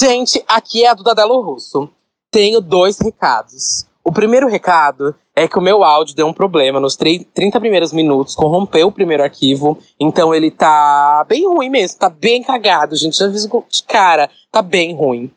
[0.00, 1.88] Gente, aqui é a Duda Delo Russo.
[2.30, 3.86] Tenho dois recados.
[4.04, 8.34] O primeiro recado é que o meu áudio deu um problema nos 30 primeiros minutos,
[8.34, 13.16] corrompeu o primeiro arquivo, então ele tá bem ruim mesmo, tá bem cagado, gente.
[13.16, 15.30] Já aviso de cara, tá bem ruim.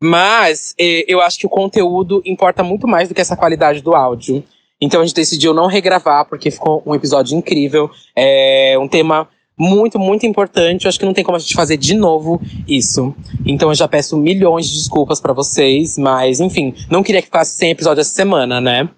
[0.00, 3.94] Mas eh, eu acho que o conteúdo importa muito mais do que essa qualidade do
[3.94, 4.44] áudio.
[4.80, 7.90] Então a gente decidiu não regravar, porque ficou um episódio incrível.
[8.14, 9.28] É um tema
[9.62, 10.84] muito, muito importante.
[10.84, 13.14] Eu acho que não tem como a gente fazer de novo isso.
[13.46, 17.56] Então eu já peço milhões de desculpas para vocês, mas enfim, não queria que ficasse
[17.56, 18.88] sem episódio essa semana, né?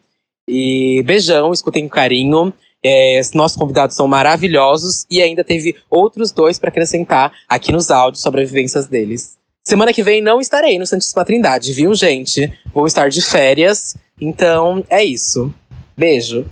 [0.48, 2.52] E beijão, escutem com carinho.
[2.82, 8.22] É, nossos convidados são maravilhosos e ainda teve outros dois para acrescentar aqui nos áudios
[8.22, 9.36] sobre as vivências deles.
[9.66, 12.52] Semana que vem não estarei no Santíssima Trindade, viu, gente?
[12.74, 15.52] Vou estar de férias, então é isso.
[15.96, 16.44] Beijo.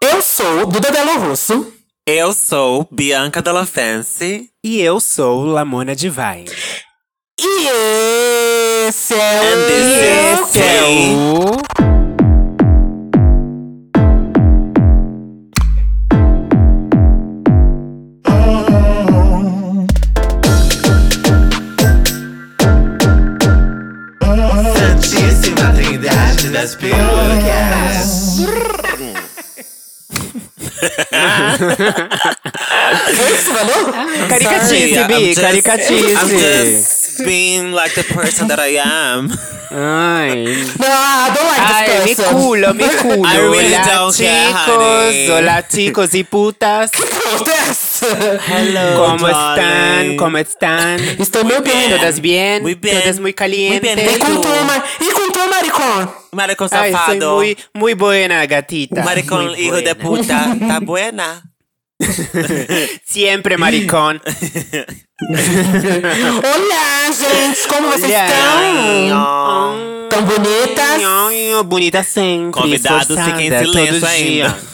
[0.00, 1.77] Eu sou Duda Delo Russo.
[2.10, 4.48] Eu sou Bianca Della Fancy.
[4.64, 6.46] E eu sou Lamona Divine.
[7.38, 9.40] E esse é
[10.40, 11.97] o
[33.54, 33.92] Valeu?
[34.28, 36.16] Caricatice, Sorry, I'm just- caricatice.
[36.16, 39.30] I'm just being like the person that I am.
[39.70, 40.44] Ai.
[40.78, 42.34] No, I don't like Ai, this mi person.
[42.40, 43.26] culo, mi culo.
[43.26, 45.30] I really Hola, don't care, chicos.
[45.36, 46.90] Hola, chicos y putas.
[47.44, 48.00] This.
[48.48, 49.56] Hello, ¿Cómo están?
[49.56, 50.16] darling.
[50.16, 51.00] ¿Cómo están?
[51.18, 51.90] Estou muito bem.
[51.90, 52.62] ¿Todas bien?
[52.62, 53.00] Muy bien.
[53.02, 53.94] ¿Todas muy calientes?
[53.94, 54.08] Muy bien.
[54.16, 54.40] E com
[55.32, 56.10] tu, maricón?
[56.32, 57.36] Maricón Ay, soy safado.
[57.36, 59.02] muy, muy buena, gatita.
[59.02, 60.56] Maricón, Muy hijo de buena.
[60.56, 60.56] puta.
[60.66, 61.42] Tá buena.
[63.04, 64.20] Siempre maricón.
[65.20, 70.08] Olá, gente, como vocês estão?
[70.08, 71.02] Tão bonitas?
[71.66, 72.52] Bonita sempre.
[72.52, 74.56] Convidados fiquem em silêncio ainda.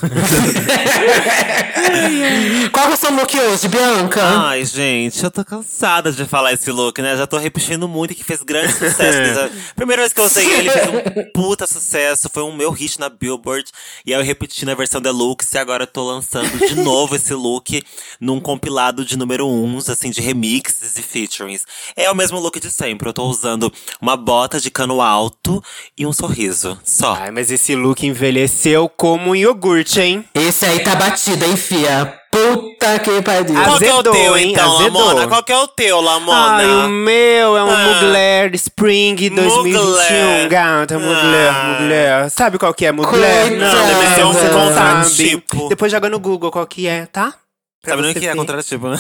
[2.73, 4.23] Qual é o seu look hoje, Bianca?
[4.23, 7.17] Ai, gente, eu tô cansada de falar esse look, né?
[7.17, 8.99] Já tô repetindo muito que fez grande sucesso.
[9.01, 12.29] desde Primeira vez que eu usei ele, fez um puta sucesso.
[12.33, 13.71] Foi um meu hit na Billboard.
[14.05, 15.57] E aí eu repeti na versão deluxe.
[15.57, 17.83] E agora eu tô lançando de novo esse look
[18.21, 21.65] num compilado de número uns, assim, de remixes e featurings.
[21.97, 23.09] É o mesmo look de sempre.
[23.09, 25.63] Eu tô usando uma bota de cano alto
[25.97, 26.79] e um sorriso.
[26.85, 27.15] Só.
[27.15, 30.25] Ai, mas esse look envelheceu como um iogurte, hein?
[30.35, 32.21] Esse aí tá batido, hein, fia?
[32.31, 33.57] Puta que pariu.
[33.57, 34.51] Ah, Qual que é o Azedou, teu, hein?
[34.51, 35.05] então, Azedou.
[35.05, 35.29] Lamona?
[35.29, 36.57] Qual que é o teu, Lamona?
[36.57, 37.77] Ai, o meu é um Ah.
[37.77, 40.49] Mugler Spring 2021, Mugler.
[40.49, 41.79] gata, Mugler, Ah.
[41.81, 42.31] Mugler.
[42.31, 43.49] Sabe qual que é Mugler?
[43.51, 43.87] Coitada.
[43.87, 44.51] deve ser um não sabe.
[44.51, 45.69] contratipo.
[45.69, 47.33] Depois joga no Google qual que é, tá?
[47.81, 48.37] Pra Sabe nem o que é ver.
[48.37, 48.97] contratipo, né?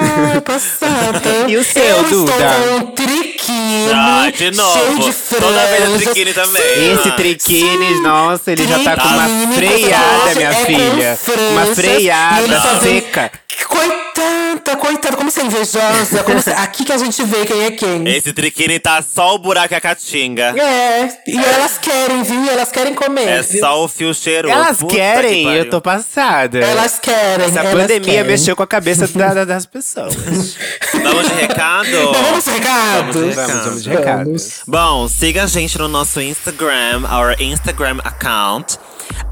[0.00, 1.20] Ah, passada.
[1.48, 2.32] E o seu, Eu Duda?
[2.32, 4.78] estou com um triquine Ai, de novo.
[4.78, 6.02] cheio de Toda vez é franjas.
[6.04, 6.92] triquine também.
[6.92, 7.12] Esse Ah.
[7.12, 11.18] triquine, nossa, ele já tá com uma Triquine, freada, minha é filha.
[11.52, 13.32] Uma franjas, freada seca.
[13.66, 16.22] Coitada, coitada, como você é invejosa.
[16.24, 18.06] Como você- Aqui que a gente vê quem é quem.
[18.08, 20.54] Esse triquine tá só o buraco e a caatinga.
[20.58, 22.44] É, e elas querem, viu?
[22.44, 23.28] E elas querem comer.
[23.28, 23.60] É viu?
[23.60, 24.54] só o fio cheiroso.
[24.54, 25.58] Elas Puta que querem, pariu.
[25.64, 26.58] eu tô passada.
[26.58, 27.46] Elas querem.
[27.46, 28.24] Essa elas pandemia querem.
[28.30, 30.14] mexeu com a cabeça da- da- das pessoas.
[30.92, 31.88] Vamos de recado?
[31.88, 33.14] Então vamos de recados?
[33.14, 34.04] Vamos de Vamos, vamos de Vamos.
[34.06, 34.60] recados.
[34.66, 38.78] Bom, siga a gente no nosso Instagram, our Instagram account,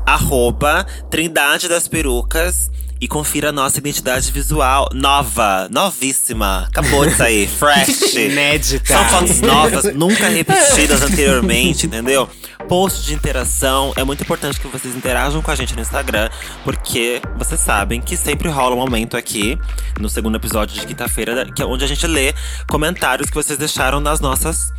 [0.06, 2.70] arroba Trindade das Perucas.
[3.00, 6.66] E confira a nossa identidade visual nova, novíssima.
[6.68, 8.14] Acabou de sair, fresh.
[8.14, 8.94] Inédita.
[8.94, 12.28] São fotos novas, nunca repetidas anteriormente, entendeu?
[12.68, 13.92] Post de interação.
[13.96, 16.30] É muito importante que vocês interajam com a gente no Instagram,
[16.64, 19.58] porque vocês sabem que sempre rola um momento aqui,
[20.00, 22.34] no segundo episódio de quinta-feira, que é onde a gente lê
[22.66, 24.72] comentários que vocês deixaram nas nossas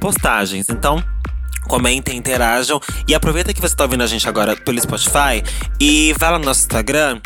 [0.00, 0.68] postagens.
[0.68, 1.02] Então.
[1.70, 5.40] Comentem, interajam e aproveita que você tá ouvindo a gente agora pelo Spotify
[5.78, 7.20] e vai lá no nosso Instagram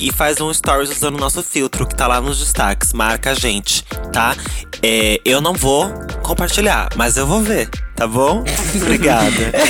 [0.00, 2.94] e faz um stories usando o nosso filtro que tá lá nos destaques.
[2.94, 4.34] Marca a gente, tá?
[4.82, 5.92] É, eu não vou
[6.22, 8.42] compartilhar, mas eu vou ver, tá bom?
[8.80, 9.52] Obrigada.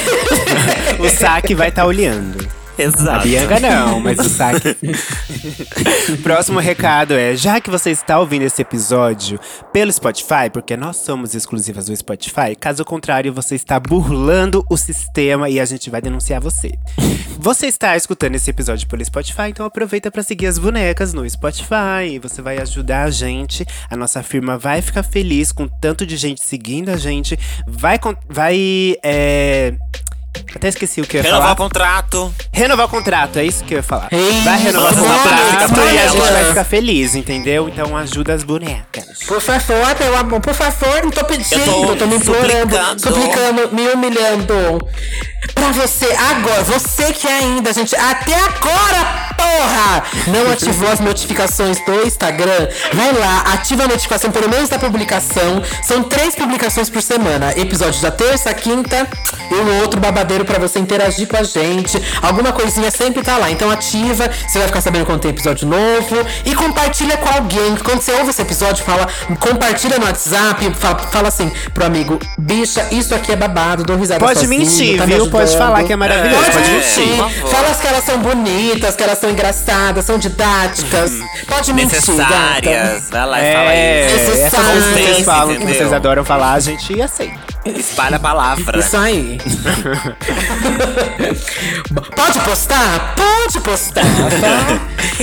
[1.00, 2.59] O saque vai estar olhando.
[2.80, 3.28] A Exato.
[3.28, 4.74] Bianca não, mas o saque.
[6.22, 9.38] Próximo recado é: já que você está ouvindo esse episódio
[9.70, 15.50] pelo Spotify, porque nós somos exclusivas do Spotify, caso contrário, você está burlando o sistema
[15.50, 16.72] e a gente vai denunciar você.
[17.38, 22.18] Você está escutando esse episódio pelo Spotify, então aproveita para seguir as bonecas no Spotify.
[22.22, 26.42] Você vai ajudar a gente, a nossa firma vai ficar feliz com tanto de gente
[26.42, 29.74] seguindo a gente, vai, vai é,
[30.54, 31.56] Até esqueci o que eu ia Renovar o falar.
[31.56, 32.34] contrato.
[32.52, 34.08] Renovar o contrato, é isso que eu ia falar.
[34.10, 37.68] Ei, vai renovar o contrato e a gente vai ficar feliz, entendeu?
[37.68, 39.04] Então ajuda as bonecas.
[39.26, 43.00] Por favor, meu amor, por favor, não tô pedindo, Eu tô tô, me implorando, suplicando.
[43.00, 44.88] suplicando, me humilhando.
[45.54, 52.06] Pra você, agora, você que ainda, gente, até agora, porra, não ativou as notificações do
[52.06, 55.62] Instagram, vai lá, ativa a notificação pelo menos da publicação.
[55.82, 59.08] São três publicações por semana, episódios da terça, quinta
[59.50, 62.00] e um outro babadeiro pra você interagir com a gente.
[62.20, 66.16] Alguma coisinha sempre tá lá, então ativa, você vai ficar sabendo quando tem episódio novo
[66.44, 67.76] e compartilha com alguém.
[67.76, 69.08] Quando você ouve esse episódio, fala,
[69.38, 74.20] compartilha no WhatsApp, fala, fala assim pro amigo, bicha, isso aqui é babado, dou risada
[74.20, 76.44] Pode sozinho, mentir, tá me Pode ajudando." falar que é maravilhoso.
[76.50, 77.16] Pode Pode É, mentir.
[77.50, 81.10] Fala que elas são bonitas, que elas são engraçadas, são didáticas.
[81.46, 82.60] Pode mentir, gata.
[82.60, 83.10] Necessárias.
[83.10, 84.16] Vai lá e fala É, isso.
[84.30, 84.46] Necessário.
[84.46, 87.38] essas coisas que vocês falam que vocês adoram falar, a gente aceita.
[87.66, 88.78] Espalha a palavra.
[88.78, 89.38] Isso aí.
[92.16, 93.14] Pode postar?
[93.16, 94.02] Pode postar.
[94.40, 94.80] tá?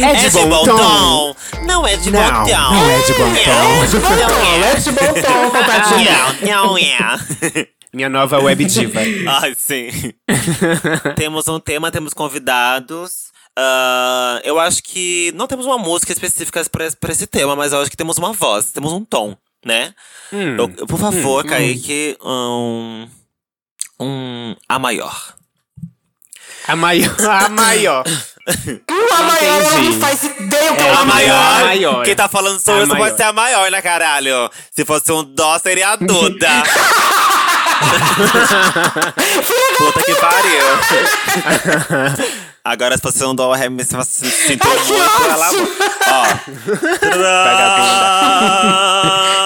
[0.08, 1.36] É de bom tom.
[1.66, 2.74] Não é de Não, bom tom.
[2.74, 3.78] não é de bom tom.
[3.78, 6.36] É de bom tom, é de bom tom compartilhar.
[6.42, 7.68] Não, não é.
[7.94, 9.00] Minha nova web diva.
[9.42, 9.90] Ai, sim.
[11.16, 13.28] temos um tema, temos convidados.
[13.58, 17.90] Ah, eu acho que não temos uma música específica pra, esse- tema, mas eu acho
[17.90, 19.36] que temos uma voz, temos um tom,
[19.66, 19.94] né?
[20.32, 23.08] Eu- eu- por favor, Kaique, um,
[24.00, 24.56] um.
[24.70, 25.34] A maior.
[26.68, 27.16] A maior.
[27.20, 28.04] A maior.
[28.48, 31.36] A maior ela não faz ideia o que É, A maior.
[31.36, 32.06] a maior.
[32.06, 33.06] Quem tá falando sou A eu, só maior.
[33.06, 34.50] pode ser a maior, né, caralho?
[34.72, 36.48] Se fosse um dó, seria a Duda.
[39.78, 40.66] Puta que pariu.
[42.64, 42.96] Agora,
[43.26, 43.96] um dó, ré, mi, se
[44.58, 45.50] que muito, ela...
[46.08, 46.26] Ó.
[47.00, 49.28] Transvivência.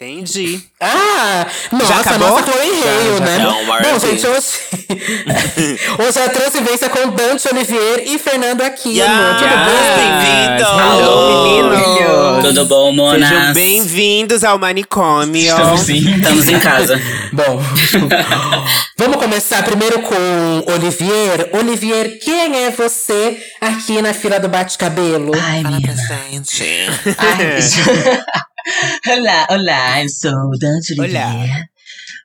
[0.00, 0.60] Entendi.
[0.80, 2.28] Ah, nossa, acabou?
[2.28, 3.38] nossa Chloe Hale, já né?
[3.38, 4.46] Não, Bom, gente, hoje...
[5.98, 8.94] hoje é a transvivência com Dante Olivier e Fernando Aquino.
[8.94, 9.08] Yes,
[9.38, 9.96] Tudo bem?
[9.96, 10.68] bem-vindo!
[10.70, 12.44] Hello, meninos!
[12.44, 13.28] Tudo bom, monas?
[13.28, 15.52] Sejam bem-vindos ao manicômio.
[15.76, 17.00] Sim, estamos em casa.
[17.32, 17.60] Bom,
[18.96, 21.50] vamos começar primeiro com Olivier.
[21.52, 25.32] Olivier, quem é você aqui na fila do bate-cabelo?
[25.34, 26.44] Ai, Fala pra menina.
[26.44, 26.64] gente.
[27.18, 27.60] Ai,
[29.06, 30.98] olá, olá, eu sou o Dante.
[30.98, 31.64] Olivier.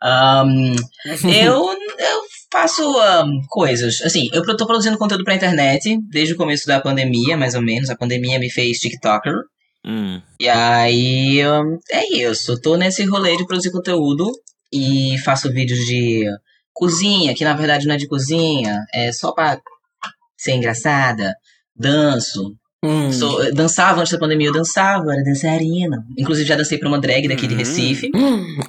[0.02, 0.76] Ahn,
[1.24, 4.02] eu, eu faço ahn, coisas.
[4.02, 7.90] Assim, eu tô produzindo conteúdo pra internet desde o começo da pandemia, mais ou menos.
[7.90, 9.34] A pandemia me fez TikToker.
[9.86, 10.22] Hum.
[10.40, 12.60] E aí, hum, é isso.
[12.62, 14.32] Tô nesse rolê de produzir conteúdo
[14.72, 16.26] e faço vídeos de
[16.74, 19.60] cozinha, que na verdade não é de cozinha, é só pra
[20.38, 21.36] ser engraçada.
[21.76, 22.56] Danço.
[22.84, 23.12] Hum.
[23.12, 26.04] Sou- eu dançava antes da pandemia, eu dançava, era dançarina.
[26.18, 27.58] Inclusive já dancei pra uma drag daqui de Hum.
[27.58, 28.12] Recife.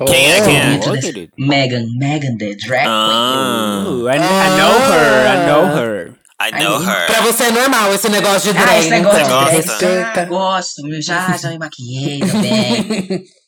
[0.06, 0.66] Quem é, quem é?
[0.66, 1.32] Muito Ô, dessa- querido.
[1.38, 6.14] Megan, Megan the Drag Ah, I, I know her, I know her.
[6.40, 7.06] I know her.
[7.06, 8.62] Pra você é normal esse negócio de Queen.
[8.62, 9.38] Ah, drag, esse negócio então.
[9.48, 10.18] de drag.
[10.18, 13.24] Ah, gosto, já, já me maquiei também.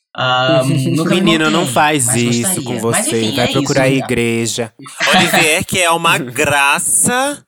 [0.67, 2.65] Me Menino, não montei, faz mas isso gostaria.
[2.81, 3.23] com Mas, você.
[3.23, 4.73] enfim, Vai é procurar isso, a igreja.
[5.15, 7.43] Olivier, que é uma graça.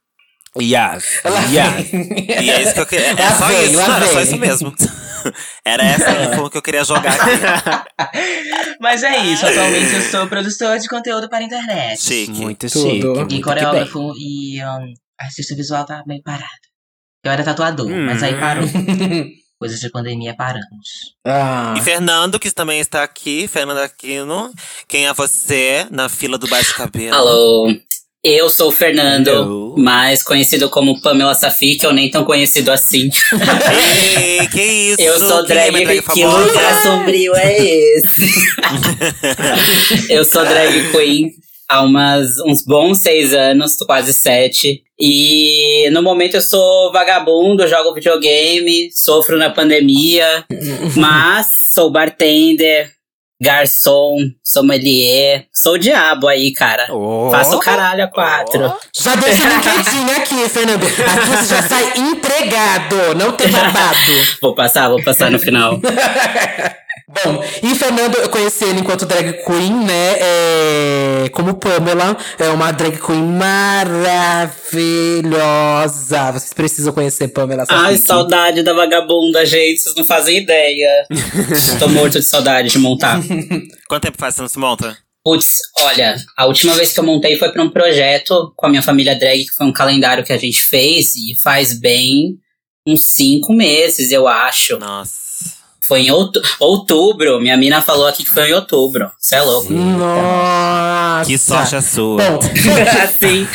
[0.61, 1.93] Yes, Ela yes.
[1.93, 3.06] E é isso que eu queria.
[3.09, 4.75] É Lá só vem, isso, era só isso mesmo.
[5.65, 8.09] Era essa a info que eu queria jogar aqui.
[8.81, 12.00] Mas é isso, atualmente eu sou produtor de conteúdo para a internet.
[12.00, 12.31] Chique.
[12.33, 12.88] Muito Tudo.
[12.90, 13.05] chique.
[13.07, 16.47] E muito E coreógrafo e um, artista visual tá meio parado.
[17.25, 18.07] Eu era tatuador, Hum.
[18.07, 18.64] mas aí parou.
[19.61, 21.17] Coisas de pandemia paramos.
[21.26, 21.75] Ah.
[21.76, 23.49] E Fernando, que também está aqui.
[23.49, 24.52] Fernando Aquino.
[24.87, 27.17] Quem é você na fila do baixo cabelo?
[27.17, 27.75] Alô,
[28.28, 29.75] eu sou o Fernando, Hello.
[29.78, 33.08] mais conhecido como Pamela Safik, ou nem tão conhecido assim.
[34.16, 35.00] Ei, que isso?
[35.00, 38.30] Eu sou Quem é drag, drag que lugar sombrio é esse?
[40.12, 41.32] eu sou drag queen
[41.68, 44.82] há umas, uns bons seis anos, quase sete.
[44.99, 50.44] E no momento eu sou vagabundo, jogo videogame, sofro na pandemia,
[50.97, 52.90] mas sou bartender,
[53.40, 56.87] garçom, sommelier, sou o diabo aí, cara.
[56.90, 57.30] Oh.
[57.30, 58.73] Faço o caralho a quatro.
[58.95, 60.85] Já deixa um LinkedIn aqui, Fernando.
[60.85, 63.97] Aqui você já sai empregado, não tem babado.
[64.42, 65.78] Vou passar, vou passar no final.
[67.09, 70.17] Bom, e Fernando, eu conheci ele enquanto drag queen, né?
[70.21, 74.53] É, como Pamela, é uma drag queen maravilhosa.
[76.33, 77.65] Vocês precisam conhecer Pamela.
[77.71, 78.07] Ai, Safik.
[78.07, 79.81] saudade da vagabunda, gente.
[79.81, 81.07] Vocês não fazem ideia.
[81.81, 83.23] Tô morto de saudade de montar.
[83.88, 84.99] Quanto tempo faz que você não se monta?
[85.25, 88.83] Putz, olha, a última vez que eu montei foi para um projeto com a minha
[88.83, 92.37] família drag, que foi um calendário que a gente fez, e faz bem
[92.87, 94.79] uns cinco meses, eu acho.
[94.79, 95.27] Nossa.
[95.88, 97.40] Foi em outu- outubro.
[97.40, 99.11] Minha mina falou aqui que foi em outubro.
[99.18, 99.73] Você é louco.
[99.73, 101.26] Nossa.
[101.26, 102.23] Que sorte a sua.
[102.23, 102.40] Bom,
[103.18, 103.49] sim.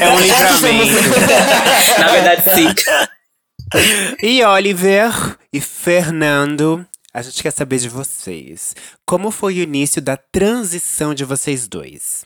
[0.00, 1.98] É um livramento.
[1.98, 4.16] Na verdade, sim.
[4.22, 8.74] E Oliver e Fernando, a gente quer saber de vocês.
[9.06, 12.24] Como foi o início da transição de vocês dois?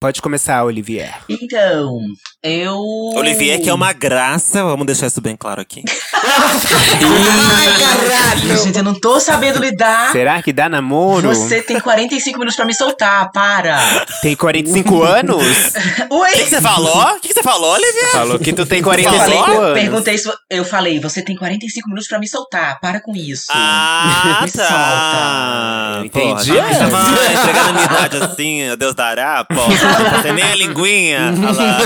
[0.00, 1.18] Pode começar, Olivier.
[1.28, 1.98] Então,
[2.46, 2.76] eu.
[3.14, 5.82] Olivier, que é uma graça, vamos deixar isso bem claro aqui.
[6.24, 8.56] Ai, caralho.
[8.64, 10.12] Gente, eu não tô sabendo lidar.
[10.12, 11.28] Será que dá namoro?
[11.28, 13.78] Você tem 45 minutos pra me soltar, para.
[14.22, 15.72] Tem 45 anos?
[16.10, 16.30] Oi!
[16.30, 17.02] O que você falou?
[17.16, 18.10] O que você falou, Olivier?
[18.12, 19.72] Falou que tu tem Eu 45 falei, anos.
[19.80, 23.46] perguntei se eu falei, você tem 45 minutos pra me soltar, para com isso.
[23.50, 26.00] Ah, Me tá.
[26.04, 26.52] Entendi.
[26.52, 29.54] Porra, você tava entregando a minha idade assim, Deus dará, pô.
[29.54, 31.34] Você nem a linguinha.
[31.36, 31.78] Olha lá.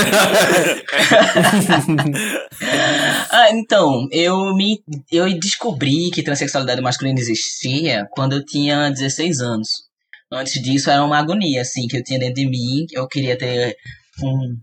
[3.31, 4.79] Ah, então, eu me
[5.11, 9.69] eu descobri que transexualidade masculina existia quando eu tinha 16 anos.
[10.31, 13.75] Antes disso era uma agonia assim que eu tinha dentro de mim, eu queria ter
[14.23, 14.57] um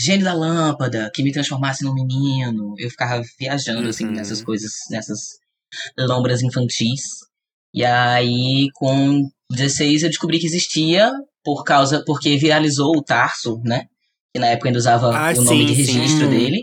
[0.00, 2.74] gênio da lâmpada que me transformasse num menino.
[2.78, 4.12] Eu ficava viajando assim Uhum.
[4.12, 5.18] nessas coisas, nessas
[5.98, 7.02] lombras infantis.
[7.74, 11.10] E aí com 16 eu descobri que existia
[11.42, 13.86] por causa porque viralizou o Tarso, né?
[14.34, 15.92] Que na época ainda usava Ah, o nome sim, de sim.
[15.98, 16.30] registro Hum.
[16.30, 16.60] dele.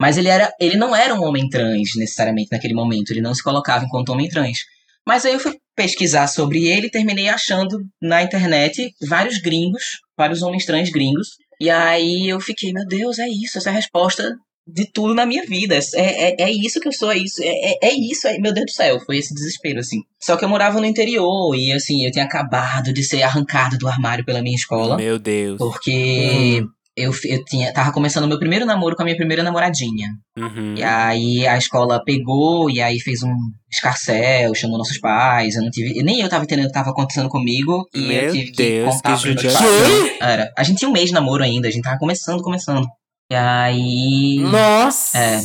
[0.00, 3.42] Mas ele era, ele não era um homem trans necessariamente naquele momento, ele não se
[3.42, 4.58] colocava enquanto homem trans.
[5.06, 9.82] Mas aí eu fui pesquisar sobre ele e terminei achando na internet vários gringos,
[10.16, 11.30] vários homens trans gringos.
[11.60, 14.36] E aí eu fiquei, meu Deus, é isso, essa é a resposta
[14.70, 15.76] de tudo na minha vida.
[15.94, 18.52] É, é, é isso que eu sou, é isso, é, é, é isso, é- meu
[18.52, 20.02] Deus do céu, foi esse desespero, assim.
[20.22, 23.88] Só que eu morava no interior e, assim, eu tinha acabado de ser arrancado do
[23.88, 24.96] armário pela minha escola.
[24.96, 25.56] Meu Deus.
[25.58, 26.62] Porque
[26.98, 30.08] eu, eu tinha, tava começando o meu primeiro namoro com a minha primeira namoradinha.
[30.36, 30.74] Uhum.
[30.76, 33.34] E aí a escola pegou e aí fez um
[33.70, 35.54] escarcel, chamou nossos pais.
[35.54, 36.02] Eu não tive.
[36.02, 37.86] Nem eu tava entendendo o que tava acontecendo comigo.
[37.94, 40.16] E eu Meu tive Deus, que contar que pros meus pais.
[40.20, 40.52] Era.
[40.58, 42.86] A gente tinha um mês de namoro ainda, a gente tava começando, começando.
[43.30, 44.38] E aí.
[44.40, 45.18] Nossa.
[45.18, 45.40] É.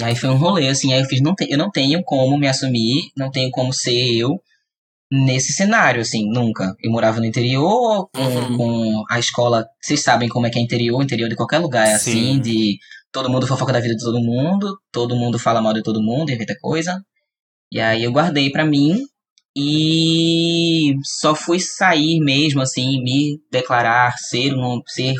[0.00, 2.38] E aí foi um rolê, assim, aí eu fiz, não te, eu não tenho como
[2.38, 4.40] me assumir, não tenho como ser eu
[5.10, 6.74] nesse cenário, assim, nunca.
[6.82, 8.56] Eu morava no interior, com, Uhum.
[8.56, 11.98] com a escola, vocês sabem como é que é interior, interior de qualquer lugar é
[11.98, 12.10] Sim.
[12.10, 12.78] assim, de
[13.10, 16.30] todo mundo fofoca da vida de todo mundo, todo mundo fala mal de todo mundo,
[16.30, 17.02] inventa coisa.
[17.72, 19.02] E aí eu guardei pra mim
[19.56, 25.14] e só fui sair mesmo, assim, me declarar ser um ser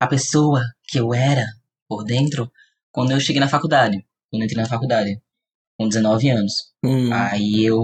[0.00, 1.44] a pessoa que eu era
[1.88, 2.50] por dentro
[2.92, 3.96] quando eu cheguei na faculdade.
[4.30, 5.20] Quando eu entrei na faculdade,
[5.78, 6.52] com 19 anos.
[6.84, 7.10] Hum.
[7.12, 7.82] Aí eu,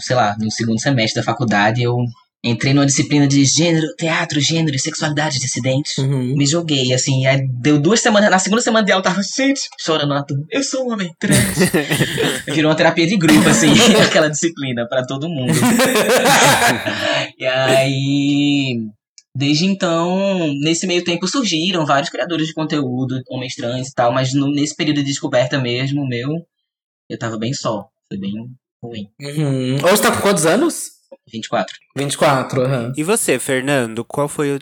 [0.00, 1.96] sei lá, no segundo semestre da faculdade, eu
[2.42, 5.98] entrei numa disciplina de gênero, teatro, gênero e sexualidade dissidentes.
[5.98, 6.34] Uhum.
[6.36, 9.60] Me joguei, assim, aí deu duas semanas, na segunda semana de aula eu tava, gente,
[9.78, 11.38] chorando na turma, eu sou um homem trans.
[12.48, 13.68] Virou uma terapia de grupo, assim,
[14.02, 15.52] aquela disciplina pra todo mundo.
[17.38, 18.76] e aí,
[19.36, 24.32] desde então, nesse meio tempo surgiram vários criadores de conteúdo, homens trans e tal, mas
[24.32, 26.30] no- nesse período de descoberta mesmo, meu,
[27.10, 28.32] eu tava bem só, foi bem
[28.82, 29.10] ruim.
[29.20, 29.84] Uhum.
[29.84, 30.92] Hoje tá com quantos anos?
[31.30, 31.76] 24.
[31.96, 32.92] 24, aham.
[32.96, 34.60] E você, Fernando, qual foi o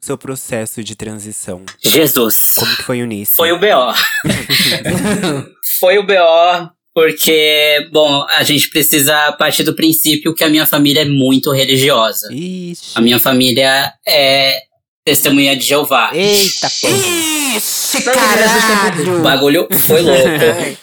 [0.00, 1.64] seu processo de transição?
[1.80, 2.54] Jesus.
[2.56, 3.34] Como que foi o início?
[3.34, 3.66] Foi o BO.
[5.80, 11.00] Foi o BO porque, bom, a gente precisa partir do princípio que a minha família
[11.00, 12.28] é muito religiosa.
[12.30, 12.92] Ixi.
[12.94, 14.60] A minha família é
[15.04, 16.10] testemunha de Jeová.
[16.14, 17.56] Eita, porra.
[17.56, 19.22] Ixi, O caralho!
[19.22, 20.82] bagulho foi louco.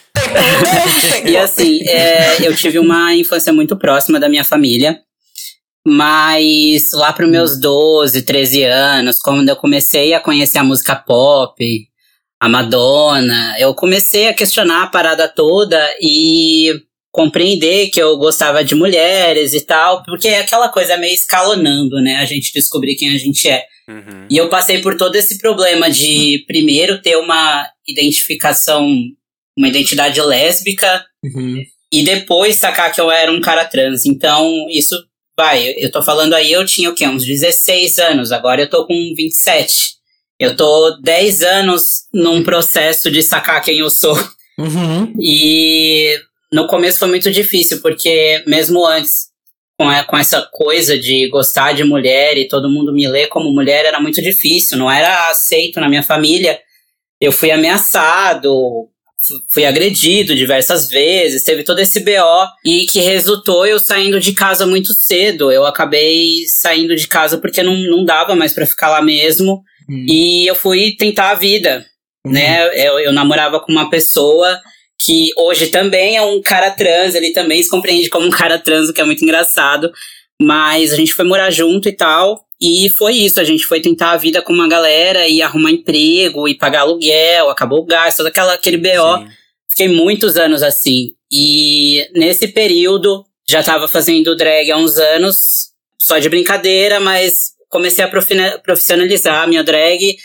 [1.24, 5.00] E assim, é, eu tive uma infância muito próxima da minha família.
[5.86, 11.88] Mas lá para meus 12, 13 anos, quando eu comecei a conhecer a música pop,
[12.38, 16.72] a Madonna, eu comecei a questionar a parada toda e
[17.10, 22.16] compreender que eu gostava de mulheres e tal, porque é aquela coisa meio escalonando, né?
[22.16, 23.64] A gente descobrir quem a gente é.
[23.90, 24.26] Uhum.
[24.30, 28.86] E eu passei por todo esse problema de, primeiro, ter uma identificação,
[29.58, 31.62] uma identidade lésbica, Uhum.
[31.92, 34.04] e depois sacar que eu era um cara trans.
[34.06, 34.94] Então, isso,
[35.36, 37.06] vai, eu- eu tô falando aí, eu tinha o quê?
[37.06, 39.72] Uns 16 anos, agora eu tô com 27.
[40.38, 41.82] Eu tô 10 anos
[42.14, 44.16] num processo de sacar quem eu sou.
[44.58, 45.12] Uhum.
[45.20, 46.16] E
[46.52, 49.29] no começo foi muito difícil, porque mesmo antes,
[49.80, 53.50] com, a- com essa coisa de gostar de mulher e todo mundo me ler como
[53.50, 56.58] mulher, era muito difícil, não era aceito na minha família.
[57.18, 63.66] Eu fui ameaçado, fu- fui agredido diversas vezes, teve todo esse BO e que resultou
[63.66, 65.50] eu saindo de casa muito cedo.
[65.50, 69.62] Eu acabei saindo de casa porque não, não dava mais pra ficar lá mesmo.
[70.08, 71.84] E eu fui tentar a vida,
[72.26, 72.66] né?
[72.86, 74.60] Eu, eu namorava com uma pessoa
[75.04, 78.88] que hoje também é um cara trans, ele também se compreende como um cara trans,
[78.88, 79.90] o que é muito engraçado.
[80.40, 82.44] Mas a gente foi morar junto e tal.
[82.60, 86.46] E foi isso, a gente foi tentar a vida com uma galera e arrumar emprego
[86.46, 89.18] e pagar aluguel, acabou o gás, todo aquela, aquele BO.
[89.18, 89.28] Sim.
[89.70, 91.12] Fiquei muitos anos assim.
[91.32, 95.36] E nesse período, já tava fazendo drag há uns anos,
[95.98, 98.10] só de brincadeira, mas comecei a
[98.62, 100.16] profissionalizar a minha drag.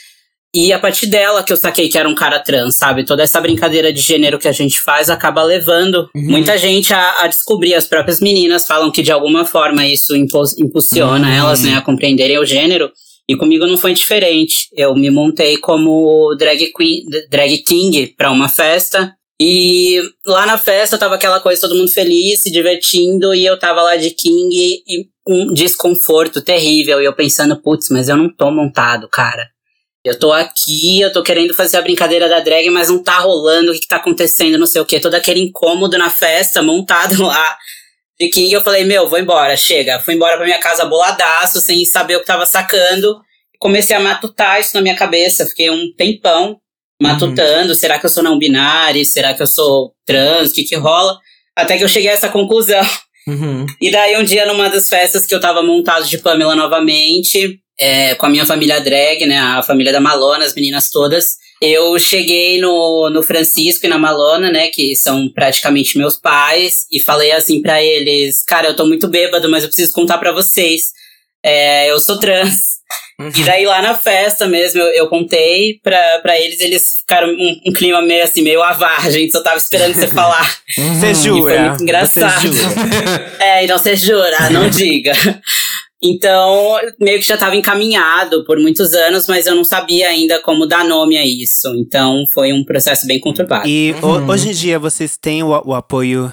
[0.55, 3.03] E a partir dela que eu saquei que era um cara trans, sabe?
[3.03, 7.27] Toda essa brincadeira de gênero que a gente faz acaba levando muita gente a, a
[7.27, 7.73] descobrir.
[7.73, 12.45] As próprias meninas falam que de alguma forma isso impulsiona elas, né, a compreenderem o
[12.45, 12.89] gênero.
[13.27, 14.69] E comigo não foi diferente.
[14.73, 19.13] Eu me montei como drag queen, drag king pra uma festa.
[19.37, 23.81] E lá na festa tava aquela coisa, todo mundo feliz, se divertindo, e eu tava
[23.81, 27.01] lá de king e um desconforto terrível.
[27.01, 29.53] E eu pensando, putz, mas eu não tô montado, cara.
[30.05, 33.71] Eu tô aqui, eu tô querendo fazer a brincadeira da drag, mas não tá rolando,
[33.71, 34.99] o que, que tá acontecendo, não sei o que.
[34.99, 37.57] Todo aquele incômodo na festa, montado lá
[38.19, 38.53] de King.
[38.53, 39.99] Eu falei, meu, vou embora, chega.
[39.99, 43.19] Fui embora pra minha casa boladaço, sem saber o que tava sacando.
[43.59, 45.45] Comecei a matutar isso na minha cabeça.
[45.47, 46.59] Fiquei um tempão
[47.01, 47.73] matutando.
[47.73, 49.03] Será que eu sou não binário?
[49.03, 50.51] Será que eu sou trans?
[50.51, 51.17] O que que rola?
[51.55, 52.85] Até que eu cheguei a essa conclusão.
[53.27, 53.65] Uhum.
[53.81, 58.15] E daí, um dia, numa das festas que eu tava montado de Pamela novamente, é,
[58.15, 59.37] com a minha família drag, né?
[59.37, 61.37] A família da Malona, as meninas todas.
[61.61, 64.67] Eu cheguei no, no Francisco e na Malona, né?
[64.69, 66.85] Que são praticamente meus pais.
[66.91, 70.31] E falei assim pra eles: Cara, eu tô muito bêbado, mas eu preciso contar pra
[70.31, 70.93] vocês.
[71.43, 72.75] É, eu sou trans.
[73.17, 77.61] E daí lá na festa mesmo, eu, eu contei pra, pra eles, eles ficaram um,
[77.67, 80.57] um clima meio assim, meio avar, gente, só tava esperando você falar.
[80.75, 81.55] Você jura?
[81.55, 82.41] foi muito engraçado.
[82.41, 83.37] Você jura?
[83.39, 85.13] É, então você jura, não diga.
[86.03, 90.67] Então, meio que já estava encaminhado por muitos anos, mas eu não sabia ainda como
[90.67, 91.73] dar nome a isso.
[91.77, 93.67] Então, foi um processo bem conturbado.
[93.67, 96.31] E ho- hoje em dia vocês têm o, o apoio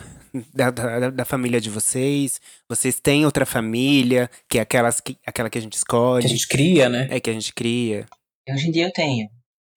[0.53, 2.41] da, da, da família de vocês?
[2.69, 6.29] Vocês têm outra família, que é aquelas que, aquela que a gente Que escolhe, a
[6.29, 7.07] gente cria, né?
[7.11, 8.07] é que a gente cria?
[8.51, 9.29] Hoje em dia eu tenho.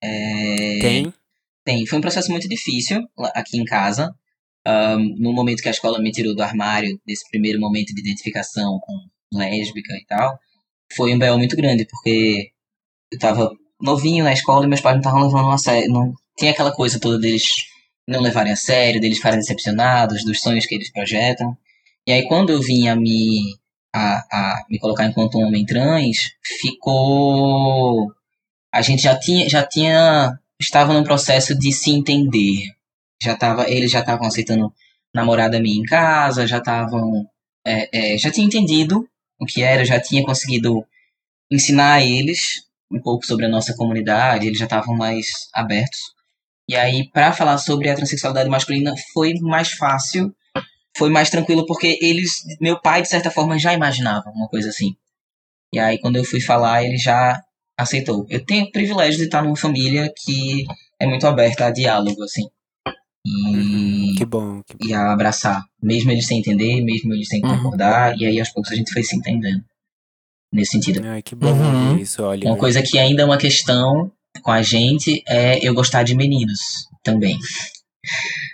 [0.03, 1.13] É, Tem?
[1.63, 1.85] Tem.
[1.85, 3.01] Foi um processo muito difícil
[3.33, 4.11] aqui em casa.
[4.67, 8.79] Ahn, no momento que a escola me tirou do armário, desse primeiro momento de identificação
[8.81, 8.93] com
[9.33, 10.39] lésbica e tal,
[10.95, 11.37] foi um B.O.
[11.37, 12.51] muito grande, porque
[13.11, 15.91] eu tava novinho na escola e meus pais não estavam levando a sério.
[15.91, 17.43] Não tinha aquela coisa toda deles
[18.07, 21.57] não levarem a sério, deles ficarem decepcionados dos sonhos que eles projetam.
[22.07, 23.57] E aí quando eu vim a me,
[23.93, 26.17] a, a me colocar enquanto um homem trans,
[26.61, 28.13] ficou
[28.75, 32.73] a gente já tinha, já tinha, estava num processo de se entender.
[33.23, 34.73] Já tava, eles já estavam aceitando
[35.13, 37.25] namorada minha em casa, já estavam,
[37.65, 39.07] é, é, já tinha entendido
[39.39, 40.85] o que era, já tinha conseguido
[41.51, 45.99] ensinar a eles um pouco sobre a nossa comunidade, eles já estavam mais abertos.
[46.69, 50.33] E aí, para falar sobre a transexualidade masculina, foi mais fácil,
[50.97, 54.95] foi mais tranquilo, porque eles, meu pai, de certa forma, já imaginava uma coisa assim.
[55.73, 57.39] E aí, quando eu fui falar, ele já
[57.77, 58.25] aceitou.
[58.29, 60.63] Eu tenho o privilégio de estar numa família que
[60.99, 62.47] é muito aberta a diálogo, assim.
[63.25, 64.61] E, Que bom.
[64.67, 64.85] Que bom.
[64.87, 65.63] e a abraçar.
[65.81, 67.57] Mesmo eles sem entender, mesmo eles sem Uhum.
[67.57, 68.15] concordar.
[68.19, 69.63] E aí, aos poucos, a gente foi se entendendo.
[70.53, 71.01] Nesse sentido.
[71.05, 71.97] Ai, que bom Uhum.
[71.97, 72.47] isso, olha.
[72.47, 74.11] Uma coisa que ainda é uma questão
[74.41, 76.59] com a gente é eu gostar de meninos
[77.03, 77.37] também.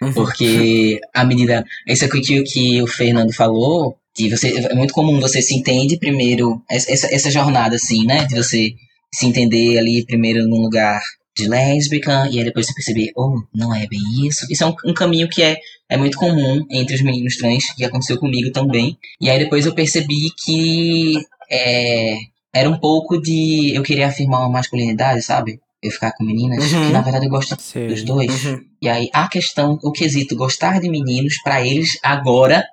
[0.02, 0.14] Uhum.
[0.14, 1.64] Porque a medida.
[1.88, 5.98] Isso aqui que, que o Fernando falou, de você, é muito comum você se entende
[5.98, 8.26] primeiro, essa, essa jornada assim, né?
[8.26, 8.74] De você
[9.14, 11.00] se entender ali primeiro num lugar
[11.38, 14.46] de lésbica, e aí depois você perceber, oh, não é bem isso.
[14.50, 15.58] Isso é um, um caminho que é,
[15.90, 18.98] é muito comum entre os meninos trans, que aconteceu comigo também.
[19.20, 21.14] E aí depois eu percebi que
[21.50, 22.16] é,
[22.54, 25.60] era um pouco de eu querer afirmar uma masculinidade, sabe?
[25.82, 26.88] Eu ficar com meninas, Uhum.
[26.88, 27.88] que na verdade eu gosto Sei.
[27.88, 28.46] dos dois.
[28.46, 28.60] Uhum.
[28.82, 32.64] E aí a questão, o quesito gostar de meninos, pra eles agora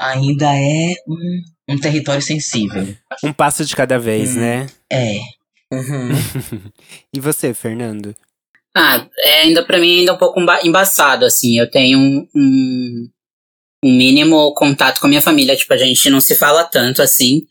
[0.00, 2.94] ainda é um, um território sensível.
[3.22, 4.40] Um passo de cada vez, Hum.
[4.40, 4.66] né?
[4.90, 5.18] É.
[5.72, 6.10] Uhum.
[7.14, 8.14] E você, Fernando?
[8.76, 11.58] Ah, é ainda pra mim ainda um pouco emba- embaçado, assim.
[11.58, 13.08] Eu tenho um, um,
[13.84, 15.56] um mínimo contato com a minha família.
[15.56, 17.46] Tipo, a gente não se fala tanto assim.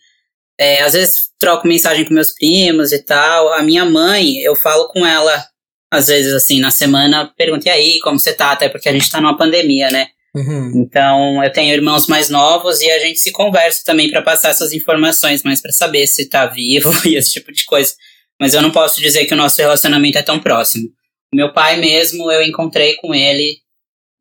[0.59, 3.51] É, às vezes troco mensagem com meus primos e tal.
[3.53, 5.45] A minha mãe, eu falo com ela,
[5.91, 8.51] às vezes, assim, na semana, pergunto, e aí, como você tá?
[8.51, 10.09] Até porque a gente tá numa pandemia, né?
[10.35, 10.83] Uhum.
[10.83, 14.73] Então, eu tenho irmãos mais novos e a gente se conversa também pra passar essas
[14.73, 17.93] informações, mas pra saber se tá vivo e esse tipo de coisa.
[18.39, 20.89] Mas eu não posso dizer que o nosso relacionamento é tão próximo.
[21.33, 23.59] Meu pai mesmo, eu encontrei com ele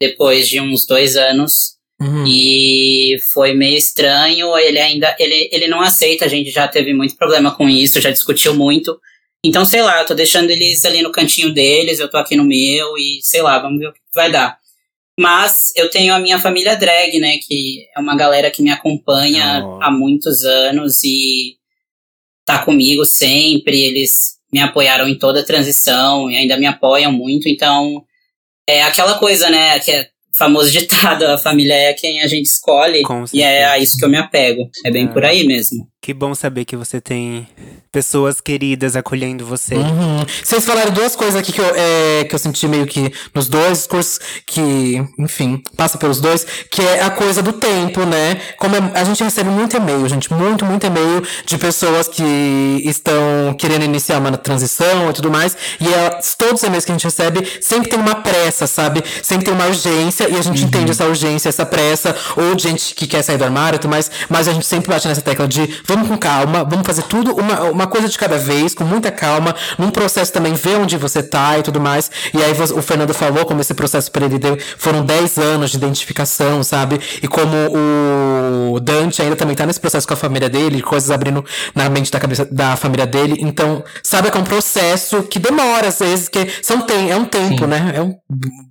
[0.01, 1.75] depois de uns dois anos.
[2.01, 2.25] Uhum.
[2.27, 4.57] E foi meio estranho.
[4.57, 5.17] Ele ainda.
[5.19, 8.97] Ele, ele não aceita, a gente já teve muito problema com isso, já discutiu muito.
[9.45, 12.45] Então, sei lá, eu tô deixando eles ali no cantinho deles, eu tô aqui no
[12.45, 14.59] meu, e sei lá, vamos ver o que vai dar.
[15.19, 17.39] Mas eu tenho a minha família drag, né?
[17.39, 19.79] Que é uma galera que me acompanha Oh.
[19.83, 21.57] há muitos anos e
[22.45, 23.81] tá comigo sempre.
[23.81, 27.49] Eles me apoiaram em toda a transição e ainda me apoiam muito.
[27.49, 28.05] Então,
[28.69, 29.79] é aquela coisa, né?
[29.79, 33.03] Que é famoso ditado: a família é quem a gente escolhe.
[33.37, 34.69] E é a isso que eu me apego.
[34.85, 35.09] É bem É.
[35.09, 35.87] por aí mesmo.
[36.05, 37.49] Que bom saber que você tem
[37.91, 39.77] pessoas queridas acolhendo você.
[39.77, 40.23] Uhum.
[40.43, 43.87] Vocês falaram duas coisas aqui que eu, é, que eu senti meio que nos dois
[43.87, 48.39] cursos, que, enfim, passa pelos dois, que é a coisa do tempo, né?
[48.59, 53.55] Como é- a gente recebe muito e-mail, gente, muito, muito e-mail de pessoas que estão
[53.59, 57.05] querendo iniciar uma transição e tudo mais, e é, todos os e-mails que a gente
[57.05, 59.03] recebe sempre tem uma pressa, sabe?
[59.23, 62.95] Sempre tem uma urgência, e a gente entende essa urgência, essa pressa, ou de gente
[62.95, 65.49] que quer sair do armário e tudo mais, mas a gente sempre bate nessa tecla
[65.49, 69.13] de vamos com calma, vamos fazer tudo uma, uma coisa de cada vez, com muita
[69.13, 72.11] calma, num processo também, ver onde você tá e tudo mais.
[72.33, 75.77] E aí o Fernando falou como esse processo para ele deu, foram 10 anos de
[75.77, 77.01] identificação, sabe?
[77.23, 77.57] E como
[78.73, 82.11] o Dante ainda também tá nesse processo com a família dele, coisas abrindo na mente
[82.11, 83.37] da cabeça da família dele.
[83.39, 87.25] Então, sabe que é um processo que demora, às vezes, que são tem, é um
[87.25, 87.67] tempo, Sim.
[87.67, 87.93] né?
[87.95, 88.15] É um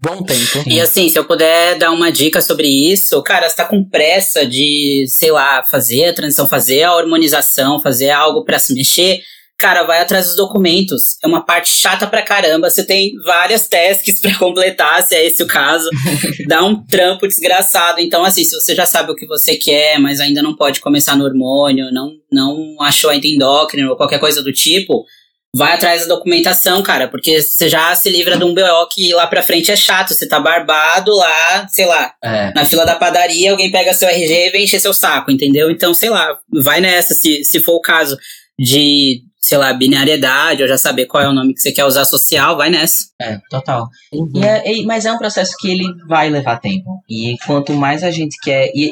[0.01, 0.63] bom tempo.
[0.67, 4.45] E assim, se eu puder dar uma dica sobre isso, cara, você tá com pressa
[4.45, 9.21] de, sei lá, fazer a transição, fazer a hormonização, fazer algo pra se mexer,
[9.57, 11.17] cara, vai atrás dos documentos.
[11.23, 12.69] É uma parte chata pra caramba.
[12.69, 15.89] Você tem várias tasks pra completar, se é esse o caso.
[16.47, 17.99] Dá um trampo desgraçado.
[17.99, 21.15] Então, assim, se você já sabe o que você quer, mas ainda não pode começar
[21.15, 25.05] no hormônio, não, não achou ainda endócrino ou qualquer coisa do tipo,
[25.55, 29.27] vai atrás da documentação, cara, porque você já se livra de um BO que lá
[29.27, 30.13] pra frente é chato.
[30.13, 32.51] Você tá barbado lá, sei lá, É.
[32.53, 35.69] na fila da padaria, alguém pega seu RG e vem encher seu saco, entendeu?
[35.69, 38.17] Então, sei lá, vai nessa, se, se for o caso
[38.57, 42.05] de, sei lá, binariedade, ou já saber qual é o nome que você quer usar
[42.05, 42.97] social, vai nessa.
[43.21, 43.87] É, total.
[44.11, 46.89] E é- e- mas é um processo que ele vai levar tempo.
[47.09, 48.71] E quanto mais a gente quer.
[48.75, 48.91] E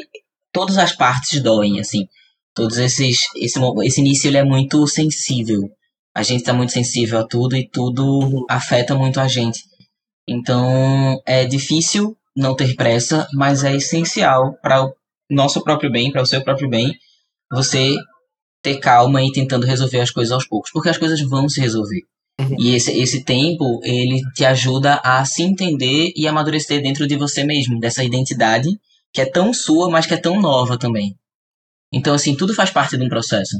[0.52, 2.06] todas as partes doem, assim.
[2.54, 3.18] Todos esses.
[3.36, 5.68] Esse, esse início ele é muito sensível.
[6.14, 9.64] A gente tá muito sensível a tudo e tudo afeta muito a gente.
[10.28, 14.94] Então é difícil não ter pressa, mas é essencial para o
[15.30, 16.94] nosso próprio bem, para o seu próprio bem,
[17.50, 17.96] você
[18.62, 22.02] ter calma e tentando resolver as coisas aos poucos, porque as coisas vão se resolver.
[22.58, 27.44] E esse, esse tempo, ele te ajuda a se entender e amadurecer dentro de você
[27.44, 28.68] mesmo, dessa identidade
[29.12, 31.14] que é tão sua, mas que é tão nova também.
[31.92, 33.56] Então, assim, tudo faz parte de um processo.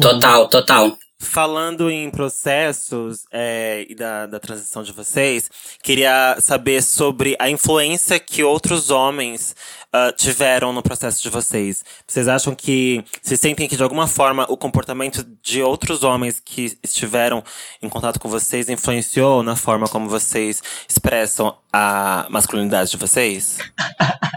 [0.00, 0.96] Total, total.
[1.22, 5.48] Falando em processos é, e da, da transição de vocês,
[5.82, 9.54] queria saber sobre a influência que outros homens
[9.92, 11.84] ah, tiveram no processo de vocês.
[12.06, 13.04] Vocês acham que.
[13.22, 17.44] Vocês sentem que, de alguma forma, o comportamento de outros homens que estiveram
[17.80, 23.58] em contato com vocês influenciou na forma como vocês expressam a masculinidade de vocês?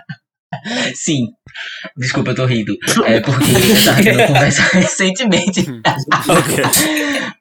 [0.94, 1.34] Sim.
[1.98, 2.76] Desculpa, eu tô rindo.
[3.06, 5.66] É porque eu tava tendo conversa recentemente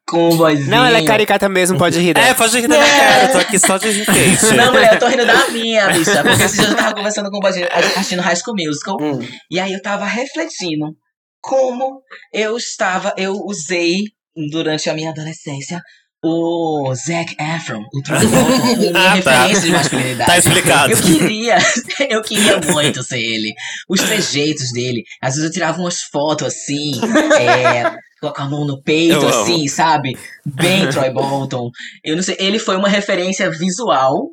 [0.06, 0.70] com o boyzinho.
[0.70, 2.14] Não, ela é caricata mesmo, pode rir.
[2.14, 2.28] dela.
[2.28, 4.54] É, pode rir da minha cara, eu tô aqui só de enfeite.
[4.54, 6.22] Não, mulher, eu tô rindo da minha, bicha.
[6.22, 8.96] Porque esse dia eu tava conversando com o gente assistindo High School Musical.
[9.00, 9.26] Hum.
[9.50, 10.96] E aí eu tava refletindo
[11.40, 12.00] como
[12.32, 14.04] eu estava, eu usei
[14.50, 15.80] durante a minha adolescência
[16.24, 19.42] o Zac Efron, o True como minha Ah, tá.
[19.44, 20.30] referência de masculinidade.
[20.30, 20.92] Tá explicado.
[20.92, 21.58] Eu queria,
[22.10, 23.52] eu queria muito ser ele.
[23.88, 25.02] Os trejeitos dele.
[25.22, 26.92] Às vezes eu tirava umas fotos assim,
[27.38, 29.42] é, com a mão no peito, Eu amo.
[29.42, 30.16] assim, sabe?
[30.46, 31.70] Bem Troy Bolton.
[32.02, 34.28] Eu não sei, ele foi uma referência visual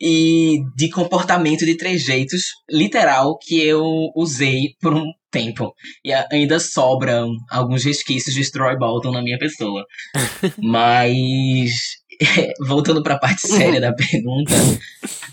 [0.00, 3.82] e de comportamento de trejeitos literal que eu
[4.14, 5.74] usei por um tempo.
[6.04, 9.84] E ainda sobram alguns resquícios de Troy Bolton na minha pessoa.
[10.62, 11.72] Mas
[12.66, 14.54] voltando para a parte séria da pergunta,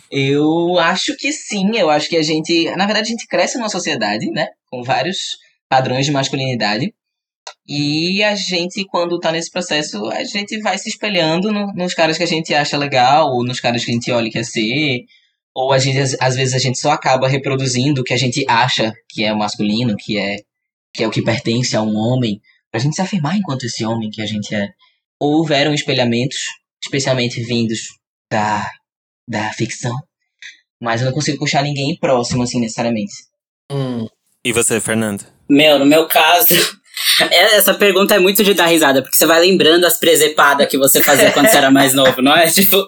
[0.10, 3.70] eu acho que sim, eu acho que a gente, na verdade, a gente cresce numa
[3.70, 5.38] sociedade, né, com vários
[5.70, 6.94] padrões de masculinidade.
[7.68, 12.18] E a gente, quando tá nesse processo, a gente vai se espelhando no- nos caras
[12.18, 15.06] que a gente acha legal, ou nos caras que a gente olha e quer ser.
[15.54, 18.44] Ou a gente, às, às vezes a gente só acaba reproduzindo o que a gente
[18.48, 20.38] acha que é o masculino, que é,
[20.94, 24.10] que é o que pertence a um homem, pra gente se afirmar enquanto esse homem
[24.10, 24.70] que a gente é.
[25.20, 26.40] Houveram espelhamentos,
[26.84, 27.80] especialmente vindos
[28.32, 28.70] da,
[29.28, 29.96] da ficção,
[30.82, 33.14] mas eu não consigo puxar ninguém próximo, assim, necessariamente.
[33.72, 34.08] Hum.
[34.44, 35.26] E você, Fernando?
[35.50, 36.81] Meu, no meu caso, É,
[37.32, 41.02] Essa pergunta é muito de dar risada, porque você vai lembrando as presepadas que você
[41.02, 42.48] fazia quando você era mais novo, não é?
[42.52, 42.88] Tipo,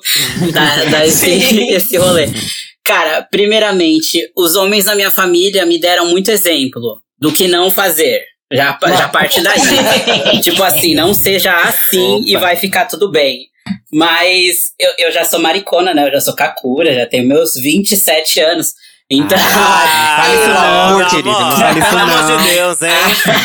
[0.51, 1.29] dá, dá esse,
[1.71, 2.27] esse rolê.
[2.83, 8.21] Cara, primeiramente, os homens da minha família me deram muito exemplo do que não fazer.
[8.51, 10.39] Já, já parte daí.
[10.41, 13.47] tipo assim, não seja assim e vai ficar tudo bem.
[13.91, 16.07] Mas eu, eu já sou maricona, né?
[16.07, 18.73] Eu já sou kakura, já tenho meus 27 anos.
[19.13, 19.37] Então.
[19.37, 21.29] Fale isso não, querido.
[21.29, 22.91] Não fale isso Pelo amor de Deus, hein?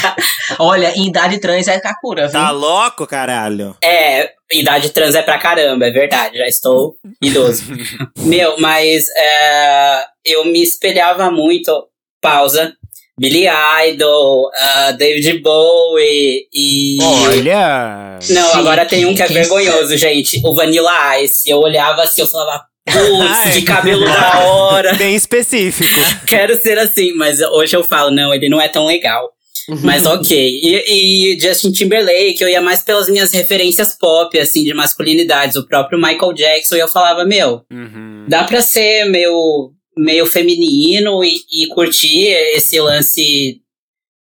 [0.58, 2.40] Olha, em idade trans é Kakura, viu?
[2.40, 3.76] Tá louco, caralho?
[3.82, 7.64] É, idade trans é pra caramba, é verdade, já estou idoso.
[8.18, 11.88] Meu, mas é, eu me espelhava muito,
[12.20, 12.72] pausa,
[13.18, 13.46] Billy
[13.88, 16.98] Idol, ah, David Bowie e...
[17.02, 18.18] Olha.
[18.30, 21.50] Não, agora tem um que é vergonhoso, gente, o Vanilla Ice.
[21.50, 22.64] Eu olhava assim, eu falava.
[22.92, 24.94] Putz, de cabelo da hora.
[24.94, 26.00] Bem específico.
[26.26, 29.30] Quero ser assim, mas hoje eu falo, não, ele não é tão legal.
[29.82, 30.34] Mas ok.
[30.62, 35.56] E, e Justin Timberlake, eu ia mais pelas minhas referências pop, assim, de masculinidades.
[35.56, 38.24] O próprio Michael Jackson, e eu falava, meu, Uhum.
[38.28, 43.60] dá pra ser meio, meio feminino e, e curtir esse lance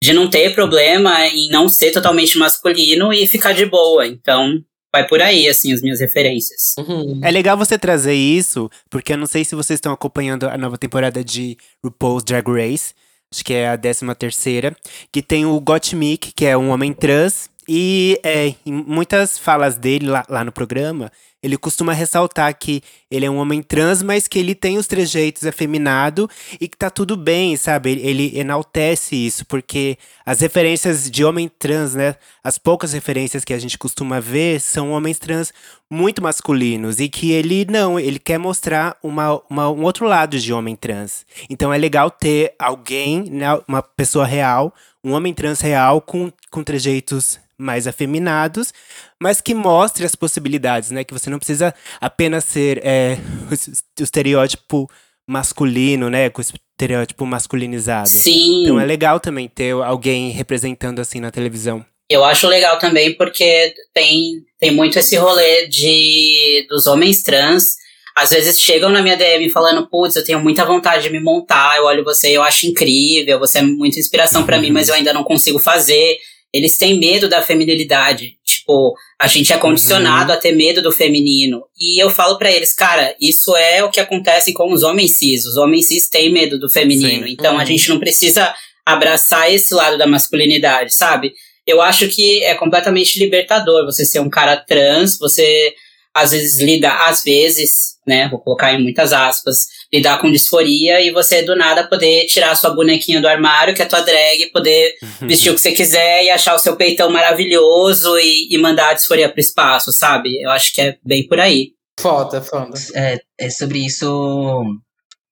[0.03, 4.07] de não ter problema em não ser totalmente masculino e ficar de boa.
[4.07, 4.59] Então,
[4.95, 6.75] vai por aí, assim, as minhas referências.
[6.79, 7.19] Uhum.
[7.21, 10.79] É legal você trazer isso, porque eu não sei se vocês estão acompanhando a nova
[10.79, 12.95] temporada de RuPaul's Drag Race.
[13.33, 14.77] Acho que é a 13 terceira.
[15.11, 17.51] Que tem o Gottmik, que é um homem trans.
[17.69, 21.11] E é, em muitas falas dele lá, lá no programa,
[21.45, 25.45] ele costuma ressaltar que ele é um homem trans, mas que ele tem os trejeitos
[25.45, 26.29] afeminado
[26.59, 27.91] e que tá tudo bem, sabe?
[27.93, 32.17] Ele, ele enaltece isso, porque as referências de homem trans, né?
[32.43, 35.53] As poucas referências que a gente costuma ver são homens trans
[35.91, 40.51] muito masculinos e que ele não, ele quer mostrar uma, uma- um outro lado de
[40.53, 41.27] homem trans.
[41.51, 46.65] Então é legal ter alguém, né, uma pessoa real, um homem trans real com, com
[46.65, 48.73] trejeitos mais afeminados,
[49.21, 51.05] mas que mostre as possibilidades, né?
[51.05, 53.17] Que você não precisa apenas ser é,
[54.01, 54.91] o estereótipo
[55.27, 56.31] masculino, né?
[56.31, 58.09] Com o estereótipo masculinizado.
[58.09, 58.63] Sim.
[58.63, 61.85] Então é legal também ter alguém representando assim na televisão.
[62.09, 67.77] Eu acho legal também porque tem, tem muito esse rolê de dos homens trans.
[68.15, 71.77] Às vezes chegam na minha DM falando, putz, eu tenho muita vontade de me montar,
[71.77, 74.95] eu olho você e eu acho incrível, você é muita inspiração pra mim, mas eu
[74.95, 76.17] ainda não consigo fazer.
[76.55, 78.37] Eles têm medo da feminilidade.
[78.45, 81.65] Tipo, a gente é condicionado a ter medo do feminino.
[81.79, 85.45] E eu falo pra eles, cara, isso é o que acontece com os homens cis.
[85.45, 87.27] Os homens cis têm medo do feminino.
[87.27, 87.33] Sim.
[87.33, 87.67] Então a Uhum.
[87.67, 88.55] gente não precisa
[88.87, 91.33] abraçar esse lado da masculinidade, sabe?
[91.67, 95.73] eu acho que é completamente libertador você ser um cara trans, você
[96.13, 101.11] às vezes lida, às vezes, né, vou colocar em muitas aspas, lidar com disforia e
[101.11, 105.51] você do nada poder tirar sua bonequinha do armário, que é tua drag, poder vestir
[105.51, 109.29] o que você quiser e achar o seu peitão maravilhoso e, e mandar a disforia
[109.29, 110.41] pro espaço, sabe?
[110.43, 111.73] Eu acho que é bem por aí.
[111.99, 112.75] Foda, foda.
[112.95, 114.05] é, é sobre isso.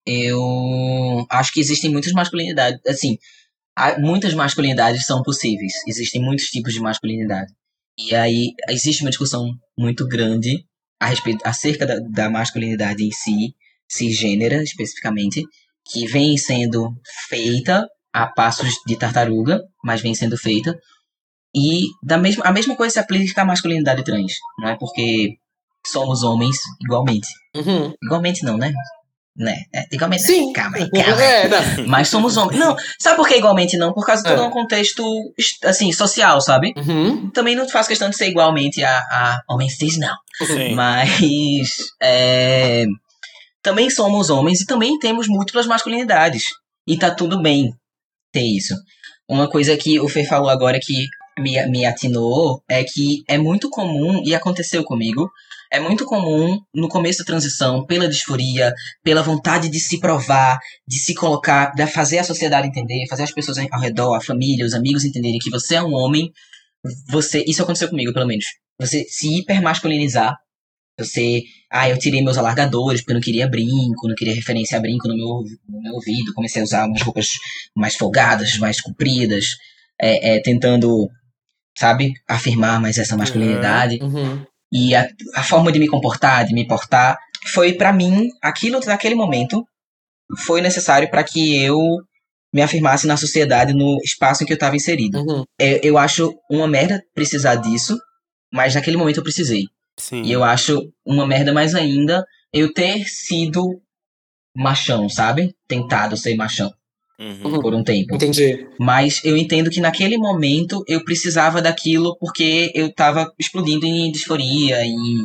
[0.06, 2.80] Eu acho que existem muitas masculinidades.
[2.86, 3.18] Assim,
[3.76, 5.72] há- muitas masculinidades são possíveis.
[5.86, 7.52] Existem muitos tipos de masculinidade.
[7.98, 10.64] E aí existe uma discussão muito grande
[11.02, 13.56] a respeito acerca da, da masculinidade em si,
[13.88, 15.42] cisgênera especificamente,
[15.90, 16.94] que vem sendo
[17.28, 20.78] feita a passos de tartaruga, mas vem sendo feita.
[21.54, 24.34] E da mesma, a mesma coisa se aplica à masculinidade trans.
[24.60, 25.30] Não é porque
[25.84, 27.26] somos homens igualmente.
[27.56, 27.92] Uhum.
[28.04, 28.72] Igualmente não, né?
[29.34, 29.56] Né?
[29.74, 30.52] É, igualmente Sim.
[30.52, 31.22] Calma aí, calma.
[31.22, 31.48] É.
[31.86, 32.58] Mas somos homens.
[32.60, 33.92] Não, sabe por que igualmente não?
[33.92, 34.46] Por causa de todo É.
[34.46, 35.02] um contexto,
[35.64, 36.74] assim, social, sabe?
[36.76, 37.30] Uhum.
[37.30, 40.14] Também não faço questão de ser igualmente a, a homens cis, não.
[40.46, 40.74] Sim.
[40.74, 41.70] Mas
[42.02, 42.84] é,
[43.62, 46.42] também somos homens e também temos múltiplas masculinidades.
[46.86, 47.72] E tá tudo bem
[48.32, 48.74] ter isso.
[49.28, 51.06] Uma coisa que o Fê falou agora que
[51.38, 55.30] me, me atinou é que é muito comum, e aconteceu comigo,
[55.72, 60.98] é muito comum no começo da transição, pela disforia, pela vontade de se provar, de
[60.98, 64.74] se colocar, de fazer a sociedade entender, fazer as pessoas ao redor, a família, os
[64.74, 66.30] amigos entenderem que você é um homem,
[67.08, 68.44] você, isso aconteceu comigo pelo menos,
[68.78, 70.36] você se hipermasculinizar,
[70.98, 74.80] você, ah, eu tirei meus alargadores porque eu não queria brinco, não queria referência a
[74.80, 77.28] brinco no meu, no meu ouvido, comecei a usar umas roupas
[77.74, 79.56] mais folgadas, mais compridas,
[79.98, 81.08] é, é, tentando,
[81.78, 83.98] sabe, afirmar mais essa masculinidade.
[84.02, 84.44] Uhum.
[84.72, 87.18] E a, a forma de me comportar, de me portar,
[87.52, 89.64] foi pra mim, aquilo naquele momento,
[90.46, 91.78] foi necessário para que eu
[92.52, 95.18] me afirmasse na sociedade, no espaço em que eu estava inserido.
[95.20, 95.44] Uhum.
[95.58, 97.98] É, eu acho uma merda precisar disso,
[98.52, 99.64] mas naquele momento eu precisei.
[99.98, 100.22] Sim.
[100.22, 103.80] E eu acho uma merda mais ainda eu ter sido
[104.54, 105.54] machão, sabe?
[105.66, 106.70] Tentado ser machão.
[107.22, 107.60] Uhum.
[107.60, 108.16] por um tempo.
[108.16, 108.66] Entendi.
[108.80, 114.84] Mas eu entendo que naquele momento eu precisava daquilo porque eu tava explodindo em disforia,
[114.84, 115.24] em,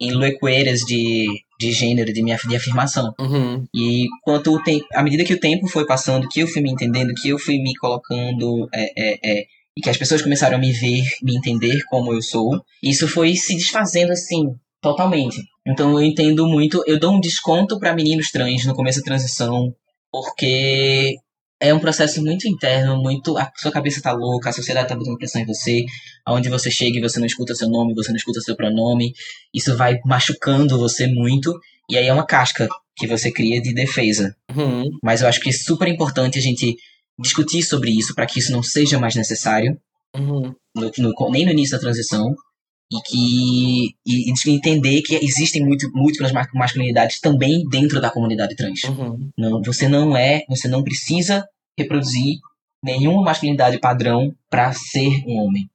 [0.00, 1.26] em loucuras de,
[1.60, 3.14] de gênero, de minha de afirmação.
[3.20, 3.64] Uhum.
[3.72, 6.72] E quanto o tempo, à medida que o tempo foi passando, que eu fui me
[6.72, 9.44] entendendo, que eu fui me colocando, é, é, é,
[9.76, 13.36] e que as pessoas começaram a me ver, me entender como eu sou, isso foi
[13.36, 15.40] se desfazendo assim, totalmente.
[15.66, 19.72] Então eu entendo muito, eu dou um desconto para meninos trans no começo da transição,
[20.12, 21.16] porque
[21.60, 23.36] é um processo muito interno, muito.
[23.38, 25.84] A sua cabeça tá louca, a sociedade tá botando pressão em você,
[26.26, 29.12] aonde você chega e você não escuta seu nome, você não escuta seu pronome,
[29.54, 34.36] isso vai machucando você muito, e aí é uma casca que você cria de defesa.
[34.54, 34.84] Uhum.
[35.02, 36.76] Mas eu acho que é super importante a gente
[37.18, 39.78] discutir sobre isso para que isso não seja mais necessário,
[40.14, 40.52] Uhum.
[40.76, 42.34] no- no- nem no início da transição,
[42.92, 48.10] e que e, e de entender que existem muito, múltiplas ma- masculinidades também dentro da
[48.10, 48.84] comunidade trans.
[48.84, 49.30] Uhum.
[49.38, 51.46] Não, você não é, você não precisa
[51.78, 52.36] reproduzir
[52.84, 55.68] nenhuma masculinidade padrão para ser um homem.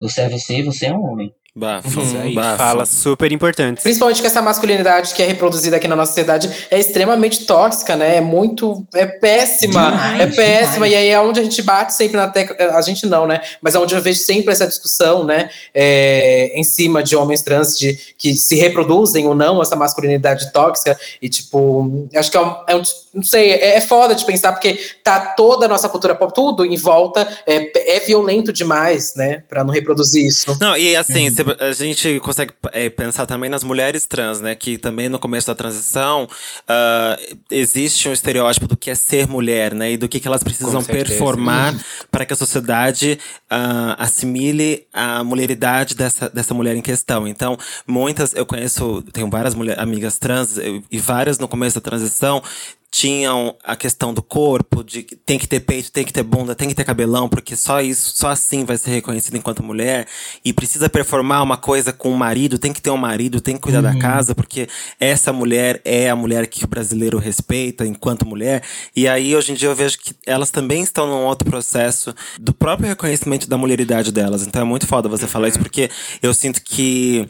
[0.00, 1.32] Você é você, você é um homem.
[1.58, 1.88] Bafo.
[2.02, 2.58] Isso Aí, bafo.
[2.58, 3.80] fala super importante.
[3.82, 8.16] Principalmente que essa masculinidade que é reproduzida aqui na nossa sociedade é extremamente tóxica, né?
[8.16, 8.86] É muito.
[8.94, 9.90] É péssima.
[9.90, 10.72] Demais, é péssima.
[10.86, 10.92] demais.
[10.92, 12.56] E aí é onde a gente bate sempre na tecla.
[12.76, 13.40] A gente não, né?
[13.62, 15.48] Mas é onde eu vejo sempre essa discussão, né?
[15.72, 20.98] É, em cima de homens trans de, que se reproduzem ou não essa masculinidade tóxica.
[21.22, 22.54] E, tipo, acho que é um.
[22.68, 22.82] é um-
[23.14, 26.66] não sei, é, é foda de pensar, porque tá toda a nossa cultura pop, tudo
[26.66, 29.42] em volta é, é violento demais, né?
[29.48, 30.54] Pra não reproduzir isso.
[30.60, 34.54] Não, e assim, cê- a gente consegue é, pensar também nas mulheres trans, né?
[34.54, 36.28] Que também no começo da transição
[36.68, 37.18] ah,
[37.50, 39.92] existe um estereótipo do que é ser mulher, né?
[39.92, 41.74] E do que, que elas precisam performar
[42.10, 47.26] para que a sociedade ah, assimile a mulheridade dessa, dessa mulher em questão.
[47.26, 50.58] Então, muitas, eu conheço, tenho várias mulher, amigas trans,
[50.90, 52.42] e várias no começo da transição
[52.90, 56.54] tinham a questão do corpo, de que tem que ter peito, tem que ter bunda,
[56.54, 60.06] tem que ter cabelão, porque só isso, só assim vai ser reconhecida enquanto mulher.
[60.44, 63.60] E precisa performar uma coisa com o marido, tem que ter um marido, tem que
[63.60, 64.68] cuidar da casa, porque
[64.98, 68.62] essa mulher é a mulher que o brasileiro respeita enquanto mulher.
[68.94, 72.54] E aí, hoje em dia, eu vejo que elas também estão num outro processo do
[72.54, 74.46] próprio reconhecimento da mulheridade delas.
[74.46, 75.90] Então é muito foda você falar isso, porque
[76.22, 77.28] eu sinto que,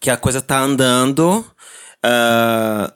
[0.00, 1.44] que a coisa tá andando.
[2.02, 2.92] ah,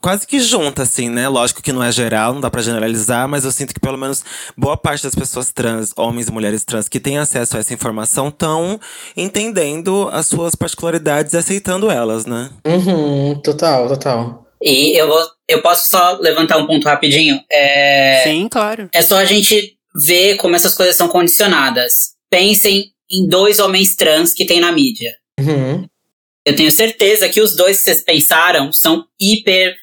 [0.00, 1.28] quase que junta, assim, né?
[1.28, 4.24] Lógico que não é geral, não dá pra generalizar, mas eu sinto que pelo menos
[4.56, 8.28] boa parte das pessoas trans, homens e mulheres trans, que têm acesso a essa informação,
[8.28, 8.80] estão
[9.16, 12.50] entendendo as suas particularidades e aceitando elas, né?
[12.66, 14.46] Uhum, total, total.
[14.62, 17.40] E eu, vou, eu posso só levantar um ponto rapidinho?
[17.52, 18.88] É, Sim, claro.
[18.92, 21.92] é só a gente ver como essas coisas são condicionadas.
[22.30, 25.12] Pensem em dois homens trans que tem na mídia.
[25.38, 25.86] Uhum.
[26.46, 29.74] Eu tenho certeza que os dois que vocês pensaram são hiper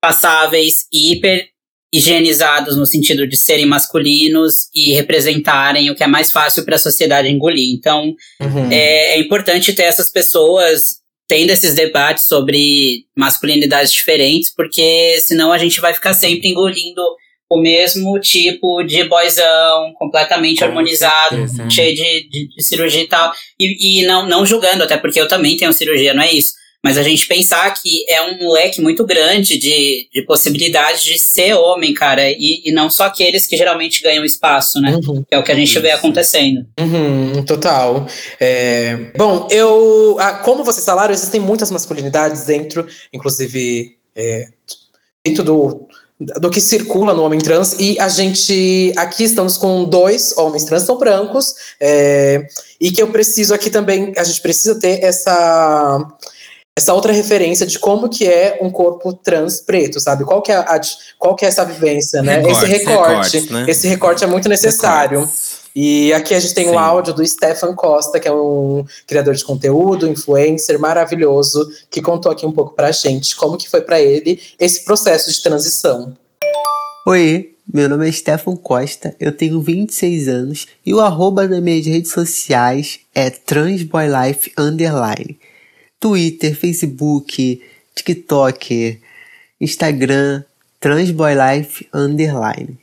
[0.00, 1.48] passáveis e hiper
[1.92, 6.78] higienizados no sentido de serem masculinos e representarem o que é mais fácil para a
[6.78, 7.72] sociedade engolir.
[7.74, 8.70] Então, Uhum.
[8.72, 15.58] é, é importante ter essas pessoas tendo esses debates sobre masculinidades diferentes, porque senão a
[15.58, 17.02] gente vai ficar sempre engolindo
[17.50, 21.70] o mesmo tipo de boyzão, completamente Com harmonizado, certeza.
[21.70, 23.32] cheio de, de- de cirurgia e tal.
[23.58, 26.54] E, e não, não julgando, até porque eu também tenho cirurgia, não é isso.
[26.84, 31.54] Mas a gente pensar que é um leque muito grande de, de possibilidades de ser
[31.54, 34.92] homem, cara, e, e não só aqueles que geralmente ganham espaço, né?
[34.94, 35.24] Uhum.
[35.28, 36.64] Que é o que a gente vê acontecendo.
[36.78, 38.06] Uhum, total.
[38.38, 40.16] É, bom, eu.
[40.20, 44.46] ah, como vocês falaram, existem muitas masculinidades dentro, inclusive é,
[45.24, 47.76] dentro do, do que circula no homem trans.
[47.78, 48.92] E a gente.
[48.96, 52.46] Aqui estamos com dois homens trans, são brancos, é,
[52.80, 54.12] e que eu preciso aqui também.
[54.16, 56.06] A gente precisa ter essa.
[56.78, 60.26] Essa outra referência de como que é um corpo trans preto, sabe?
[60.26, 60.78] Qual que é, a,
[61.18, 62.36] qual que é essa vivência, né?
[62.36, 63.08] Recortes, esse recorte.
[63.08, 63.64] recortes, né?
[63.66, 65.26] Esse recorte é muito necessário.
[65.78, 66.70] E aqui a gente tem Sim.
[66.70, 72.32] um áudio do Stefan Costa, que é um criador de conteúdo, influencer maravilhoso, que contou
[72.32, 76.16] aqui um pouco pra gente como que foi pra ele esse processo de transição.
[77.06, 81.84] Oi, meu nome é Stefan Costa, eu tenho 26 anos e o arroba das minhas
[81.84, 85.38] redes sociais é transboylife underline.
[86.00, 87.60] Twitter, Facebook,
[87.94, 88.98] TikTok,
[89.60, 90.42] Instagram,
[90.80, 92.78] transboylife underline.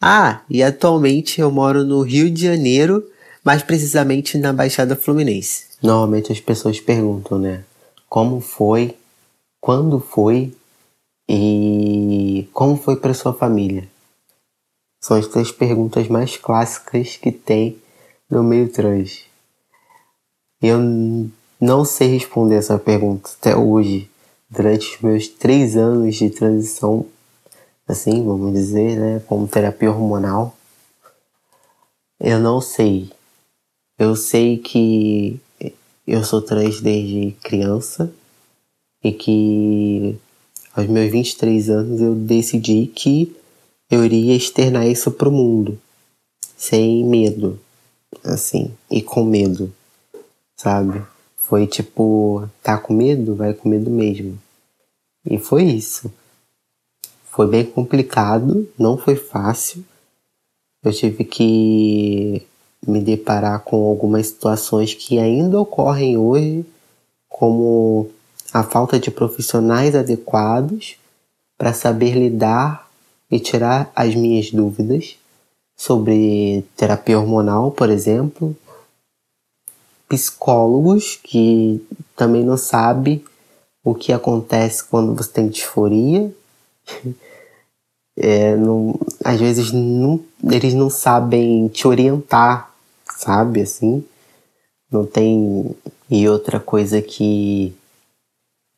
[0.00, 3.04] Ah, e atualmente eu moro no Rio de Janeiro,
[3.44, 5.66] mais precisamente na Baixada Fluminense.
[5.82, 7.64] Normalmente as pessoas perguntam, né?
[8.08, 8.96] Como foi?
[9.60, 10.54] Quando foi?
[11.28, 13.88] E como foi para sua família?
[15.00, 17.78] São as três perguntas mais clássicas que tem
[18.30, 19.24] no meio trans.
[20.60, 20.78] Eu
[21.60, 24.08] não sei responder essa pergunta até hoje.
[24.50, 27.06] Durante os meus três anos de transição,
[27.88, 30.54] assim, vamos dizer, né, como terapia hormonal.
[32.20, 33.10] Eu não sei.
[33.98, 35.40] Eu sei que
[36.06, 38.12] eu sou trans desde criança
[39.02, 40.18] e que
[40.74, 43.34] aos meus 23 anos eu decidi que
[43.90, 45.80] eu iria externar isso pro mundo,
[46.56, 47.58] sem medo,
[48.22, 49.72] assim, e com medo,
[50.56, 51.02] sabe?
[51.36, 53.34] Foi tipo, tá com medo?
[53.34, 54.38] Vai com medo mesmo.
[55.24, 56.12] E foi isso.
[57.38, 59.84] Foi bem complicado, não foi fácil.
[60.82, 62.44] Eu tive que
[62.84, 66.66] me deparar com algumas situações que ainda ocorrem hoje,
[67.28, 68.10] como
[68.52, 70.96] a falta de profissionais adequados
[71.56, 72.90] para saber lidar
[73.30, 75.16] e tirar as minhas dúvidas
[75.76, 78.56] sobre terapia hormonal, por exemplo,
[80.08, 81.86] psicólogos que
[82.16, 83.24] também não sabem
[83.84, 86.34] o que acontece quando você tem disforia.
[88.20, 92.72] É, não, às vezes não, eles não sabem te orientar,
[93.16, 93.60] sabe?
[93.60, 94.04] Assim,
[94.90, 95.76] não tem.
[96.10, 97.72] E outra coisa que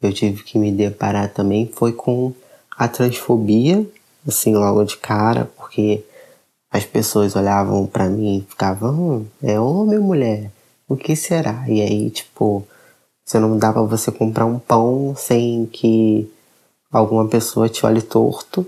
[0.03, 2.35] eu tive que me deparar também foi com
[2.77, 3.87] a transfobia,
[4.27, 6.05] assim, logo de cara, porque
[6.71, 10.51] as pessoas olhavam para mim e ficavam, hum, é homem ou mulher?
[10.89, 11.65] O que será?
[11.69, 12.67] E aí, tipo,
[13.25, 16.31] você não dá pra você comprar um pão sem que
[16.91, 18.67] alguma pessoa te olhe torto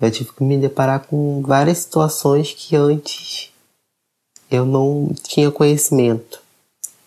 [0.00, 3.50] eu tive que me deparar com várias situações que antes
[4.50, 6.40] eu não tinha conhecimento.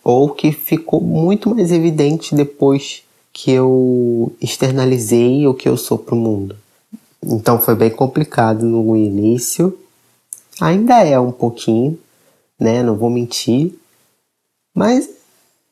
[0.02, 6.14] Ou que ficou muito mais evidente depois que eu externalizei o que eu sou para
[6.14, 6.56] o mundo.
[7.22, 9.78] Então foi bem complicado no início.
[10.60, 11.98] Ainda é um pouquinho,
[12.58, 12.82] né?
[12.82, 13.74] Não vou mentir.
[14.74, 15.08] Mas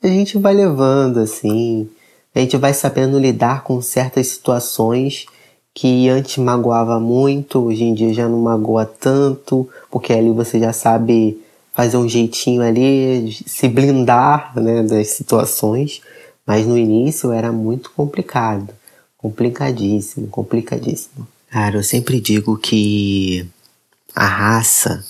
[0.02, 1.90] a gente vai levando assim.
[2.34, 5.26] A gente vai sabendo lidar com certas situações
[5.74, 10.72] que antes magoava muito, hoje em dia já não magoa tanto, porque ali você já
[10.72, 11.40] sabe
[11.72, 16.00] fazer um jeitinho ali, se blindar né, das situações,
[16.44, 18.74] mas no início era muito complicado,
[19.16, 21.26] complicadíssimo, complicadíssimo.
[21.50, 23.46] Cara, eu sempre digo que
[24.14, 25.04] a raça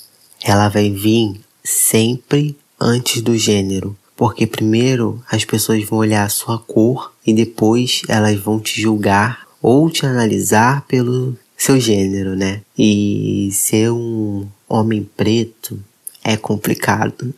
[0.45, 3.97] ela vai vir sempre antes do gênero.
[4.17, 9.48] Porque primeiro as pessoas vão olhar a sua cor e depois elas vão te julgar
[9.61, 12.63] ou te analisar pelo seu gênero, né?
[12.79, 15.79] E ser um homem preto
[16.23, 17.35] é complicado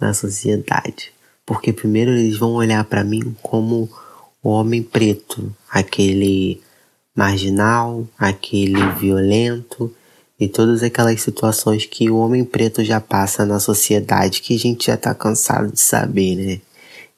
[0.00, 1.12] na sociedade,
[1.46, 3.88] porque primeiro eles vão olhar para mim como
[4.42, 6.60] o homem preto, aquele
[7.14, 9.94] marginal, aquele violento
[10.40, 14.86] e todas aquelas situações que o homem preto já passa na sociedade que a gente
[14.86, 16.60] já tá cansado de saber, né?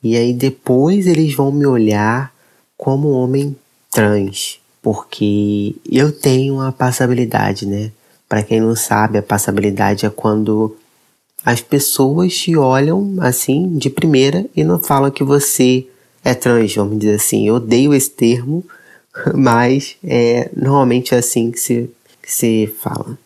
[0.03, 2.34] E aí depois eles vão me olhar
[2.76, 3.57] como homem
[3.95, 7.92] trans, porque eu tenho a passabilidade, né?
[8.28, 10.76] Para quem não sabe, a passabilidade é quando
[11.45, 15.86] as pessoas te olham assim de primeira e não falam que você
[16.24, 17.47] é trans, vamos dizer assim.
[17.47, 18.64] Eu odeio esse termo,
[19.32, 21.88] mas é normalmente é assim que se,
[22.20, 23.16] que se fala.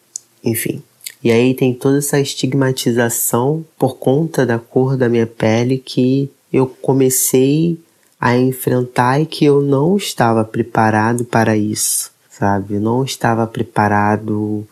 [0.44, 0.82] Enfim.
[1.24, 6.66] E aí tem toda essa estigmatização por conta da cor da minha pele que eu
[6.66, 7.78] comecei
[8.20, 12.74] a enfrentar e que eu não estava preparado para isso, sabe?
[12.74, 14.66] Eu não estava preparado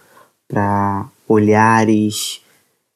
[0.49, 2.41] para olhares.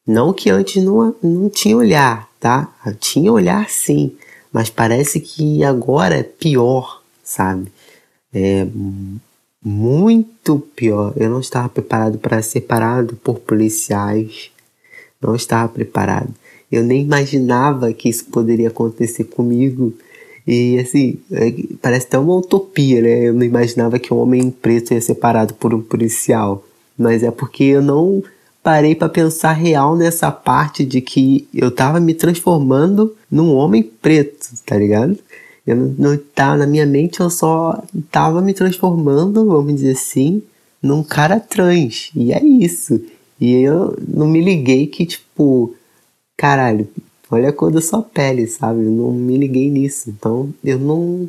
[0.07, 2.73] Não que antes não, não tinha olhar, tá?
[2.85, 4.17] Eu tinha olhar sim,
[4.53, 7.71] mas parece que agora é pior, sabe?
[8.33, 8.67] É
[9.63, 11.13] muito pior.
[11.17, 14.51] Eu não estava preparado para ser parado por policiais.
[15.21, 16.35] Não estava preparado.
[16.73, 19.93] Eu nem imaginava que isso poderia acontecer comigo
[20.53, 23.29] e assim, é, parece até uma utopia, né?
[23.29, 26.65] Eu não imaginava que um homem preto ia ser parado por um policial.
[26.99, 28.21] Mas é porque eu não
[28.61, 34.49] parei para pensar real nessa parte de que eu tava me transformando num homem preto,
[34.67, 35.17] tá ligado?
[35.65, 37.81] Eu não, não tava na minha mente, eu só
[38.11, 40.43] tava me transformando, vamos dizer assim,
[40.83, 42.11] num cara trans.
[42.13, 43.01] E é isso.
[43.41, 45.77] E eu não me liguei que, tipo,
[46.37, 46.89] caralho,
[47.31, 48.85] olha a cor da sua pele, sabe?
[48.85, 50.11] Eu não me liguei nisso.
[50.11, 51.29] Então eu não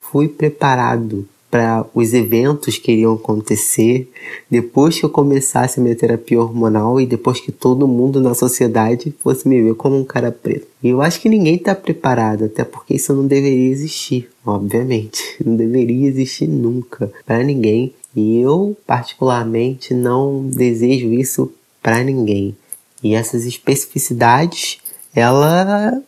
[0.00, 4.08] fui preparado para os eventos que iriam acontecer
[4.48, 9.12] depois que eu começasse a minha terapia hormonal e depois que todo mundo na sociedade
[9.20, 10.68] fosse me ver como um cara preto.
[10.80, 15.20] E eu acho que ninguém está preparado, até porque isso não deveria existir, obviamente.
[15.44, 17.92] Não deveria existir nunca para ninguém.
[18.14, 21.50] E eu, particularmente, não desejo isso
[21.82, 22.54] para ninguém.
[23.02, 24.78] E essas especificidades
[25.14, 26.02] ela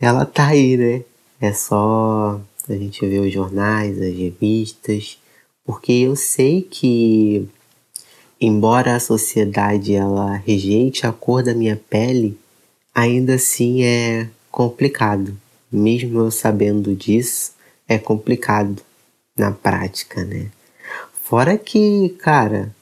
[0.00, 1.04] ela tá aí, né?
[1.40, 5.18] É só a gente ver os jornais, as revistas,
[5.64, 7.48] Porque eu sei que,
[8.40, 12.38] embora a sociedade ela rejeite a cor da minha pele,
[12.94, 15.36] ainda assim é complicado.
[15.72, 17.52] Mesmo eu sabendo disso,
[17.88, 18.82] é complicado
[19.36, 20.50] na prática, né?
[21.22, 22.74] Fora que, cara,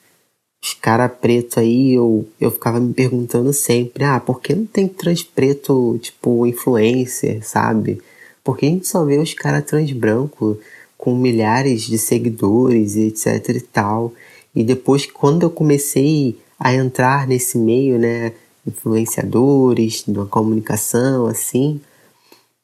[0.63, 4.87] os cara preto aí, eu, eu ficava me perguntando sempre, ah, por que não tem
[4.87, 8.01] trans preto, tipo, influencer, sabe?
[8.45, 10.57] Porque a gente só vê os caras trans branco
[10.97, 14.13] com milhares de seguidores e etc e tal.
[14.55, 18.33] E depois, quando eu comecei a entrar nesse meio, né,
[18.65, 21.81] influenciadores, da comunicação, assim,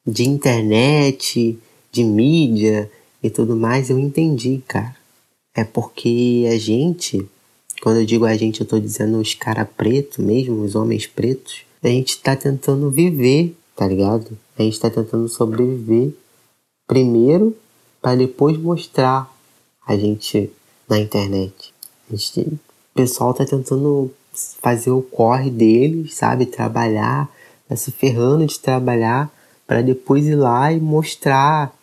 [0.07, 1.59] de internet,
[1.91, 2.89] de mídia
[3.21, 4.95] e tudo mais, eu entendi, cara.
[5.53, 7.27] É porque a gente,
[7.81, 11.61] quando eu digo a gente, eu tô dizendo os cara preto mesmo, os homens pretos,
[11.81, 14.37] a gente tá tentando viver, tá ligado?
[14.57, 16.11] A gente tá tentando sobreviver
[16.85, 17.55] primeiro
[18.01, 19.33] para depois mostrar
[19.85, 20.51] a gente
[20.89, 21.73] na internet.
[22.11, 22.59] A gente, o
[22.93, 24.11] pessoal tá tentando
[24.61, 26.45] fazer o corre deles, sabe?
[26.45, 27.29] Trabalhar,
[27.67, 29.31] tá se ferrando de trabalhar
[29.65, 31.73] para depois ir lá e mostrar,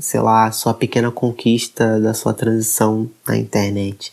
[0.00, 4.10] sei lá, a sua pequena conquista da sua transição na internet.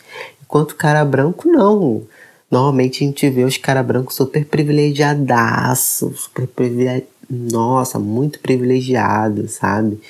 [0.50, 2.02] Enquanto o cara branco não.
[2.50, 7.06] Normalmente a gente vê os cara brancos super privilegiadaços, super privilegi...
[7.30, 10.02] nossa, muito privilegiados, sabe?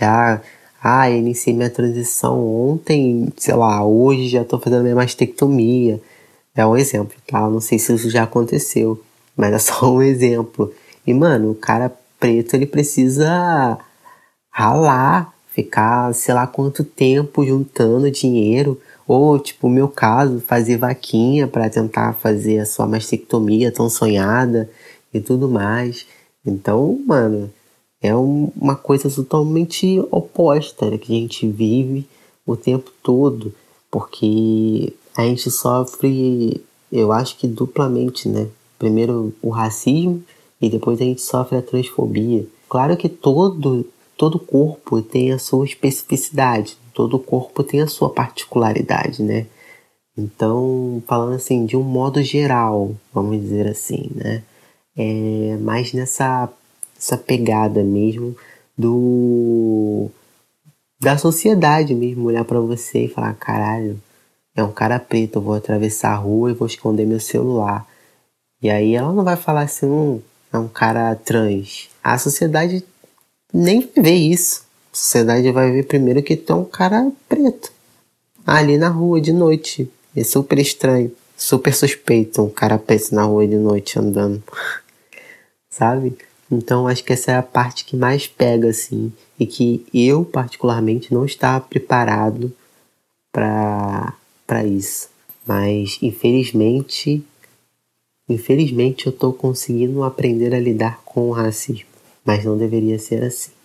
[0.00, 0.40] Já,
[0.80, 6.00] ah, iniciei minha transição ontem, sei lá, hoje já tô fazendo minha mastectomia.
[6.54, 7.50] É um exemplo, tá?
[7.50, 9.02] Não sei se isso já aconteceu,
[9.36, 10.72] mas é só um exemplo.
[11.04, 13.76] E, mano, o cara preto, ele precisa
[14.48, 18.80] ralar, ficar sei lá quanto tempo juntando dinheiro.
[19.08, 24.70] Ou, tipo, no meu caso, fazer vaquinha para tentar fazer a sua mastectomia tão sonhada
[25.14, 26.06] e tudo mais.
[26.44, 27.50] Então, mano,
[28.02, 32.06] é um, uma coisa totalmente oposta né, que a gente vive
[32.46, 33.54] o tempo todo.
[33.90, 38.46] Porque a gente sofre, eu acho que duplamente, né?
[38.78, 40.22] Primeiro o racismo
[40.60, 42.46] e depois a gente sofre a transfobia.
[42.68, 43.86] Claro que todo
[44.18, 49.46] todo corpo tem a sua especificidade, todo corpo tem a sua particularidade, né?
[50.16, 54.42] Então, falando assim, de um modo geral, vamos dizer assim, né?
[54.96, 56.48] É mais nessa
[56.98, 58.36] essa pegada mesmo
[58.76, 60.10] do
[61.00, 64.02] da sociedade mesmo, olhar para você e falar, caralho,
[64.56, 67.86] é um cara preto, eu vou atravessar a rua e vou esconder meu celular.
[68.60, 70.20] E aí ela não vai falar assim, hum,
[70.52, 71.88] é um cara trans.
[72.02, 72.84] A sociedade
[73.54, 74.67] nem vê isso.
[74.98, 77.70] Sociedade vai ver primeiro que é um cara preto.
[78.44, 79.88] Ali na rua de noite.
[80.14, 81.12] É super estranho.
[81.36, 84.42] Super suspeito um cara preto na rua de noite andando.
[85.70, 86.18] Sabe?
[86.50, 89.12] Então acho que essa é a parte que mais pega, assim.
[89.38, 92.52] E que eu, particularmente, não estava preparado
[93.30, 95.08] para isso.
[95.46, 97.24] Mas, infelizmente,
[98.28, 101.86] infelizmente eu estou conseguindo aprender a lidar com o racismo.
[102.24, 103.57] Mas não deveria ser assim.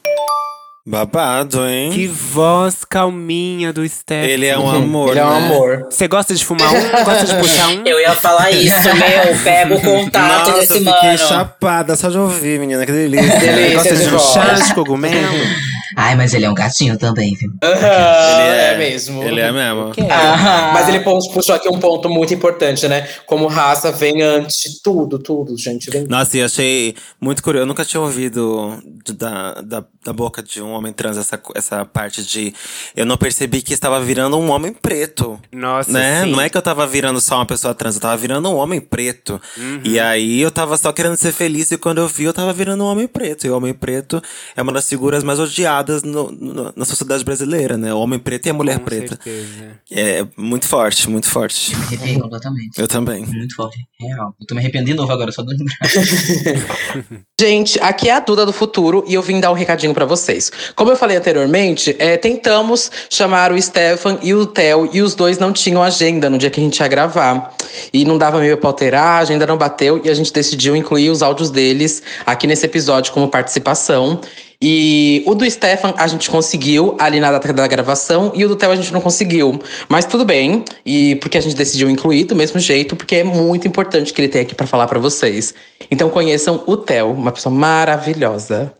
[0.86, 1.92] Babado, hein?
[1.92, 4.28] Que voz calminha do Steph.
[4.28, 5.12] Ele é um amor.
[5.12, 5.38] Ele é um né?
[5.38, 5.88] amor.
[5.90, 7.06] Você gosta de fumar um?
[7.06, 7.84] Gosta de puxar um?
[7.86, 9.44] Eu ia falar isso, meu.
[9.46, 11.18] Pega o contato Nossa, desse eu fiquei mano.
[11.18, 12.86] chapada só de ouvir, menina.
[12.86, 13.40] Que delícia.
[13.40, 15.38] Delícia Gosta de de um chá de cogumelo?
[15.96, 17.52] Ai, mas ele é um gatinho também, viu?
[17.62, 19.24] é, mesmo.
[19.24, 19.92] Ele é mesmo.
[20.10, 20.72] Aham.
[20.74, 23.08] Mas ele puxou aqui um ponto muito importante, né?
[23.26, 25.90] Como raça vem antes de tudo, tudo, gente.
[25.90, 27.64] Vem Nossa, e achei muito curioso.
[27.64, 28.78] Eu nunca tinha ouvido
[29.18, 32.54] da, da, da boca de um homem trans essa, essa parte de.
[32.96, 35.40] Eu não percebi que estava virando um homem preto.
[35.52, 36.24] Nossa, né?
[36.24, 36.32] sim.
[36.32, 38.80] Não é que eu tava virando só uma pessoa trans, eu tava virando um homem
[38.80, 39.40] preto.
[39.58, 39.82] Uhum.
[39.84, 42.84] E aí eu tava só querendo ser feliz e quando eu vi, eu tava virando
[42.84, 43.46] um homem preto.
[43.46, 44.22] E o homem preto
[44.56, 47.94] é uma das figuras mais odiadas no- no- na sociedade brasileira, né?
[47.94, 49.20] O homem preto e a mulher Com preta.
[49.22, 49.48] certeza.
[49.92, 51.76] É muito forte, muito forte.
[51.76, 52.80] Me arrepiei completamente.
[52.82, 53.26] Eu também.
[53.26, 53.78] Muito forte.
[54.00, 54.36] Real.
[54.40, 55.76] Eu tô me arrependendo de novo agora, só de lembrar.
[57.40, 60.52] Gente, aqui é a Duda do Futuro e eu vim dar um recadinho pra vocês.
[60.76, 65.38] Como eu falei anteriormente, é, tentamos chamar o Stefan e o Theo e os dois
[65.38, 67.54] não tinham agenda no dia que a gente ia gravar.
[67.92, 71.10] E não dava meio pra alterar, a agenda não bateu e a gente decidiu incluir
[71.10, 74.22] os áudios deles aqui nesse episódio como participação.
[74.66, 78.56] E o do Stefan a gente conseguiu ali na data da gravação e o do
[78.56, 79.60] Theo a gente não conseguiu.
[79.90, 83.68] Mas tudo bem, e porque a gente decidiu incluir do mesmo jeito, porque é muito
[83.68, 85.54] importante que ele tenha aqui pra falar pra vocês.
[85.92, 88.74] Então conheçam o Theo, uma pessoa maravilhosa.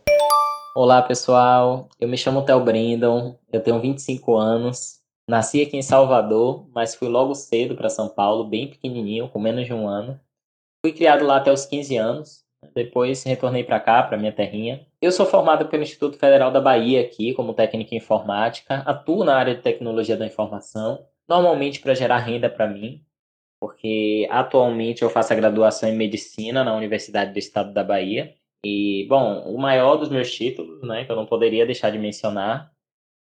[0.74, 6.64] Olá pessoal, eu me chamo Theo Brindon, eu tenho 25 anos, nasci aqui em Salvador,
[6.74, 10.18] mas fui logo cedo para São Paulo, bem pequenininho, com menos de um ano.
[10.82, 12.43] Fui criado lá até os 15 anos,
[12.74, 14.84] Depois retornei para cá, para minha terrinha.
[15.00, 18.82] Eu sou formado pelo Instituto Federal da Bahia aqui, como técnico em informática.
[18.84, 23.00] Atuo na área de tecnologia da informação, normalmente para gerar renda para mim,
[23.60, 28.34] porque atualmente eu faço a graduação em medicina na Universidade do Estado da Bahia.
[28.64, 32.72] E, bom, o maior dos meus títulos, né, que eu não poderia deixar de mencionar,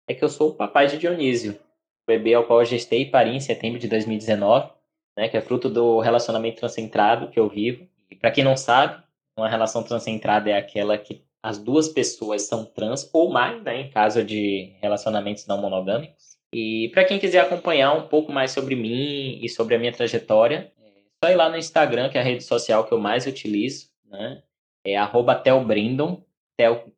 [0.08, 3.12] é que eu sou o papai de Dionísio, o bebê ao qual eu gestei e
[3.12, 4.72] pari em setembro de 2019,
[5.18, 7.86] né, que é fruto do relacionamento transcentrado que eu vivo.
[8.10, 9.03] E para quem não sabe,
[9.38, 13.89] uma relação transcentrada é aquela que as duas pessoas são trans ou mais, né, em
[13.89, 16.38] caso de relacionamentos não monogâmicos.
[16.53, 20.71] E para quem quiser acompanhar um pouco mais sobre mim e sobre a minha trajetória,
[20.79, 23.88] é só ir lá no Instagram, que é a rede social que eu mais utilizo,
[24.05, 24.41] né?
[24.86, 24.95] É
[25.43, 26.23] Telbrindon,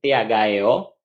[0.01, 0.95] T-H-E-O,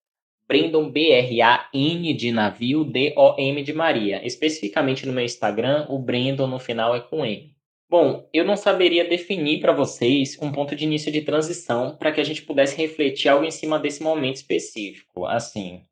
[0.48, 4.26] Brandon B-R-A-N de navio, D-O-M de Maria.
[4.26, 7.54] Especificamente no meu Instagram, o Brandon no final é com M.
[7.90, 12.20] Bom, eu não saberia definir para vocês um ponto de início de transição para que
[12.20, 15.26] a gente pudesse refletir algo em cima desse momento específico.
[15.26, 15.82] Assim,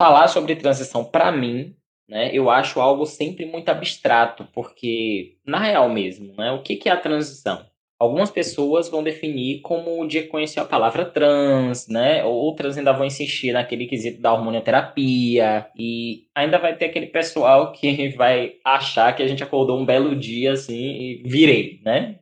[0.00, 1.76] falar sobre transição para mim,
[2.08, 6.88] né, eu acho algo sempre muito abstrato, porque na real mesmo, né, o que, que
[6.88, 7.68] é a transição?
[7.98, 12.24] Algumas pessoas vão definir como o dia que conheceu a palavra trans, né?
[12.24, 15.66] Outras ainda vão insistir naquele quesito da hormonioterapia.
[15.76, 20.16] E ainda vai ter aquele pessoal que vai achar que a gente acordou um belo
[20.16, 22.18] dia assim e virei, né?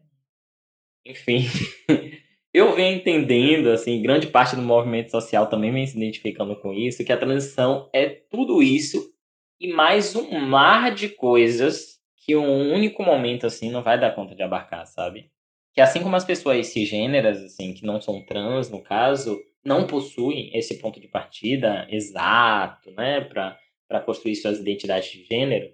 [1.07, 1.45] Enfim.
[2.55, 7.03] Eu venho entendendo, assim, grande parte do movimento social também vem se identificando com isso,
[7.03, 9.11] que a transição é tudo isso
[9.59, 14.35] e mais um mar de coisas que um único momento, assim, não vai dar conta
[14.35, 15.31] de abarcar, sabe?
[15.75, 20.51] Que assim como as pessoas cisgêneras, assim, que não são trans, no caso, não possuem
[20.55, 25.71] esse ponto de partida exato, né, para construir suas identidades de gênero,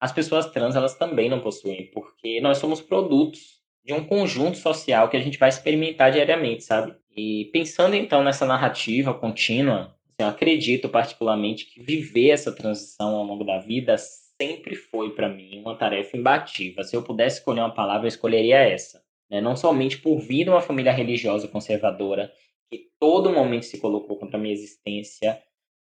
[0.00, 5.08] as pessoas trans, elas também não possuem, porque nós somos produtos de um conjunto social
[5.08, 6.94] que a gente vai experimentar diariamente, sabe?
[7.16, 13.24] E pensando então nessa narrativa contínua, assim, eu acredito particularmente que viver essa transição ao
[13.24, 16.82] longo da vida sempre foi para mim uma tarefa imbatível.
[16.82, 19.40] Se eu pudesse escolher uma palavra, eu escolheria essa né?
[19.40, 22.30] não somente por vir de uma família religiosa conservadora,
[22.70, 25.42] que todo momento se colocou contra a minha existência,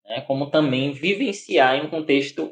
[0.06, 0.22] né?
[0.22, 2.50] como também vivenciar em um contexto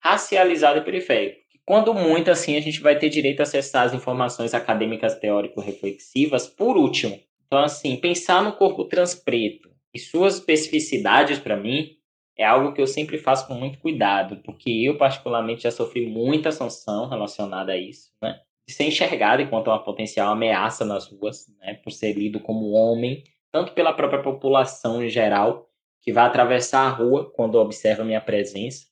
[0.00, 1.40] racializado e periférico.
[1.66, 6.76] Quando muito, assim, a gente vai ter direito a acessar as informações acadêmicas teórico-reflexivas por
[6.78, 7.20] último.
[7.46, 11.96] Então, assim, pensar no corpo trans preto e suas especificidades, para mim,
[12.38, 16.52] é algo que eu sempre faço com muito cuidado, porque eu, particularmente, já sofri muita
[16.52, 18.40] sanção relacionada a isso, né?
[18.72, 23.72] Ser enxergado enquanto uma potencial ameaça nas ruas, né, por ser lido como homem, tanto
[23.72, 25.68] pela própria população em geral,
[26.02, 28.86] que vai atravessar a rua quando observa minha presença,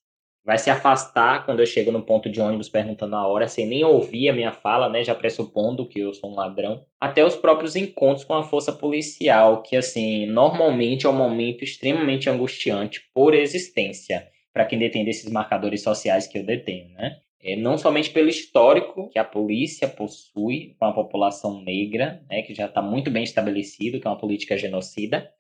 [0.45, 3.85] vai se afastar quando eu chego no ponto de ônibus perguntando a hora, sem nem
[3.85, 7.75] ouvir a minha fala, né, já pressupondo que eu sou um ladrão, até os próprios
[7.75, 14.29] encontros com a força policial, que assim, normalmente é um momento extremamente angustiante por existência,
[14.53, 17.17] para quem detém desses marcadores sociais que eu detenho, né?
[17.47, 22.53] É, não somente pelo histórico que a polícia possui com a população negra, né, que
[22.53, 25.33] já está muito bem estabelecido, que é uma política genocida,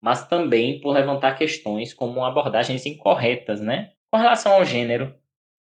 [0.00, 5.14] mas também por levantar questões como abordagens incorretas, né, com relação ao gênero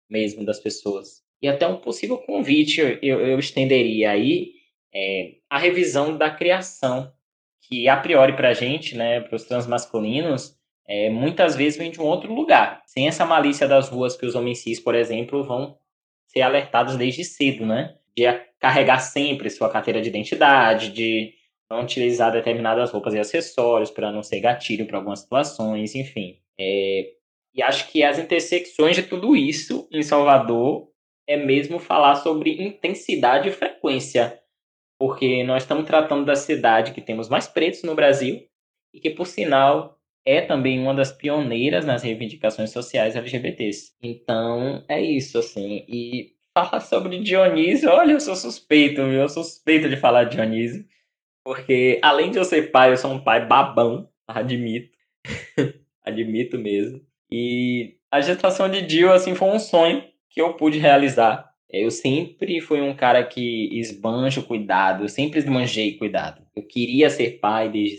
[0.08, 1.22] mesmo das pessoas.
[1.42, 4.52] E até um possível convite eu, eu estenderia aí
[4.94, 7.12] é, a revisão da criação,
[7.68, 12.00] que a priori para a gente, né, para os transmasculinos, é, muitas vezes vem de
[12.00, 12.82] um outro lugar.
[12.86, 15.78] Sem essa malícia das ruas que os homens cis, por exemplo, vão
[16.32, 17.96] ser alertados desde cedo, né?
[18.16, 18.24] De
[18.58, 21.32] carregar sempre sua carteira de identidade, de
[21.70, 26.38] não utilizar determinadas roupas e acessórios para não ser gatilho para algumas situações, enfim.
[26.58, 27.12] É,
[27.54, 30.88] e acho que as intersecções de tudo isso em Salvador
[31.26, 34.40] é mesmo falar sobre intensidade e frequência,
[34.98, 38.44] porque nós estamos tratando da cidade que temos mais pretos no Brasil
[38.92, 39.99] e que, por sinal,
[40.30, 43.92] é também uma das pioneiras nas reivindicações sociais LGBTs.
[44.02, 45.84] Então, é isso, assim.
[45.88, 49.00] E falar sobre Dionísio, olha, eu sou suspeito?
[49.00, 50.84] Eu sou suspeito de falar de Dionísio.
[51.44, 54.96] Porque, além de eu ser pai, eu sou um pai babão, admito.
[56.04, 57.00] admito mesmo.
[57.30, 61.50] E a gestação de Dio, assim, foi um sonho que eu pude realizar.
[61.68, 66.42] Eu sempre fui um cara que esbanjo cuidado, eu sempre esbanjei cuidado.
[66.54, 67.96] Eu queria ser pai desde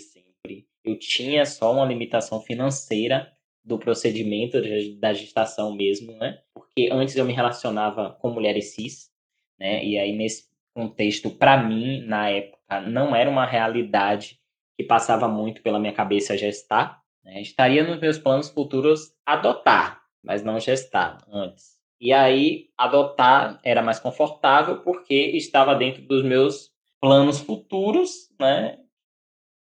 [0.83, 3.31] eu tinha só uma limitação financeira
[3.63, 4.57] do procedimento
[4.99, 6.39] da gestação mesmo, né?
[6.53, 9.11] Porque antes eu me relacionava com mulheres cis,
[9.59, 9.83] né?
[9.85, 14.39] E aí nesse contexto, para mim, na época, não era uma realidade
[14.77, 17.01] que passava muito pela minha cabeça gestar.
[17.23, 17.41] Né?
[17.41, 21.79] Estaria nos meus planos futuros adotar, mas não gestar antes.
[21.99, 28.79] E aí adotar era mais confortável porque estava dentro dos meus planos futuros, né?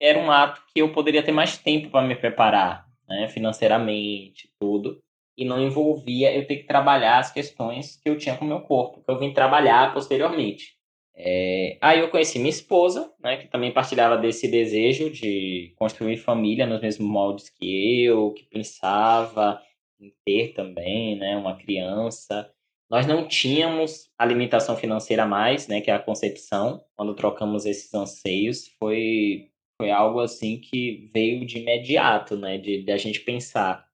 [0.03, 5.01] Era um ato que eu poderia ter mais tempo para me preparar, né, financeiramente, tudo,
[5.37, 8.59] e não envolvia eu ter que trabalhar as questões que eu tinha com o meu
[8.59, 10.73] corpo, que eu vim trabalhar posteriormente.
[11.15, 16.67] É, aí eu conheci minha esposa, né, que também partilhava desse desejo de construir família
[16.67, 19.61] nos mesmos moldes que eu, que pensava
[20.01, 22.51] em ter também, né, uma criança.
[22.89, 26.83] Nós não tínhamos a limitação financeira mais, né, que é a concepção.
[26.93, 29.52] Quando trocamos esses anseios, foi
[29.83, 33.87] foi algo assim que veio de imediato, né, de, de a gente pensar,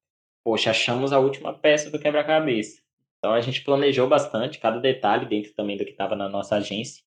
[0.43, 2.81] poxa, achamos a última peça do quebra-cabeça.
[3.17, 7.03] Então a gente planejou bastante cada detalhe dentro também do que estava na nossa agência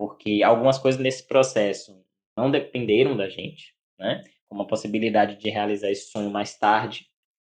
[0.00, 2.02] porque algumas coisas nesse processo
[2.34, 4.24] não dependeram da gente, né?
[4.48, 7.04] Como a possibilidade de realizar esse sonho mais tarde,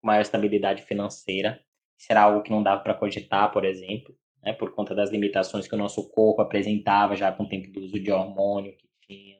[0.01, 1.61] maior estabilidade financeira,
[1.97, 4.53] será algo que não dava para cogitar, por exemplo, né?
[4.53, 7.99] Por conta das limitações que o nosso corpo apresentava já com o tempo do uso
[7.99, 9.36] de hormônio que tinha,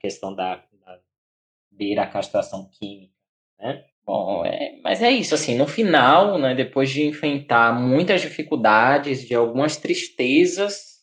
[0.00, 1.00] questão da, da
[1.70, 3.12] beira a castração química,
[3.58, 3.84] né?
[4.04, 9.34] Bom, é, mas é isso, assim, no final, né, depois de enfrentar muitas dificuldades, de
[9.34, 10.98] algumas tristezas,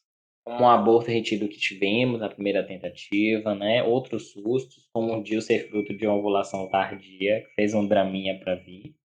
[0.45, 3.83] como o aborto retido que tivemos na primeira tentativa, né?
[3.83, 8.39] Outros sustos, como o Dil ser fruto de uma ovulação tardia, que fez um draminha
[8.39, 8.95] para vir.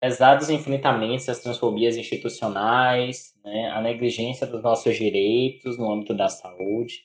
[0.00, 3.68] Pesados infinitamente as transfobias institucionais, né?
[3.70, 7.02] a negligência dos nossos direitos no âmbito da saúde.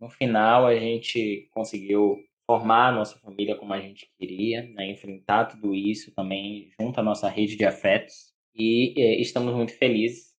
[0.00, 4.90] No final, a gente conseguiu formar a nossa família como a gente queria, né?
[4.90, 8.32] enfrentar tudo isso também junto à nossa rede de afetos.
[8.56, 10.30] E eh, estamos muito felizes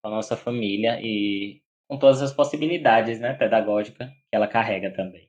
[0.00, 5.28] com a nossa família e com todas as possibilidades né, pedagógicas que ela carrega também.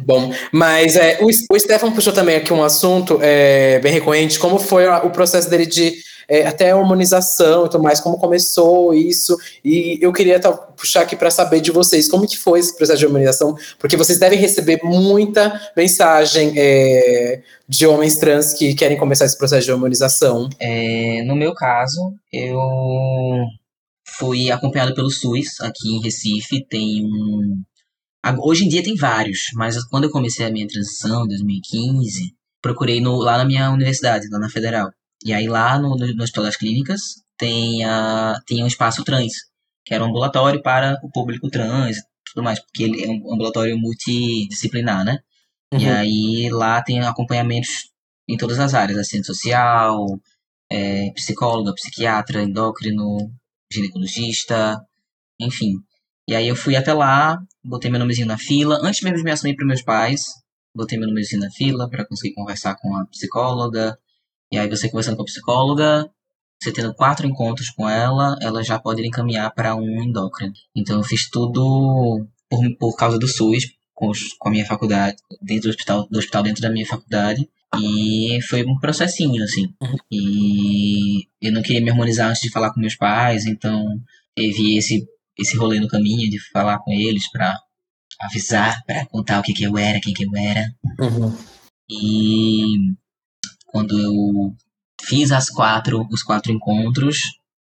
[0.00, 4.58] Bom, mas é, o, o Stefan puxou também aqui um assunto é, bem recorrente, como
[4.58, 5.92] foi o processo dele de
[6.32, 11.02] é, até a hormonização e tudo mais, como começou isso, e eu queria tá, puxar
[11.02, 14.38] aqui para saber de vocês, como que foi esse processo de hormonização, porque vocês devem
[14.38, 20.48] receber muita mensagem é, de homens trans que querem começar esse processo de hormonização.
[20.58, 22.00] É, no meu caso,
[22.32, 22.58] eu
[24.16, 26.66] fui acompanhado pelo SUS aqui em Recife.
[26.66, 27.62] Tem um.
[28.38, 33.02] Hoje em dia tem vários, mas quando eu comecei a minha transição, em 2015, procurei
[33.02, 34.90] no, lá na minha universidade, lá na Federal.
[35.24, 37.00] E aí lá no, no, no Hospital das Clínicas
[37.36, 39.32] tem, a, tem um espaço trans,
[39.84, 42.02] que era um ambulatório para o público trans e
[42.32, 45.18] tudo mais, porque ele é um ambulatório multidisciplinar, né?
[45.72, 45.80] Uhum.
[45.80, 47.90] E aí lá tem acompanhamentos
[48.28, 50.06] em todas as áreas, assistente social,
[50.70, 53.30] é, psicóloga, psiquiatra, endócrino,
[53.72, 54.80] ginecologista,
[55.40, 55.74] enfim.
[56.28, 59.30] E aí eu fui até lá, botei meu nomezinho na fila, antes mesmo de me
[59.30, 60.22] assumir para meus pais,
[60.74, 63.98] botei meu nomezinho na fila para conseguir conversar com a psicóloga.
[64.52, 66.10] E aí você conversando com a psicóloga,
[66.62, 70.52] você tendo quatro encontros com ela, ela já pode encaminhar para um endócrino.
[70.76, 75.16] Então eu fiz tudo por, por causa do SUS, com, os, com a minha faculdade,
[75.40, 77.48] dentro do hospital, do hospital dentro da minha faculdade.
[77.80, 79.74] E foi um processinho, assim.
[79.80, 79.96] Uhum.
[80.12, 83.82] E eu não queria me harmonizar antes de falar com meus pais, então
[84.36, 85.06] teve esse,
[85.38, 87.56] esse rolê no caminho de falar com eles pra
[88.20, 90.70] avisar, pra contar o que, que eu era, quem que eu era.
[91.00, 91.34] Uhum.
[91.90, 92.94] E
[93.72, 94.54] quando eu
[95.02, 97.18] fiz as quatro, os quatro encontros,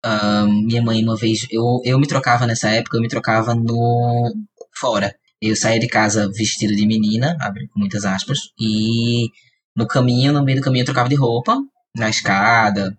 [0.05, 4.33] um, minha mãe uma vez, eu, eu me trocava nessa época, eu me trocava no
[4.79, 5.15] fora.
[5.41, 9.29] Eu saía de casa vestido de menina, abre muitas aspas, e
[9.77, 11.59] no caminho, no meio do caminho, eu trocava de roupa,
[11.97, 12.97] na escada,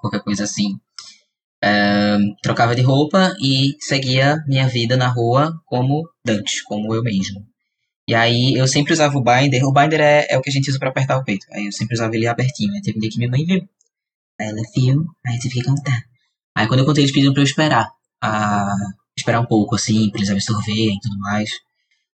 [0.00, 0.78] qualquer coisa assim.
[2.42, 7.44] trocava de roupa e seguia minha vida na rua como Dante, como eu mesmo.
[8.08, 9.64] E aí eu sempre usava o binder.
[9.64, 11.46] O binder é, é o que a gente usa para apertar o peito.
[11.52, 12.72] Aí eu sempre usava ele abertinho.
[12.74, 13.68] Aí teve um dia que minha mãe viu.
[14.40, 16.02] Aí ela viu, aí tive que contar.
[16.56, 17.90] Aí quando eu contei, eles pediram pra eu esperar.
[18.22, 18.74] A,
[19.16, 21.50] esperar um pouco, assim, pra eles absorverem e tudo mais.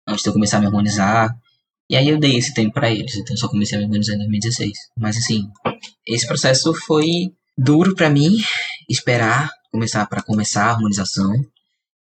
[0.06, 1.34] Antes de eu começar a me harmonizar.
[1.88, 4.18] E aí eu dei esse tempo para eles, então só comecei a me organizar em
[4.18, 4.72] 2016.
[4.96, 5.48] Mas assim,
[6.06, 8.30] esse processo foi duro para mim
[8.88, 11.32] esperar começar para começar a harmonização,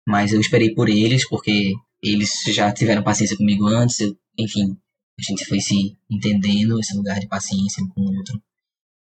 [0.06, 1.72] mas eu esperei por eles porque
[2.04, 4.76] eles já tiveram paciência comigo antes, eu, enfim,
[5.18, 8.40] a gente foi se entendendo esse lugar de paciência um com o outro.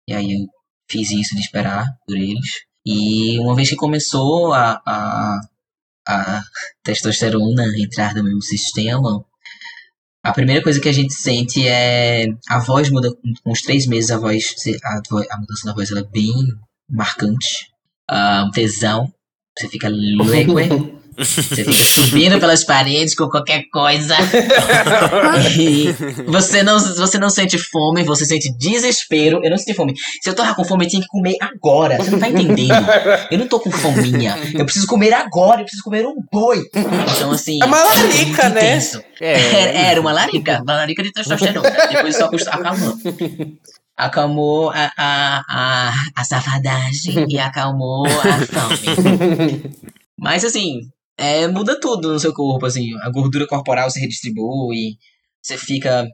[0.09, 0.47] E aí eu
[0.91, 2.65] fiz isso de esperar por eles.
[2.85, 5.41] E uma vez que começou a, a,
[6.07, 6.43] a
[6.83, 9.25] testosterona entrar no meu sistema,
[10.25, 13.11] a primeira coisa que a gente sente é a voz muda
[13.43, 16.33] com os três meses a voz a, a mudança da voz ela é bem
[16.89, 17.69] marcante
[18.09, 19.13] uh, tesão
[19.59, 24.17] você fica leque Você fica subindo pelas paredes com qualquer coisa.
[25.59, 25.93] e
[26.27, 29.41] você não, você não sente fome, você sente desespero.
[29.43, 29.95] Eu não senti fome.
[30.23, 31.97] Se eu tava com fome, eu tinha que comer agora.
[31.99, 32.73] Você não tá entendendo?
[33.31, 34.37] Eu não tô com fominha.
[34.55, 36.63] Eu preciso comer agora, eu preciso comer um boi.
[37.17, 37.59] Então, assim.
[37.63, 38.49] É uma larica, muito né?
[38.49, 39.03] intenso.
[39.21, 39.33] É.
[39.63, 41.71] Era, era uma larica, uma larica de testosterona.
[41.91, 42.97] Depois só custa- acalmou.
[43.97, 48.11] Acalmou a, a, a, a safadagem e acalmou a
[48.47, 49.71] fome.
[50.19, 50.81] Mas assim,
[51.23, 54.97] é, muda tudo no seu corpo, assim, a gordura corporal se redistribui,
[55.41, 56.05] você fica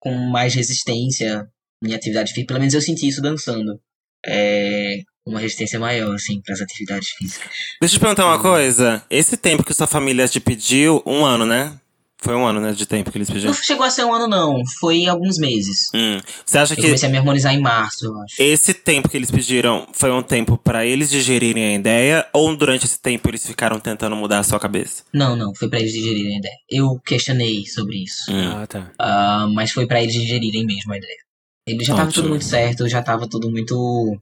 [0.00, 1.46] com mais resistência
[1.84, 2.46] em atividade física.
[2.46, 3.78] Pelo menos eu senti isso dançando.
[4.26, 4.96] É,
[5.26, 7.50] uma resistência maior, assim, para as atividades físicas.
[7.82, 9.04] Deixa eu te perguntar uma coisa.
[9.10, 11.78] Esse tempo que sua família te pediu, um ano, né?
[12.26, 13.52] Foi um ano, né, de tempo que eles pediram.
[13.52, 14.60] Não chegou a ser um ano, não.
[14.80, 15.82] Foi alguns meses.
[15.94, 16.18] Hum.
[16.44, 18.34] Você acha Eu que comecei a me harmonizar em março, eu acho.
[18.42, 22.26] esse tempo que eles pediram foi um tempo pra eles digerirem a ideia?
[22.32, 25.04] Ou durante esse tempo eles ficaram tentando mudar a sua cabeça?
[25.14, 26.56] Não, não, foi pra eles digerirem a ideia.
[26.68, 28.28] Eu questionei sobre isso.
[28.32, 28.56] Hum.
[28.56, 28.90] Ah, tá.
[28.98, 31.18] Ah, mas foi pra eles digerirem mesmo a ideia.
[31.64, 32.22] Ele já tava Ótimo.
[32.22, 34.20] tudo muito certo, já tava tudo muito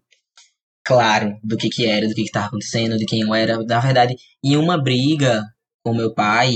[0.84, 3.56] claro do que que era, do que que tava acontecendo, de quem eu era.
[3.64, 5.42] Na verdade, em uma briga
[5.82, 6.52] com meu pai,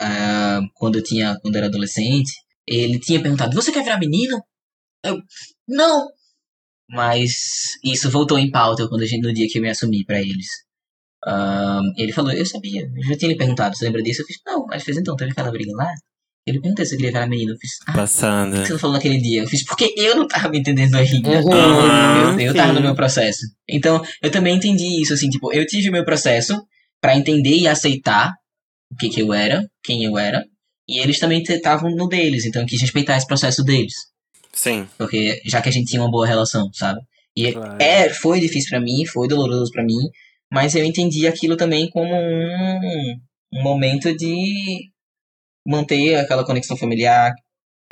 [0.00, 2.32] ah, quando eu tinha, quando eu era adolescente,
[2.66, 4.40] ele tinha perguntado: "Você quer virar menino?"
[5.04, 5.18] Eu:
[5.68, 6.08] "Não."
[6.90, 7.32] Mas
[7.84, 10.46] isso voltou em pauta quando a gente, no dia que eu me assumi pra eles.
[11.26, 14.36] Ah, ele falou: "Eu sabia, eu já tinha lhe perguntado, você lembra disso?" Eu fiz:
[14.46, 15.88] "Não." Ele fez: "Então, teve aquela briga lá?"
[16.46, 17.52] Ele perguntou se eu queria virar menino.
[17.52, 18.52] Eu fiz: "Ah, Passando.
[18.52, 19.42] por que você não falou naquele dia?
[19.42, 21.28] Eu fiz porque eu não tava me entendendo ainda.
[21.28, 23.40] Uhum, eu, eu tava no meu processo.
[23.68, 26.58] Então, eu também entendi isso, assim, tipo, eu tive o meu processo
[27.02, 28.32] pra entender e aceitar
[28.92, 30.44] o que que eu era, quem eu era,
[30.88, 33.94] e eles também estavam no deles, então eu quis respeitar esse processo deles,
[34.52, 34.88] Sim.
[34.96, 37.00] porque já que a gente tinha uma boa relação, sabe?
[37.36, 37.76] E Claro.
[37.80, 39.98] é, foi difícil pra mim, foi doloroso pra mim,
[40.52, 43.16] mas eu entendi aquilo também como um,
[43.52, 44.90] um momento de
[45.66, 47.32] manter aquela conexão familiar,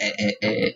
[0.01, 0.75] é, é, é,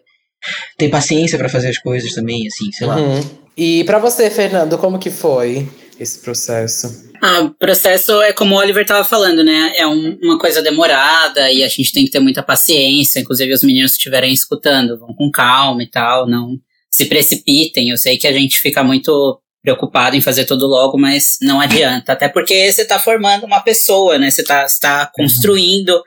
[0.77, 2.97] ter paciência pra fazer as coisas também, assim, sei lá.
[2.97, 3.21] Uhum.
[3.57, 5.67] E pra você, Fernando, como que foi
[6.03, 7.11] esse processo?
[7.23, 9.73] Ah, o processo é como o Oliver tava falando, né?
[9.77, 13.21] É um- uma coisa demorada e a gente tem que ter muita paciência.
[13.21, 16.57] Inclusive, os meninos que estiverem escutando, vão com calma e tal, não
[16.91, 17.91] se precipitem.
[17.91, 22.13] Eu sei que a gente fica muito preocupado em fazer tudo logo, mas não adianta.
[22.15, 24.31] Até porque você tá formando uma pessoa, né?
[24.31, 26.03] Você tá, você tá construindo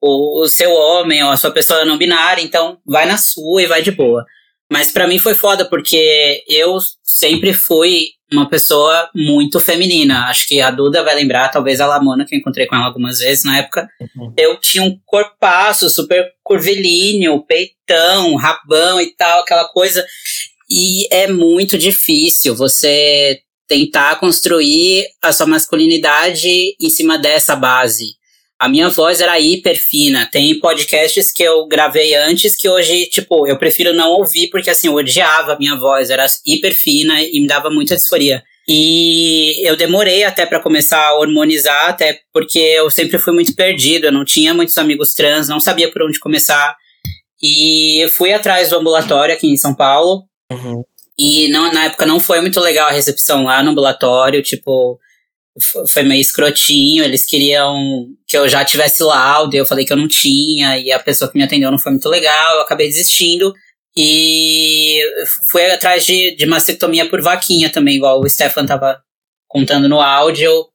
[0.00, 3.66] o, o seu homem ou a sua pessoa não binária, então vai na sua e
[3.66, 4.24] vai de boa.
[4.74, 10.26] Mas pra mim foi foda, porque eu sempre fui uma pessoa muito feminina.
[10.26, 13.20] Acho que a Duda vai lembrar, talvez a Lamona, que eu encontrei com ela algumas
[13.20, 13.88] vezes na época.
[14.36, 20.04] Eu tinha um corpaço super curvilíneo, peitão, rabão e tal, aquela coisa.
[20.68, 28.16] E é muito difícil você tentar construir a sua masculinidade em cima dessa base.
[28.64, 30.24] A minha voz era hiper fina.
[30.24, 34.86] Tem podcasts que eu gravei antes que hoje, tipo, eu prefiro não ouvir porque, assim,
[34.86, 36.08] eu odiava a minha voz.
[36.08, 38.42] Era hiper fina e me dava muita disforia.
[38.66, 44.06] E eu demorei até pra começar a hormonizar, até porque eu sempre fui muito perdido.
[44.06, 46.74] Eu não tinha muitos amigos trans, não sabia por onde começar.
[47.42, 50.22] E eu fui atrás do ambulatório aqui em São Paulo.
[51.18, 54.98] E não, na época não foi muito legal a recepção lá no ambulatório, tipo,
[55.88, 60.08] foi meio escrotinho, eles queriam que eu já tivesse laudo, eu falei que eu não
[60.08, 63.54] tinha, e a pessoa que me atendeu não foi muito legal, eu acabei desistindo.
[63.96, 65.00] E
[65.50, 69.00] fui atrás de, de mastectomia por vaquinha também, igual o Stefan tava
[69.46, 70.66] contando no áudio, eu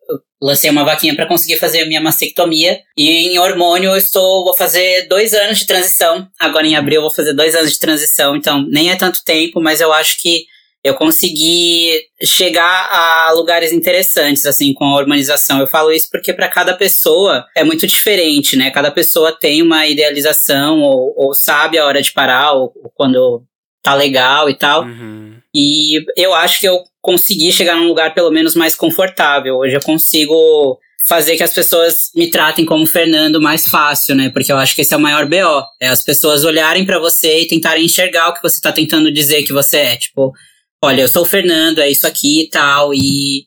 [0.42, 2.80] lancei uma vaquinha para conseguir fazer a minha mastectomia.
[2.96, 6.30] E em hormônio eu estou, vou fazer dois anos de transição.
[6.40, 9.60] Agora em abril eu vou fazer dois anos de transição, então nem é tanto tempo,
[9.60, 10.46] mas eu acho que
[10.84, 15.60] eu consegui chegar a lugares interessantes, assim, com a hormonização.
[15.60, 18.72] Eu falo isso porque para cada pessoa é muito diferente, né?
[18.72, 23.44] Cada pessoa tem uma idealização, ou, ou sabe a hora de parar, ou, ou quando
[23.84, 24.84] tá legal e tal.
[24.84, 25.38] Uhum.
[25.54, 29.58] E eu acho que eu consegui chegar num lugar pelo menos mais confortável.
[29.58, 34.30] Hoje eu consigo fazer que as pessoas me tratem como Fernando mais fácil, né?
[34.30, 35.64] Porque eu acho que esse é o maior BO.
[35.80, 39.44] É as pessoas olharem pra você e tentarem enxergar o que você tá tentando dizer
[39.44, 39.98] que você é.
[39.98, 40.34] Tipo,
[40.82, 42.94] olha, eu sou o Fernando, é isso aqui e tal.
[42.94, 43.46] E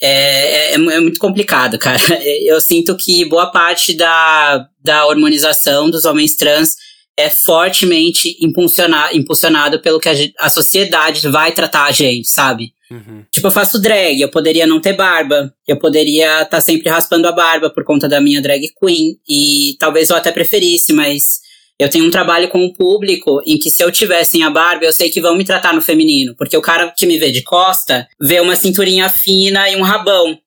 [0.00, 2.00] é, é, é muito complicado, cara.
[2.44, 6.76] Eu sinto que boa parte da, da hormonização dos homens trans
[7.16, 12.72] é fortemente impulsiona, impulsionado pelo que a, a sociedade vai tratar a gente, sabe?
[12.90, 13.24] Uhum.
[13.30, 17.32] Tipo, eu faço drag, eu poderia não ter barba, eu poderia estar sempre raspando a
[17.32, 21.40] barba por conta da minha drag queen, e talvez eu até preferisse, mas
[21.80, 24.92] Eu tenho um trabalho com o público em que se eu tivesse a Barbie, eu
[24.92, 26.34] sei que vão me tratar no feminino.
[26.36, 30.38] Porque o cara que me vê de costa vê uma cinturinha fina e um rabão.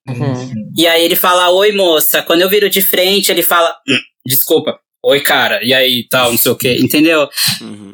[0.76, 2.22] E aí ele fala, oi moça.
[2.22, 4.78] Quando eu viro de frente, ele fala, "Hum, desculpa.
[5.02, 7.28] Oi, cara, e aí, tal, não sei o quê, entendeu?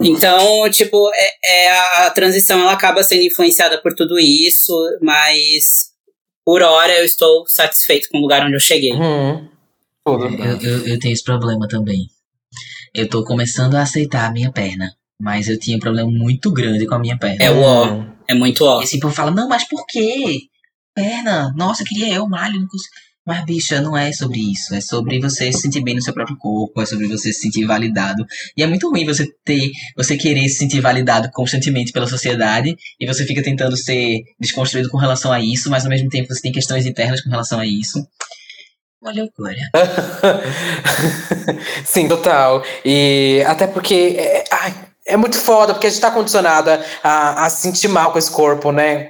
[0.01, 1.71] Então, tipo, é, é
[2.05, 5.91] a, transição ela acaba sendo influenciada por tudo isso, mas
[6.45, 8.93] por hora eu estou satisfeito com o lugar onde eu cheguei.
[8.93, 9.49] Uhum.
[10.07, 12.07] Eu, eu, eu tenho esse problema também.
[12.95, 14.93] Eu tô começando a aceitar a minha perna.
[15.21, 17.45] Mas eu tinha um problema muito grande com a minha perna.
[17.45, 18.81] É o ó, é muito ó.
[18.81, 20.41] E assim, o povo fala, não, mas por quê?
[20.95, 22.95] Perna, nossa, eu queria eu, malho, não consigo.
[23.27, 24.75] Mas, bicha, não é sobre isso.
[24.75, 27.65] É sobre você se sentir bem no seu próprio corpo, é sobre você se sentir
[27.67, 28.25] validado.
[28.57, 33.07] E é muito ruim você ter, você querer se sentir validado constantemente pela sociedade e
[33.07, 36.51] você fica tentando ser desconstruído com relação a isso, mas ao mesmo tempo você tem
[36.51, 38.01] questões internas com relação a isso.
[39.01, 39.57] Uma loucura.
[41.85, 42.63] Sim, total.
[42.85, 44.75] E até porque é, ai,
[45.07, 48.31] é muito foda, porque a gente tá condicionada a, a se sentir mal com esse
[48.31, 49.09] corpo, né?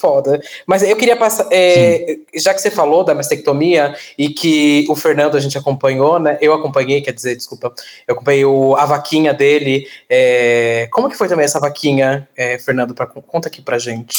[0.00, 0.40] Foda.
[0.64, 1.46] Mas eu queria passar.
[1.50, 6.38] é, já que você falou da mastectomia e que o Fernando a gente acompanhou, né?
[6.40, 7.74] Eu acompanhei, quer dizer, desculpa.
[8.06, 9.86] Eu acompanhei o, a vaquinha dele.
[10.08, 12.94] é, como que foi também essa vaquinha, é, Fernando?
[12.94, 14.16] Pra, conta aqui pra gente.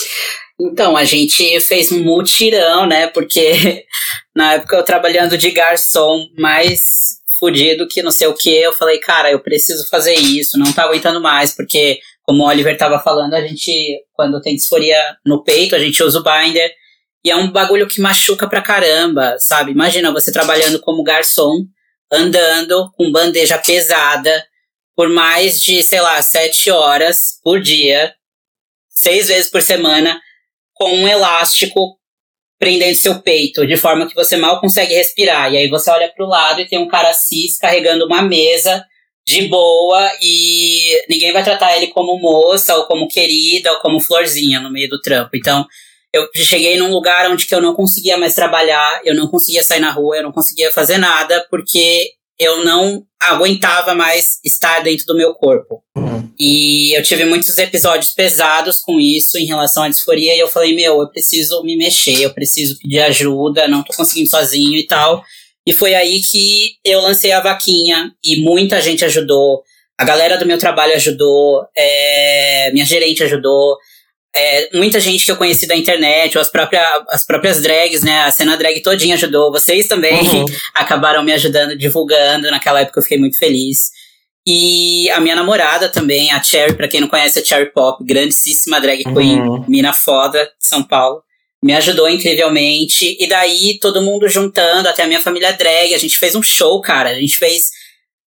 [0.59, 3.07] Então, a gente fez um mutirão, né?
[3.07, 3.85] Porque
[4.35, 8.99] na época eu trabalhando de garçom mais fudido que não sei o que, eu falei,
[8.99, 13.33] cara, eu preciso fazer isso, não tá aguentando mais, porque, como o Oliver tava falando,
[13.33, 16.69] a gente, quando tem disforia no peito, a gente usa o binder,
[17.23, 19.71] e é um bagulho que machuca pra caramba, sabe?
[19.71, 21.65] Imagina você trabalhando como garçom,
[22.11, 24.45] andando com bandeja pesada,
[24.95, 28.13] por mais de, sei lá, sete horas por dia,
[28.99, 30.19] seis vezes por semana,
[30.73, 31.97] com um elástico
[32.59, 35.53] prendendo seu peito, de forma que você mal consegue respirar.
[35.53, 38.85] E aí você olha pro lado e tem um cara cis carregando uma mesa
[39.25, 44.59] de boa e ninguém vai tratar ele como moça ou como querida ou como florzinha
[44.59, 45.29] no meio do trampo.
[45.35, 45.65] Então,
[46.11, 49.79] eu cheguei num lugar onde que eu não conseguia mais trabalhar, eu não conseguia sair
[49.79, 55.15] na rua, eu não conseguia fazer nada porque eu não aguentava mais estar dentro do
[55.15, 55.83] meu corpo.
[56.39, 60.33] E eu tive muitos episódios pesados com isso em relação à disforia.
[60.35, 64.29] E eu falei, meu, eu preciso me mexer, eu preciso pedir ajuda, não tô conseguindo
[64.29, 65.21] sozinho e tal.
[65.67, 69.61] E foi aí que eu lancei a vaquinha e muita gente ajudou.
[69.99, 73.77] A galera do meu trabalho ajudou, é, minha gerente ajudou,
[74.33, 78.21] é, muita gente que eu conheci da internet, ou as, própria, as próprias drags, né?
[78.21, 79.51] A cena drag todinha ajudou.
[79.51, 80.45] Vocês também Uhum.
[80.73, 82.49] acabaram me ajudando, divulgando.
[82.49, 83.89] Naquela época eu fiquei muito feliz.
[84.47, 88.79] E a minha namorada também, a Cherry, pra quem não conhece, a Cherry Pop, grandíssima
[88.81, 89.65] drag queen, Uhum.
[89.67, 91.21] mina foda de São Paulo.
[91.63, 93.17] Me ajudou incrivelmente.
[93.19, 95.93] E daí, todo mundo juntando, até a minha família drag.
[95.93, 97.09] A gente fez um show, cara.
[97.09, 97.69] A gente fez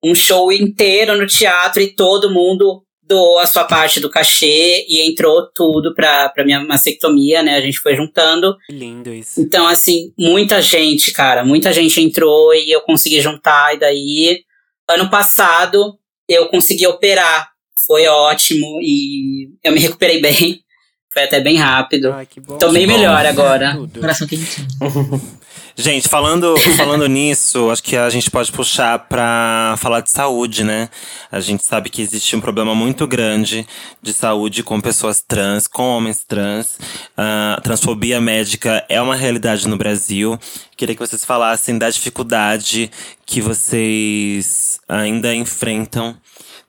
[0.04, 5.00] um show inteiro no teatro e todo mundo doou a sua parte do cachê e
[5.00, 7.56] entrou tudo pra, pra minha mastectomia, né?
[7.56, 8.54] A gente foi juntando.
[8.66, 9.40] Que lindo isso.
[9.40, 13.74] Então, assim, muita gente, cara, muita gente entrou e eu consegui juntar.
[13.74, 14.40] E daí,
[14.88, 15.98] ano passado,
[16.32, 17.50] eu consegui operar.
[17.86, 20.60] Foi ótimo e eu me recuperei bem.
[21.12, 22.12] Foi até bem rápido.
[22.12, 22.56] Ai, que bom.
[22.56, 22.98] Tô bem Que bom.
[22.98, 23.74] melhor agora.
[23.74, 24.00] Tudo.
[24.00, 24.68] Coração quentinho.
[25.74, 30.90] Gente, falando, falando nisso, acho que a gente pode puxar pra falar de saúde, né?
[31.30, 33.66] A gente sabe que existe um problema muito grande
[34.02, 36.78] de saúde com pessoas trans, com homens trans.
[37.16, 40.38] A transfobia médica é uma realidade no Brasil.
[40.76, 42.90] Queria que vocês falassem da dificuldade
[43.24, 46.14] que vocês ainda enfrentam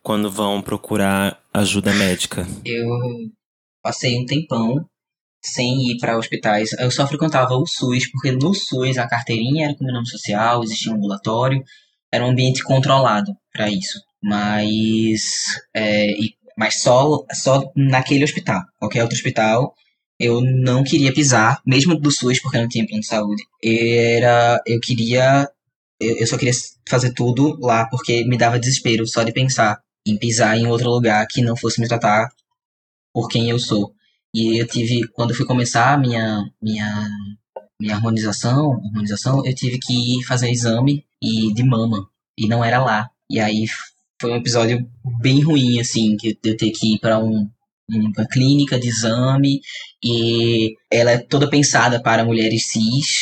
[0.04, 2.46] quando vão procurar ajuda médica.
[2.66, 2.86] Eu
[3.82, 4.86] passei um tempão
[5.44, 6.74] sem ir para hospitais.
[6.74, 10.64] Eu só frequentava o SUS, porque no SUS a carteirinha era com meu nome social,
[10.64, 11.64] existia um ambulatório,
[12.12, 14.00] era um ambiente controlado para isso.
[14.22, 15.22] Mas,
[15.74, 18.62] é, e- mas só, só naquele hospital.
[18.78, 19.74] Qualquer outro hospital
[20.20, 23.44] eu não queria pisar, mesmo do SUS, porque eu não tinha plano de saúde.
[23.64, 25.50] Era, eu queria,
[26.00, 26.54] eu, eu só queria
[26.88, 31.26] fazer tudo lá, porque me dava desespero só de pensar em pisar em outro lugar
[31.28, 32.30] que não fosse me tratar
[33.14, 33.94] por quem eu sou.
[34.34, 37.10] E eu tive, quando eu fui começar a minha, minha,
[37.80, 42.10] minha harmonização, harmonização, eu tive que ir fazer exame e de mama.
[42.38, 43.10] E não era lá.
[43.30, 43.66] E aí
[44.20, 44.90] foi um episódio
[45.22, 47.48] bem ruim, assim, que eu ter que ir para um,
[47.90, 49.62] uma clínica de exame
[50.04, 53.22] e ela é toda pensada para mulheres cis.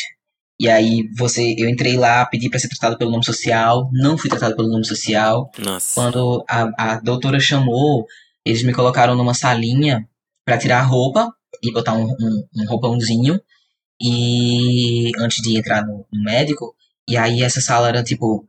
[0.61, 4.29] E aí você, eu entrei lá, pedi para ser tratado pelo nome social, não fui
[4.29, 5.49] tratado pelo nome social.
[5.57, 5.95] Nossa.
[5.95, 8.05] Quando a, a doutora chamou,
[8.45, 10.07] eles me colocaram numa salinha
[10.45, 11.33] pra tirar a roupa
[11.63, 13.41] e botar um, um, um roupãozinho
[13.99, 16.75] e antes de entrar no, no médico.
[17.09, 18.47] E aí essa sala era tipo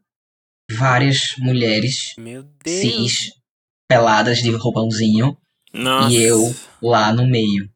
[0.70, 2.14] várias mulheres
[2.66, 3.30] cis,
[3.88, 5.34] peladas de roupãozinho,
[5.72, 6.12] Nossa.
[6.12, 7.71] e eu lá no meio.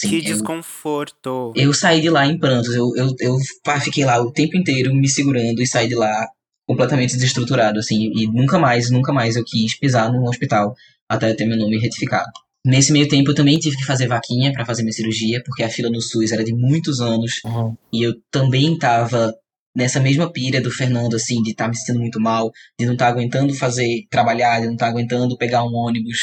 [0.00, 1.52] Sim, Que eu- desconforto.
[1.56, 2.72] Eu saí de lá em prantos.
[2.74, 3.36] Eu, eu, eu
[3.80, 6.26] fiquei lá o tempo inteiro me segurando e saí de lá
[6.68, 8.12] completamente desestruturado, assim.
[8.14, 10.74] E nunca mais, nunca mais eu quis pisar num hospital
[11.08, 12.30] até ter meu nome retificado.
[12.64, 15.68] Nesse meio tempo eu também tive que fazer vaquinha pra fazer minha cirurgia, porque a
[15.70, 17.40] fila no SUS era de muitos anos.
[17.44, 17.74] Uhum.
[17.92, 19.34] E eu também tava
[19.74, 23.08] nessa mesma pilha do Fernando, assim, de estar me sentindo muito mal, de não estar
[23.08, 26.18] aguentando fazer, trabalhar, de não estar aguentando pegar um ônibus,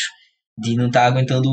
[0.58, 1.50] de não estar aguentando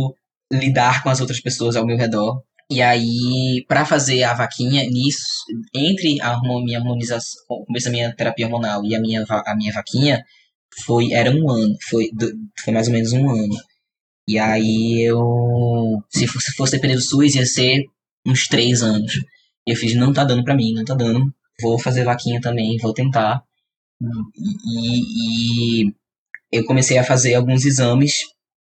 [0.52, 2.42] lidar com as outras pessoas ao meu redor.
[2.70, 5.44] E aí, pra fazer a vaquinha, nisso,
[5.74, 10.24] entre a minha harmonização, começo minha terapia hormonal e a minha, a minha vaquinha,
[10.84, 12.10] foi, era um ano, foi,
[12.64, 13.54] foi mais ou menos um ano.
[14.28, 17.84] E aí eu, se fosse, fosse depender do SUS, ia ser
[18.26, 19.12] uns três anos.
[19.66, 21.32] E eu fiz, não tá dando pra mim, não tá dando.
[21.60, 23.42] Vou fazer vaquinha também, vou tentar.
[24.66, 25.94] E, e
[26.50, 28.20] eu comecei a fazer alguns exames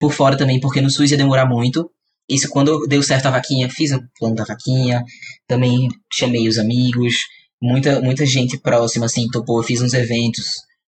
[0.02, 1.90] por fora também, porque no SUS ia demorar muito.
[2.28, 5.04] Isso quando deu certo a vaquinha, fiz o plano da vaquinha,
[5.48, 7.16] também chamei os amigos,
[7.62, 10.46] muita, muita gente próxima, assim, topou, eu fiz uns eventos,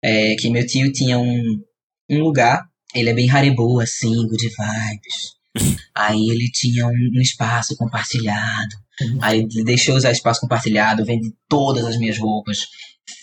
[0.03, 1.61] é, que meu tio tinha um,
[2.09, 2.63] um lugar,
[2.95, 5.35] ele é bem haribo, assim, good vibes.
[5.95, 8.75] Aí ele tinha um, um espaço compartilhado,
[9.21, 12.59] aí ele deixou usar espaço compartilhado, vende todas as minhas roupas.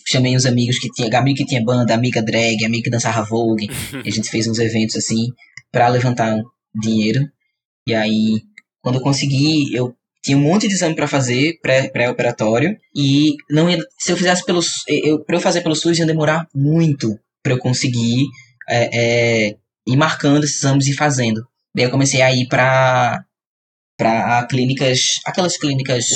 [0.06, 3.68] Chamei uns amigos que tinha, amigo que tinha banda, amiga drag, amigo que dançava vogue.
[4.04, 5.28] E a gente fez uns eventos assim
[5.72, 6.38] pra levantar
[6.74, 7.28] dinheiro.
[7.86, 8.42] E aí,
[8.82, 13.68] quando eu consegui, eu tinha um monte de exame pra fazer pré- pré-operatório e não
[13.68, 17.54] ia, se eu fizesse pelo eu para eu fazer pelo SUS ia demorar muito pra
[17.54, 18.26] eu conseguir
[18.68, 19.56] é, é,
[19.86, 21.44] ir marcando esses exames e fazendo.
[21.74, 23.24] Daí eu comecei a ir pra
[23.96, 26.06] para clínicas, aquelas clínicas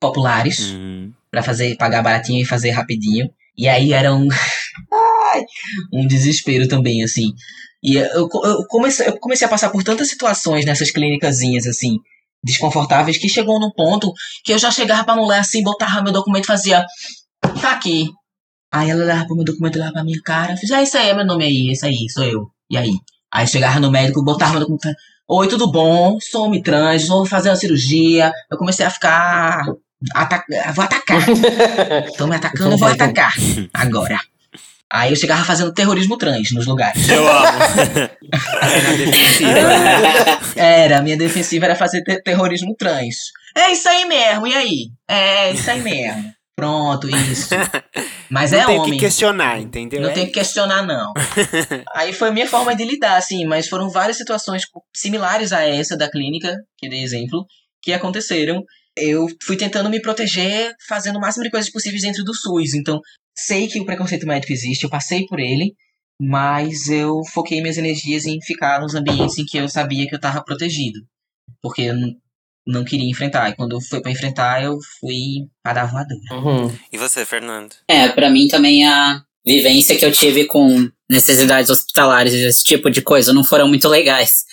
[0.00, 1.12] populares Uhum.
[1.30, 3.28] Pra fazer pagar baratinho e fazer rapidinho.
[3.58, 4.28] E aí era um
[5.92, 7.32] um desespero também assim.
[7.84, 11.98] E eu, eu comecei eu comecei a passar por tantas situações nessas clínicazinhas assim
[12.42, 14.12] desconfortáveis que chegou num ponto
[14.42, 16.84] que eu já chegava pra mulher assim, botava meu documento e fazia
[17.60, 18.08] tá aqui.
[18.72, 21.10] Aí ela olhava pro meu documento, olhava pra minha cara, eu fiz, ah, isso aí
[21.10, 22.46] é meu nome aí, esse aí, sou eu.
[22.68, 22.90] E aí?
[23.32, 24.88] Aí chegava no médico, botava meu documento,
[25.28, 26.18] oi, tudo bom?
[26.20, 28.32] Sou homem trans, vou fazer uma cirurgia.
[28.50, 29.64] Eu comecei a ficar.
[30.14, 31.22] Ata vou atacar.
[32.08, 33.32] Estão me atacando, eu vou atacar.
[33.72, 34.18] Agora.
[34.94, 37.08] Aí eu chegava fazendo terrorismo trans nos lugares.
[37.08, 37.48] Eu amo.
[38.62, 39.50] É na defensiva.
[40.56, 43.16] Era, a minha defensiva era fazer te- terrorismo trans.
[43.56, 44.86] É isso aí mesmo, e aí?
[45.08, 46.32] É isso aí mesmo.
[46.56, 47.48] Pronto, isso.
[48.30, 48.92] Mas Não é tem homem.
[48.92, 50.00] que questionar, entendeu?
[50.00, 51.12] Não É tem que questionar, não.
[51.96, 54.62] Aí foi a minha forma de lidar, assim, mas foram várias situações
[54.94, 57.44] similares a essa da clínica, que dei exemplo,
[57.82, 58.62] que aconteceram.
[58.96, 62.74] Eu fui tentando me proteger, fazendo o máximo de coisas possíveis dentro do SUS.
[62.74, 63.00] Então,
[63.36, 65.74] sei que o preconceito médico existe, eu passei por ele,
[66.20, 70.18] mas eu foquei minhas energias em ficar nos ambientes em que eu sabia que eu
[70.18, 71.00] estava protegido.
[71.60, 72.16] Porque eu n-
[72.66, 73.50] não queria enfrentar.
[73.50, 76.20] E quando foi para enfrentar, eu fui para dar voadora.
[76.32, 76.78] Uhum.
[76.92, 77.74] E você, Fernando?
[77.88, 82.88] É, pra mim também a vivência que eu tive com necessidades hospitalares e esse tipo
[82.90, 84.44] de coisa não foram muito legais.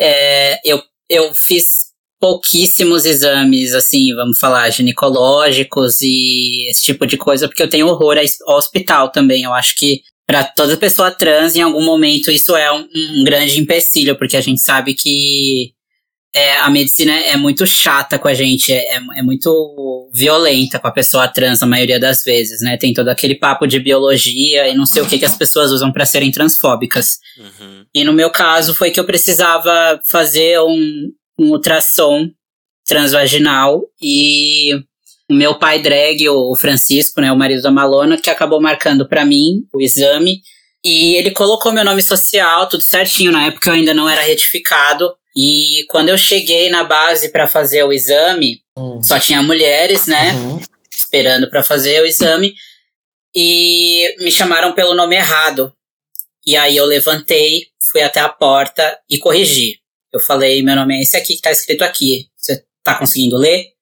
[0.00, 1.87] É, eu, eu fiz
[2.20, 8.16] pouquíssimos exames, assim, vamos falar, ginecológicos e esse tipo de coisa, porque eu tenho horror
[8.18, 9.44] a ao hospital também.
[9.44, 13.60] Eu acho que pra toda pessoa trans, em algum momento, isso é um, um grande
[13.60, 15.72] empecilho, porque a gente sabe que
[16.34, 20.92] é, a medicina é muito chata com a gente, é, é, muito violenta com a
[20.92, 22.76] pessoa trans na maioria das vezes, né?
[22.76, 25.90] Tem todo aquele papo de biologia e não sei o que que as pessoas usam
[25.90, 27.18] pra serem transfóbicas.
[27.38, 27.84] Uhum.
[27.94, 31.08] E no meu caso foi que eu precisava fazer um,
[31.38, 32.28] um ultrassom
[32.86, 34.74] transvaginal e
[35.30, 39.24] o meu pai drag, o Francisco, né, o marido da Malona, que acabou marcando pra
[39.24, 40.40] mim o exame
[40.84, 43.30] e ele colocou meu nome social, tudo certinho.
[43.32, 45.14] Na época eu ainda não era retificado.
[45.36, 49.02] E quando eu cheguei na base pra fazer o exame, Hum.
[49.02, 50.32] só tinha mulheres, né?
[50.34, 50.60] Uhum.
[50.90, 52.54] esperando pra fazer o exame
[53.34, 55.72] e me chamaram pelo nome errado.
[56.46, 59.78] E aí eu levantei, fui até a porta e corrigi.
[60.12, 62.28] Eu falei, meu nome é esse aqui que tá escrito aqui.
[62.36, 63.77] Você tá conseguindo ler?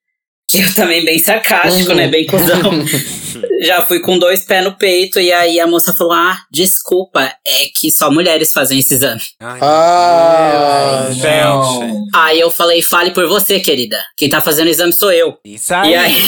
[0.49, 1.97] Que eu também bem sarcástico, Uhum.
[1.97, 2.09] né?
[2.09, 2.61] Bem cuzão.
[3.63, 7.67] Já fui com dois pés no peito e aí a moça falou: "Ah, desculpa, é
[7.75, 9.21] que só mulheres fazem esse exame".
[9.41, 12.07] Ai, Ah, gente.
[12.15, 13.99] Aí eu falei: "Fale por você, querida.
[14.17, 15.37] Quem tá fazendo o exame sou eu".
[15.45, 15.91] Isso aí.
[15.91, 16.23] E aí,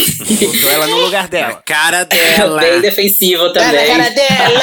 [0.47, 1.63] Botou ela no lugar A dela.
[1.65, 2.61] cara dela.
[2.61, 3.87] bem defensivo também.
[4.15, 4.61] dela!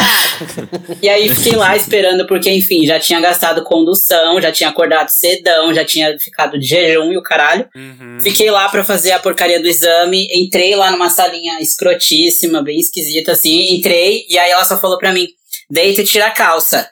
[1.01, 5.73] E aí fiquei lá esperando, porque, enfim, já tinha gastado condução, já tinha acordado cedão,
[5.73, 7.67] já tinha ficado de jejum e o caralho.
[7.75, 8.19] Uhum.
[8.21, 12.79] Fiquei lá pra fazer a porcaria porcaria do exame, entrei lá numa salinha escrotíssima, bem
[12.79, 15.27] esquisita assim, entrei, e aí ela só falou pra mim,
[15.69, 16.89] deita e tira a calça.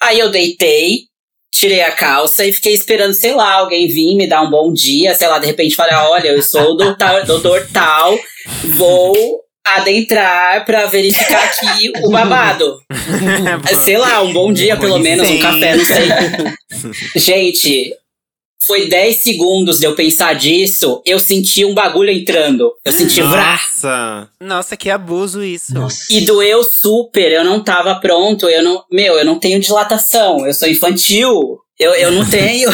[0.00, 1.00] Aí eu deitei,
[1.52, 5.14] tirei a calça e fiquei esperando, sei lá, alguém vir me dar um bom dia,
[5.14, 8.16] sei lá, de repente falar, olha, eu sou o doutor, doutor tal,
[8.76, 12.80] vou adentrar pra verificar aqui o babado.
[13.84, 16.08] sei lá, um bom dia pelo menos, um café, não sei.
[17.16, 17.92] Gente,
[18.70, 22.72] foi 10 segundos de eu pensar disso, eu senti um bagulho entrando.
[22.84, 23.54] Eu senti vrá.
[23.54, 24.28] Nossa.
[24.40, 25.74] Nossa, que abuso isso.
[25.74, 26.04] Nossa.
[26.08, 28.84] E doeu super, eu não tava pronto, eu não.
[28.88, 31.58] Meu, eu não tenho dilatação, eu sou infantil.
[31.76, 32.70] Eu, eu não tenho.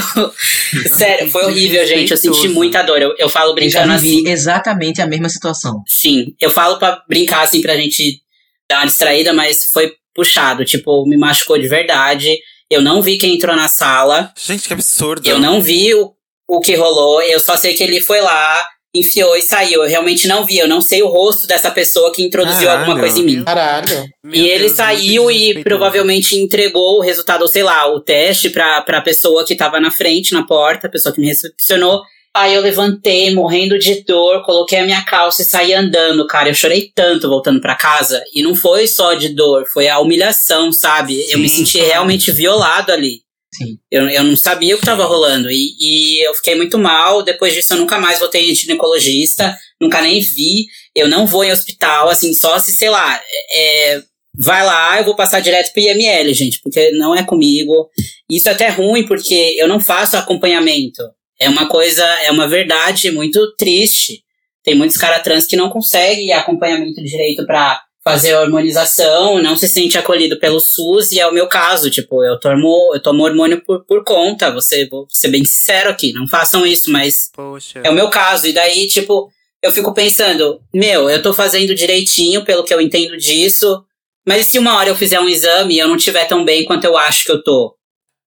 [0.92, 2.10] Sério, foi horrível, gente.
[2.10, 3.00] Eu senti muita dor.
[3.00, 4.28] Eu, eu falo Eu já brincando vivi assim.
[4.28, 5.82] exatamente a mesma situação.
[5.86, 8.20] Sim, eu falo pra brincar assim pra gente
[8.68, 10.62] dar uma distraída, mas foi puxado.
[10.62, 12.36] Tipo, me machucou de verdade.
[12.70, 14.32] Eu não vi quem entrou na sala.
[14.36, 15.28] Gente, que absurdo.
[15.28, 16.12] Eu não vi o,
[16.48, 17.22] o que rolou.
[17.22, 19.82] Eu só sei que ele foi lá, enfiou e saiu.
[19.82, 20.58] Eu realmente não vi.
[20.58, 22.80] Eu não sei o rosto dessa pessoa que introduziu Caralho.
[22.80, 23.44] alguma coisa em mim.
[23.44, 24.04] Caralho.
[24.24, 28.50] Meu e ele Deus, saiu e provavelmente entregou o resultado, ou sei lá, o teste
[28.50, 32.02] pra, pra pessoa que tava na frente, na porta, a pessoa que me recepcionou.
[32.36, 36.50] Aí eu levantei, morrendo de dor, coloquei a minha calça e saí andando, cara.
[36.50, 38.22] Eu chorei tanto voltando pra casa.
[38.34, 41.24] E não foi só de dor, foi a humilhação, sabe?
[41.30, 43.22] eu me Sim, senti realmente violado ali.
[43.54, 43.78] Sim.
[43.90, 45.50] Eu, eu não sabia o que tava rolando.
[45.50, 47.22] E, e eu fiquei muito mal.
[47.22, 49.56] Depois disso, eu nunca mais voltei em ginecologista.
[49.80, 50.66] Nunca nem vi.
[50.94, 53.18] Eu não vou em hospital, assim, só se, sei lá,
[53.54, 54.02] é,
[54.38, 57.88] vai lá, eu vou passar direto pro IML, gente, porque não é comigo.
[58.30, 61.02] Isso é até ruim, porque eu não faço acompanhamento.
[61.38, 64.22] É uma coisa, é uma verdade muito triste.
[64.62, 69.66] Tem muitos caras trans que não conseguem acompanhamento direito pra fazer a hormonização, não se
[69.66, 73.60] sente acolhido pelo SUS, e é o meu caso, tipo, eu tomo, eu tomo hormônio
[73.64, 77.80] por, por conta, você, vou ser bem sincero aqui, não façam isso, mas Poxa.
[77.82, 78.46] é o meu caso.
[78.46, 79.28] E daí, tipo,
[79.60, 83.82] eu fico pensando, meu, eu tô fazendo direitinho pelo que eu entendo disso,
[84.24, 86.64] mas e se uma hora eu fizer um exame e eu não tiver tão bem
[86.64, 87.74] quanto eu acho que eu tô,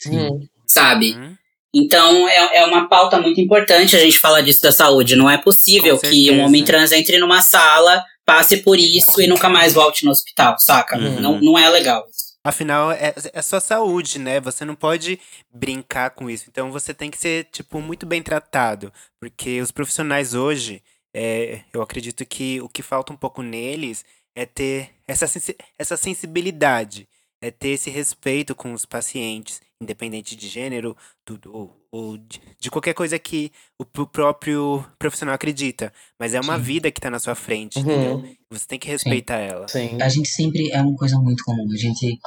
[0.07, 0.41] Hum.
[0.67, 1.15] sabe?
[1.15, 1.35] Hum,
[1.73, 5.15] Então é, é uma pauta muito importante a gente falar disso da saúde.
[5.15, 9.49] Não é possível que um homem trans entre numa sala, passe por isso e nunca
[9.49, 10.97] mais volte no hospital, saca?
[10.97, 11.19] Uhum.
[11.19, 12.29] Não, não é legal isso.
[12.43, 14.39] Afinal, é, é só saúde, né?
[14.39, 15.19] Você não pode
[15.53, 16.45] brincar com isso.
[16.49, 18.91] Então você tem que ser, tipo, muito bem tratado.
[19.19, 20.81] Porque os profissionais hoje,
[21.13, 24.05] é, eu acredito que o que falta um pouco neles
[24.35, 27.07] é ter essa, sensi- essa sensibilidade,
[27.41, 30.95] é ter esse respeito com os pacientes, independente de gênero,
[31.25, 35.93] tudo, ou, ou de, de qualquer coisa que o p- próprio profissional acredita.
[36.19, 36.63] Mas é uma Sim.
[36.63, 37.83] vida que tá na sua frente, Uhum.
[37.85, 38.35] entendeu?
[38.51, 39.67] Você tem que respeitar ela.
[39.67, 39.97] Sim.
[40.01, 41.67] A gente sempre é uma coisa muito comum.
[41.71, 42.19] A gente.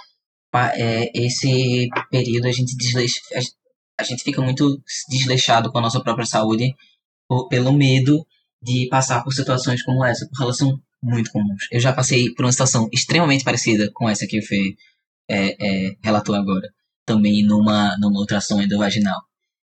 [0.75, 3.55] É, esse período a gente desleixa, a gente-
[3.99, 6.75] a gente fica muito desleixado com a nossa própria saúde
[7.27, 8.27] por- pelo medo
[8.63, 11.65] de passar por situações como essa, porque elas são muito comuns.
[11.73, 14.75] Eu já passei por uma situação extremamente parecida com essa que o Fê
[15.31, 15.57] é,
[15.89, 16.69] é, relatou agora,
[17.07, 19.21] também numa, numa ultrassom endovaginal.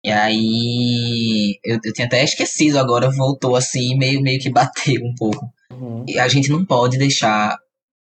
[0.04, 5.16] E aí, eu, eu tinha até esquecido agora, voltou assim, meio, meio que bateu um
[5.16, 5.52] pouco.
[5.72, 6.06] Uhum.
[6.08, 7.58] E a gente não pode deixar.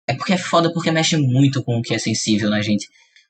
[0.07, 2.87] É porque é foda porque mexe muito com o que é sensível na gente.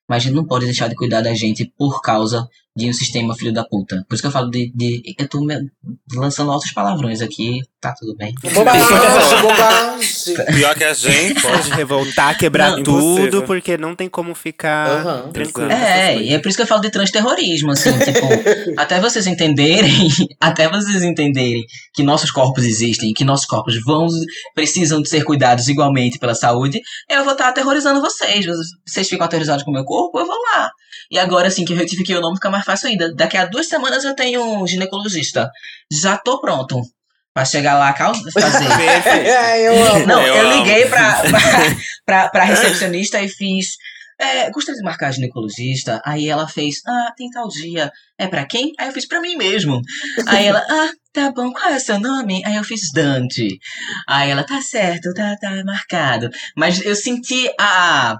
[0.08, 3.36] Mas a gente não pode deixar de cuidar da gente por causa de um sistema
[3.36, 4.04] filho da puta.
[4.08, 4.72] Por isso que eu falo de.
[4.74, 5.70] de eu tô me-
[6.16, 8.34] lançando altos palavrões aqui, tá tudo bem.
[8.54, 10.46] Bobagem, bobagem.
[10.56, 11.42] Pior que a gente.
[11.42, 13.44] Pode revoltar, quebrar Não, tudo, impossível.
[13.44, 15.32] porque não tem como ficar Aham.
[15.32, 15.72] tranquilo.
[15.72, 18.26] É, e é por isso que eu falo de transterrorismo, assim, tipo,
[18.80, 20.08] até vocês entenderem,
[20.40, 24.08] até vocês entenderem que nossos corpos existem, que nossos corpos vão,
[24.56, 26.80] precisam de ser cuidados igualmente pela saúde,
[27.10, 28.46] eu vou estar aterrorizando vocês.
[28.88, 30.70] Vocês ficam aterrorizados com o meu corpo, eu vou lá.
[31.10, 33.14] E agora, assim, que eu retifiquei o nome, fica mais fácil ainda.
[33.14, 35.50] Daqui a duas semanas eu tenho um ginecologista.
[35.92, 36.82] Já tô pronto.
[37.34, 38.68] Pra chegar lá, fazer.
[39.08, 40.06] É, eu.
[40.06, 43.78] Não, Eu liguei pra, pra, pra, pra recepcionista e fiz.
[44.20, 46.00] É, gostaria de marcar ginecologista.
[46.06, 47.92] Aí ela fez, ah, tem tal dia.
[48.20, 48.72] É pra quem?
[48.78, 49.82] Aí eu fiz pra mim mesmo.
[50.28, 52.44] Aí ela, ah, tá bom, qual é o seu nome?
[52.46, 53.58] Aí eu fiz Dante.
[54.08, 56.30] Aí ela, tá certo, tá, tá marcado.
[56.56, 58.16] Mas eu senti a,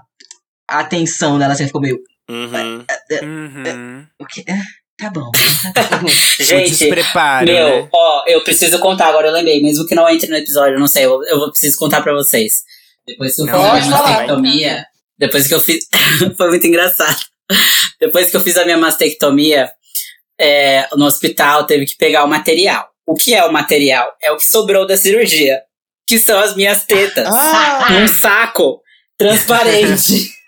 [0.68, 1.98] a atenção dela, assim, ficou meio,
[2.32, 2.84] Uhum.
[3.22, 4.06] Uhum.
[4.20, 4.44] o quê?
[4.48, 4.54] Ah,
[4.98, 5.30] Tá bom.
[6.04, 7.88] o Gente, despreparo, meu, né?
[7.92, 10.86] ó, eu preciso contar agora, eu lembrei, mesmo que não entre no episódio, eu não
[10.86, 12.62] sei, eu, eu vou preciso contar pra vocês.
[13.06, 14.86] Depois que eu Não, fiz a mastectomia,
[15.18, 15.86] depois que eu fiz.
[16.36, 17.18] Foi muito engraçado.
[18.00, 19.70] Depois que eu fiz a minha mastectomia,
[20.40, 22.88] é, no hospital teve que pegar o material.
[23.04, 24.12] O que é o material?
[24.22, 25.60] É o que sobrou da cirurgia.
[26.06, 27.26] Que são as minhas tetas.
[27.28, 28.80] Ah, Num saco
[29.18, 30.30] transparente.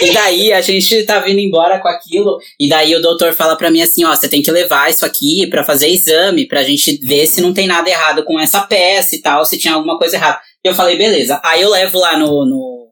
[0.00, 3.70] e daí a gente tá vindo embora com aquilo, e daí o doutor fala pra
[3.70, 7.26] mim assim: ó, você tem que levar isso aqui pra fazer exame, pra gente ver
[7.26, 10.40] se não tem nada errado com essa peça e tal, se tinha alguma coisa errada.
[10.64, 11.40] E eu falei, beleza.
[11.44, 12.88] Aí eu levo lá no, no,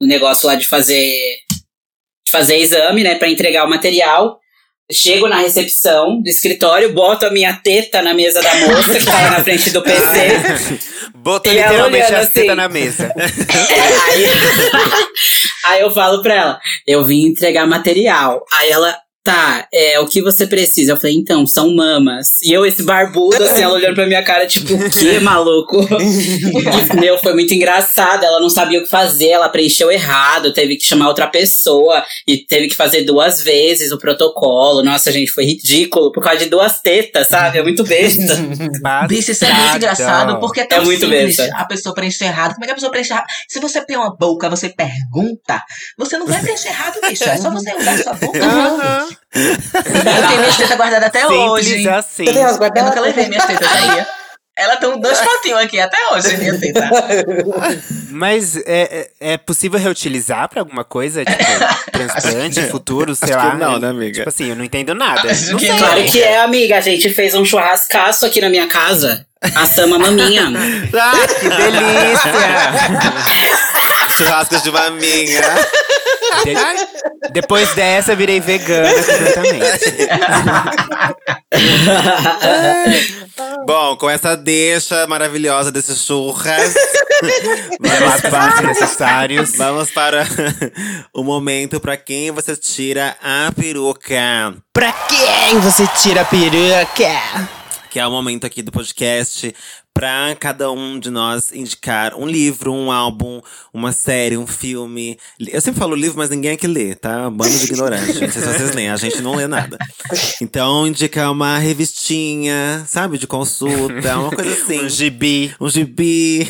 [0.00, 1.10] no negócio lá de fazer.
[2.24, 4.38] de fazer exame, né, pra entregar o material.
[4.92, 9.30] Chego na recepção do escritório, boto a minha teta na mesa da moça que tava
[9.30, 10.84] na frente do PC.
[11.24, 12.54] Ela literalmente tetas assim.
[12.54, 13.04] na mesa.
[13.16, 14.26] É, aí,
[15.64, 18.44] aí eu falo pra ela, eu vim entregar material.
[18.52, 20.92] Aí ela, tá, é, o que você precisa?
[20.92, 22.28] Eu falei, então, são mamas.
[22.42, 25.78] E eu, esse barbudo, assim, ela olhando pra minha cara, tipo, o que, maluco?
[26.94, 28.22] E, meu, foi muito engraçado.
[28.24, 32.36] Ela não sabia o que fazer, ela preencheu errado, teve que chamar outra pessoa e
[32.38, 34.82] teve que fazer duas vezes o protocolo.
[34.82, 37.58] Nossa, gente, foi ridículo por causa de duas tetas, sabe?
[37.58, 38.34] É muito besta.
[39.08, 41.56] Bicho, isso é muito engraçado, porque é tão É muito simples besta.
[41.56, 42.52] a pessoa preencher errado.
[42.54, 43.26] Como é que a pessoa preenche errado?
[43.48, 45.62] Se você tem uma boca, você pergunta,
[45.98, 47.24] você não vai preencher errado, bicho.
[47.24, 48.38] É só você usar sua boca.
[49.34, 51.88] Eu tenho minhas tetas guardadas até Simples hoje.
[51.88, 52.24] assim.
[52.26, 54.06] Eu nunca levei minhas tetas aí.
[54.56, 56.88] Ela tem dois patinhos aqui até hoje, minha teta.
[58.10, 61.24] Mas é, é, é possível reutilizar pra alguma coisa?
[61.24, 61.42] Tipo,
[61.90, 63.50] transplante, futuro, sei Acho lá.
[63.50, 64.18] que não, né, amiga?
[64.18, 65.28] Tipo assim, eu não entendo nada.
[65.28, 65.76] Acho Não que sei.
[65.76, 66.76] Claro que é, amiga.
[66.76, 69.26] A gente fez um churrascaço aqui na minha casa.
[69.56, 70.44] Assamos a maminha.
[70.96, 72.32] Ah, que delícia!
[74.16, 75.42] Churrascos de maminha.
[76.42, 79.94] De- Depois dessa, eu virei vegana completamente.
[83.66, 86.74] Bom, com essa deixa maravilhosa desses churras,
[87.80, 89.56] Vamos para necessários.
[89.56, 90.26] vamos para
[91.14, 94.54] o momento pra quem você tira a peruca.
[94.72, 97.48] Pra quem você tira a peruca?
[97.90, 99.54] Que é o momento aqui do podcast
[99.94, 103.40] pra cada um de nós indicar um livro, um álbum,
[103.72, 105.16] uma série, um filme.
[105.38, 107.30] Eu sempre falo livro, mas ninguém aqui lê, tá?
[107.30, 108.20] Bando de ignorante.
[108.20, 109.78] Não sei se vocês leem, a gente não lê nada.
[110.42, 113.18] Então, indicar uma revistinha, sabe?
[113.18, 114.84] De consulta, uma coisa assim.
[114.84, 115.54] Um gibi.
[115.60, 116.48] Um gibi.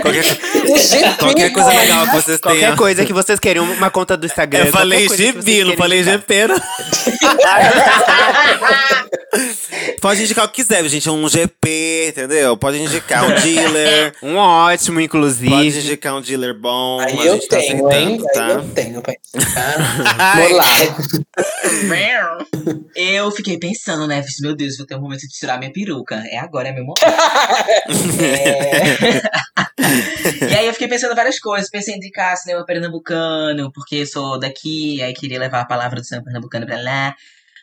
[0.00, 2.76] qualquer, qualquer coisa legal que vocês Qualquer tenham.
[2.76, 4.64] coisa que vocês queiram, uma conta do Instagram.
[4.64, 6.02] Eu falei qualquer gibi, não falei.
[6.02, 6.60] GP, não.
[10.00, 11.08] Pode indicar o que quiser, gente.
[11.10, 12.29] Um GP, entendeu?
[12.60, 14.12] Pode indicar um dealer.
[14.22, 15.80] Um ótimo, Pode inclusive.
[15.80, 17.00] indicar um dealer bom.
[17.00, 18.16] Aí eu tá tenho, hein?
[18.16, 18.48] aceitando, Aí tá?
[18.50, 20.36] eu tenho pra indicar.
[20.36, 20.64] Vou lá.
[22.94, 24.22] Eu fiquei pensando, né?
[24.22, 26.22] Fiz, Meu Deus, vou ter um momento de tirar minha peruca.
[26.30, 27.00] É agora, é meu momento.
[28.20, 30.50] É.
[30.50, 31.70] e aí eu fiquei pensando várias coisas.
[31.70, 36.04] Pensei em indicar cinema pernambucano, porque eu sou daqui, aí queria levar a palavra do
[36.04, 37.14] cinema pernambucano pra lá.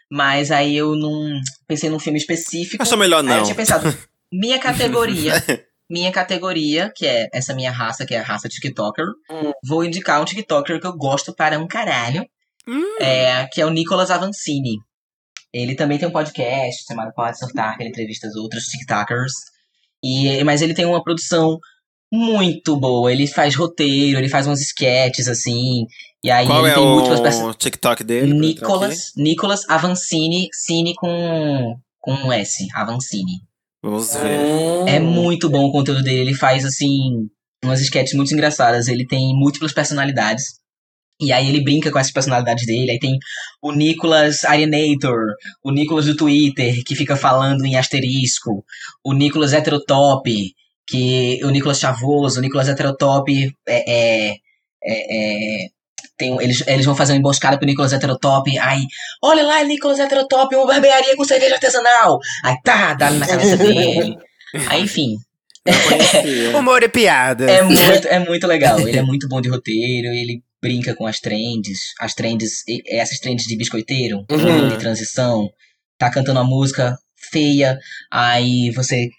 [0.10, 1.30] Mas aí eu não.
[1.68, 2.82] Pensei num filme específico.
[2.82, 3.44] Achou melhor Aí eu não.
[3.44, 3.96] tinha pensado,
[4.32, 5.34] minha categoria.
[5.90, 9.06] minha categoria, que é essa minha raça, que é a raça TikToker.
[9.32, 9.52] Hum.
[9.66, 12.26] Vou indicar um TikToker que eu gosto para um caralho.
[13.00, 14.78] É, que é o Nicolas Avancini.
[15.54, 19.32] Ele também tem um podcast chamado Pode Surtar, que ele entrevista os outros TikTokers.
[20.04, 21.58] E, mas ele tem uma produção
[22.12, 23.12] muito boa.
[23.12, 25.86] Ele faz roteiro, ele faz uns sketches assim.
[26.22, 28.34] E aí Qual ele é tem múltiplas perso- o TikTok dele?
[28.34, 33.47] Nicolas, Nicolas Avancini, Cine com, com um S, Avancini.
[33.84, 34.88] Vamos ver.
[34.88, 36.22] É muito bom o conteúdo dele.
[36.22, 37.28] Ele faz, assim,
[37.64, 38.88] umas sketches muito engraçadas.
[38.88, 40.44] Ele tem múltiplas personalidades.
[41.20, 42.92] E aí ele brinca com essas personalidades dele.
[42.92, 43.18] Aí tem
[43.62, 45.20] o Nicolas Alienator,
[45.64, 48.64] o Nicolas do Twitter, que fica falando em asterisco,
[49.04, 50.30] o Nicolas Heterotop,
[50.88, 53.32] que o Nicolas Chavoso, o Nicolas Heterotop
[53.68, 54.32] é.
[54.32, 54.36] é,
[54.84, 55.77] é- é-
[56.18, 58.58] tem, um- eles, eles vão fazer uma emboscada pro Nicolas Heterotop.
[58.60, 58.82] Aí,
[59.24, 62.18] olha lá, Nicolas Heterotop, uma barbearia com cerveja artesanal.
[62.44, 64.16] Aí tá, dá na cabeça dele.
[64.70, 65.16] Aí, enfim,
[66.58, 67.50] Humor e piada.
[67.50, 68.80] é muito, é muito legal.
[68.88, 73.46] Ele é muito bom de roteiro, ele brinca com as trends, as trends, essas trends
[73.46, 74.70] de biscoiteiro, Uhum.
[74.70, 75.50] de transição.
[75.98, 76.98] Tá cantando uma música
[77.32, 77.78] feia,
[78.12, 79.10] aí você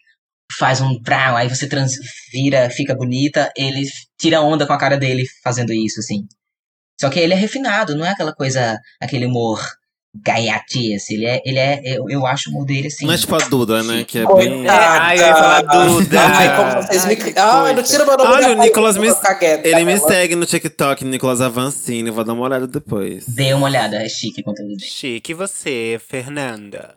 [0.59, 1.93] faz um brown, aí você trans,
[2.33, 3.83] vira, fica bonita, ele
[4.19, 6.23] tira onda com a cara dele fazendo isso, assim.
[7.01, 9.61] Só que ele é refinado, não é aquela coisa, aquele humor
[10.15, 11.15] gaiatice.
[11.15, 13.07] Ele é, ele é, eu, eu acho o humor dele assim.
[13.07, 14.05] Não é tipo a Duda, né?
[14.05, 14.59] Que é bem.
[14.59, 15.03] Coitada.
[15.03, 16.21] Ai, eu ia falar Duda.
[16.21, 17.35] Ai, como vocês me.
[17.37, 19.09] Ai, não tira meu nome Olha, o Nicolas me-.
[19.65, 22.11] Ele me segue no TikTok, Nicolas Avancini.
[22.11, 23.25] Vou dar uma olhada depois.
[23.29, 24.91] Dê uma olhada, é chique o conteúdo dele.
[24.91, 26.97] Chique, e você, Fernanda?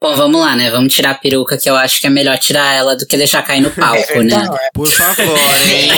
[0.00, 0.70] Bom, vamos lá, né?
[0.70, 3.42] Vamos tirar a peruca, que eu acho que é melhor tirar ela do que deixar
[3.42, 4.46] cair no palco, né?
[4.74, 5.90] Por favor, hein?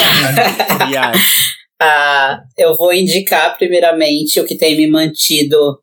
[1.80, 5.78] Ah, eu vou indicar primeiramente o que tem me mantido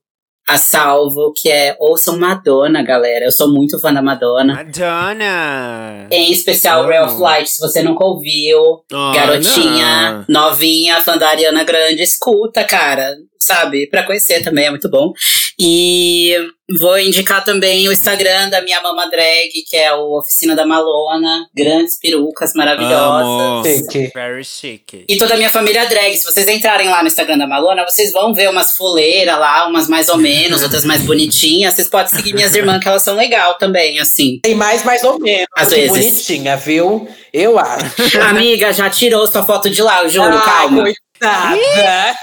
[0.48, 3.26] a salvo, que é Ouçam Madonna, galera.
[3.26, 4.54] Eu sou muito fã da Madonna.
[4.54, 6.08] Madonna!
[6.12, 6.90] Em especial Amo.
[6.90, 8.60] Ray of Light, se você nunca ouviu.
[8.94, 10.44] Oh, Garotinha, não.
[10.44, 13.16] novinha, fã da Ariana Grande, escuta, cara.
[13.40, 13.88] Sabe?
[13.88, 15.14] Pra conhecer também, é muito bom.
[15.60, 16.36] E
[16.80, 21.48] vou indicar também o Instagram da minha mama drag, que é o Oficina da Malona.
[21.56, 23.78] Grandes perucas maravilhosas.
[23.86, 24.12] Chique.
[24.14, 25.06] Very chique.
[25.08, 26.16] E toda a minha família drag.
[26.18, 29.88] Se vocês entrarem lá no Instagram da Malona, vocês vão ver umas fuleiras lá, umas
[29.88, 31.76] mais ou menos, outras mais bonitinhas.
[31.76, 34.40] Vocês podem seguir minhas irmãs, que elas são legal também, assim.
[34.44, 35.48] Tem mais, mais ou menos.
[35.56, 35.90] Às vezes.
[35.90, 37.08] bonitinha, viu?
[37.32, 38.20] Eu acho.
[38.22, 40.84] Amiga, já tirou sua foto de lá, eu juro, Ai, calma.
[40.84, 42.16] coitada.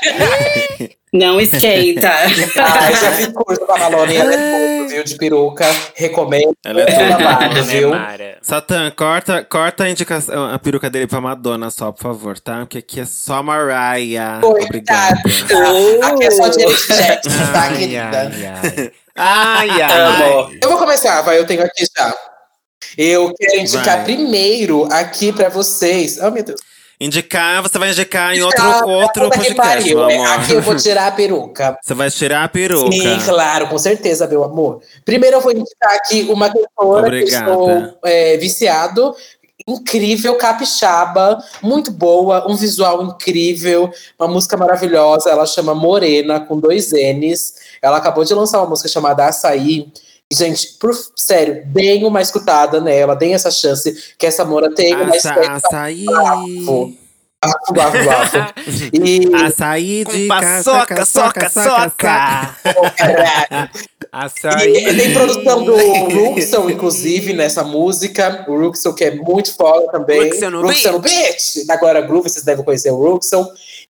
[1.13, 2.09] Não esquenta.
[2.57, 4.17] Ai, já fiz curso com a Malone.
[4.17, 5.05] Ela é tudo, viu?
[5.05, 5.67] De peruca.
[5.95, 6.57] Recomendo.
[6.65, 7.01] Ela é tudo.
[7.23, 7.91] Ela é viu?
[7.91, 8.39] Mara.
[8.41, 12.61] Satã, corta, corta a indicação, a peruca dele pra Madonna só, por favor, tá?
[12.61, 14.41] Porque aqui é só Mariah.
[14.41, 15.21] Coitada.
[15.21, 16.05] Obrigado.
[16.05, 18.19] Aqui é só direito de Jackson, tá, Ai, querida?
[18.33, 18.93] ai, ai.
[19.15, 20.51] Ai, ai, Amo.
[20.63, 21.39] Eu vou começar, vai.
[21.39, 22.15] Eu tenho aqui já.
[22.97, 24.05] Eu quero indicar Vai.
[24.05, 26.19] primeiro aqui pra vocês.
[26.23, 26.61] Oh, meu Deus.
[27.03, 30.39] Indicar, você vai indicar em outro, outro podcast, pariu, meu amor.
[30.39, 31.77] Aqui eu vou tirar a peruca.
[31.83, 32.93] Você vai tirar a peruca.
[32.93, 34.81] Sim, claro, com certeza, meu amor.
[35.05, 37.45] Primeiro eu vou indicar aqui uma cantora Obrigada.
[37.45, 39.17] que eu estou é, viciado.
[39.67, 45.29] Incrível, capixaba, muito boa, um visual incrível, uma música maravilhosa.
[45.29, 47.55] Ela chama Morena, com dois N's.
[47.83, 49.93] Ela acabou de lançar uma música chamada Açaí.
[50.33, 55.15] Gente, por, sério, deem uma escutada nela, deem essa chance que essa Mora tem uma
[55.15, 56.05] açaí.
[56.07, 56.95] bafo.
[57.45, 58.37] Bafo, bafo, bafo.
[58.95, 62.57] E Açaí de Paçoca, soca, soca.
[62.97, 63.71] caralho,
[64.13, 64.77] Açaí.
[64.87, 68.45] E tem produção do Ruxel, inclusive, nessa música.
[68.49, 70.29] O Ruxel, que é muito foda também.
[70.31, 71.67] Ruxel no no Beat!
[71.67, 73.47] Da Glória Groove, vocês devem conhecer o Ruxel.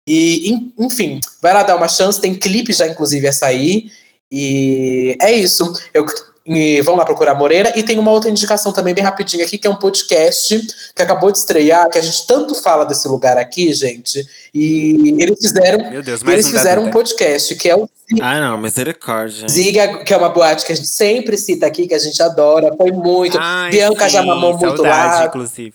[0.07, 2.21] E, en- enfim, vai lá dar uma chance.
[2.21, 3.91] Tem clipe já, inclusive, a sair.
[4.31, 5.73] E é isso.
[5.95, 6.05] Eu,
[6.49, 7.73] e vão lá procurar Moreira.
[7.77, 10.59] E tem uma outra indicação também, bem rapidinho aqui, que é um podcast
[10.95, 14.27] que acabou de estrear, que a gente tanto fala desse lugar aqui, gente.
[14.55, 17.89] E eles fizeram, Meu Deus, mais eles um fizeram um podcast, que é o
[18.21, 19.47] Ah, não, misericórdia.
[19.49, 22.75] Ziga, que é uma boate que a gente sempre cita aqui, que a gente adora,
[22.77, 23.37] foi muito.
[23.39, 25.27] Ai, Bianca já sim, mamou muito saudade, lá.
[25.27, 25.75] inclusive.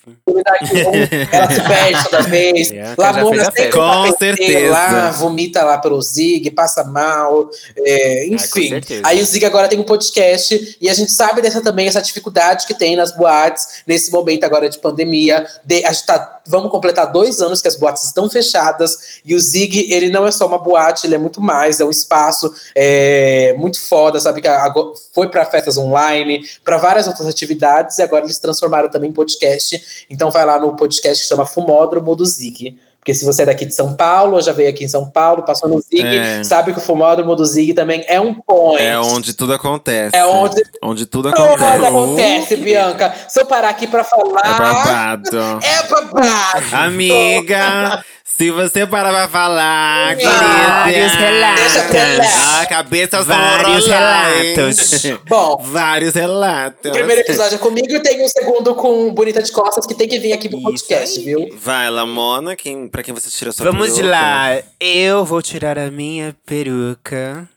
[1.32, 2.72] Ela se perde toda vez.
[2.74, 4.70] Bianca já Lamona sempre tá Com certeza.
[4.72, 8.70] lá, vomita lá pelo Zig, passa mal, é, com enfim.
[8.70, 9.02] certeza.
[9.06, 12.66] Aí o Zig agora tem um podcast e a gente sabe dessa também, essa dificuldade
[12.68, 15.46] que tem nas boates nesse momento agora de pandemia.
[15.64, 19.40] De- a gente tá, vamos completar dois anos que as boates estão fechadas e o
[19.40, 23.54] Zig, ele não é só uma boate, ele é muito mais, é um espaço é,
[23.58, 24.42] muito foda, sabe?
[24.42, 29.10] Que agora foi para festas online, para várias outras atividades e agora eles transformaram também
[29.10, 30.06] em podcast.
[30.10, 32.78] Então vai lá no podcast que chama Fumódromo do Zig.
[33.04, 35.68] Porque se você é daqui de São Paulo, já veio aqui em São Paulo, passou
[35.68, 36.42] no Zig, É.
[36.42, 38.82] sabe que o Fumódromo do Zig também é um point.
[38.82, 40.16] É onde tudo acontece.
[40.16, 41.86] É onde Onde tudo tudo acontece.
[41.86, 43.14] acontece, Bianca.
[43.28, 44.40] Se eu parar aqui pra falar.
[44.46, 45.38] É babado.
[45.62, 46.76] É babado.
[46.76, 48.04] Amiga,
[48.38, 51.76] se você parar pra falar, Vários relatos.
[52.18, 52.62] Lá.
[52.62, 55.04] A cabeça Vários relatos.
[55.30, 56.90] Bom, Vários relatos.
[56.92, 60.08] o primeiro episódio é comigo e tem o segundo com Bonita de Costas, que tem
[60.08, 61.26] que vir aqui pro Isso podcast, aí.
[61.26, 61.50] viu?
[61.58, 64.10] Vai, Lamona, quem, pra quem você tira sua Vamos peruca?
[64.10, 64.62] lá.
[64.80, 67.48] Eu vou tirar a minha peruca.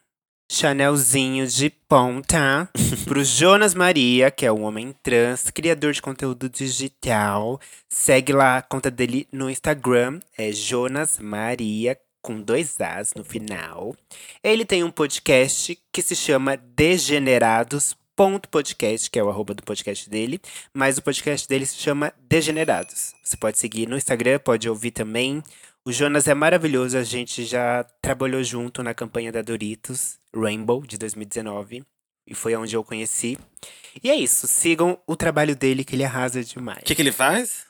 [0.51, 2.71] Chanelzinho de ponta
[3.05, 7.61] pro Jonas Maria, que é um homem trans, criador de conteúdo digital.
[7.89, 13.95] Segue lá a conta dele no Instagram, é Jonas Maria, com dois As no final.
[14.43, 17.97] Ele tem um podcast que se chama Degenerados.
[18.15, 20.41] Ponto podcast, que é o arroba do podcast dele,
[20.73, 23.15] mas o podcast dele se chama Degenerados.
[23.23, 25.43] Você pode seguir no Instagram, pode ouvir também.
[25.85, 30.97] O Jonas é maravilhoso, a gente já trabalhou junto na campanha da Doritos, Rainbow, de
[30.99, 31.83] 2019.
[32.29, 33.39] E foi onde eu conheci.
[34.03, 36.81] E é isso, sigam o trabalho dele, que ele arrasa demais.
[36.81, 37.65] O que, que ele faz?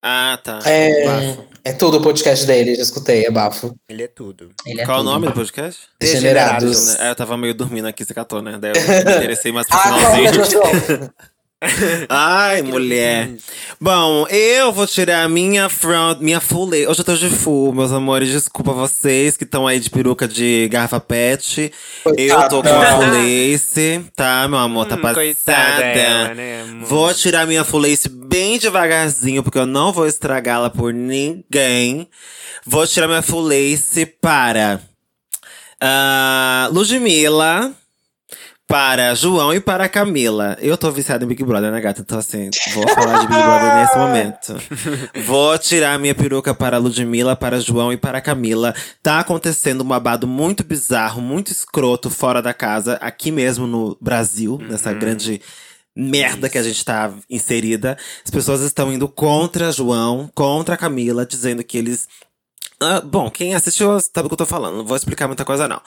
[0.00, 0.60] Ah, tá.
[0.64, 1.48] É, Bafo.
[1.64, 3.74] é tudo o podcast dele, já escutei, é bafo.
[3.88, 4.50] Ele é tudo.
[4.64, 5.12] Ele é Qual o tudo.
[5.12, 5.88] nome do podcast?
[5.98, 6.94] Degenerados.
[7.00, 8.58] É, eu tava meio dormindo aqui, você catou, né?
[8.60, 8.76] Daí eu
[9.10, 11.14] me interessei mais pro Ah, finalzinho.
[12.08, 13.30] Ai, mulher.
[13.80, 16.86] Bom, eu vou tirar a minha front, minha full lace.
[16.86, 18.28] Hoje eu tô de full, meus amores.
[18.30, 21.72] Desculpa vocês que estão aí de peruca de garrafa pet.
[22.16, 24.86] Eu tô com a full lace, tá, meu amor?
[24.86, 25.84] Tá Hum, passada.
[25.84, 26.64] ela, né?
[26.82, 32.08] Vou tirar minha full lace bem devagarzinho, porque eu não vou estragá-la por ninguém.
[32.64, 34.80] Vou tirar minha full lace para
[35.80, 37.72] ah, Ludmilla,
[38.68, 40.54] para João e para Camila.
[40.60, 42.02] Eu tô viciado em Big Brother, né, gata?
[42.02, 45.22] Então, assim, vou falar de Big Brother nesse momento.
[45.24, 48.74] Vou tirar minha peruca para Ludmilla, para João e para Camila.
[49.02, 54.58] Tá acontecendo um babado muito bizarro, muito escroto fora da casa, aqui mesmo no Brasil,
[54.68, 55.40] nessa grande
[55.96, 57.96] merda que a gente tá inserida.
[58.22, 62.06] As pessoas estão indo contra João, contra Camila, dizendo que eles
[62.80, 64.76] ah, bom, quem assistiu sabe o que eu tô falando.
[64.76, 65.80] Não vou explicar muita coisa, não.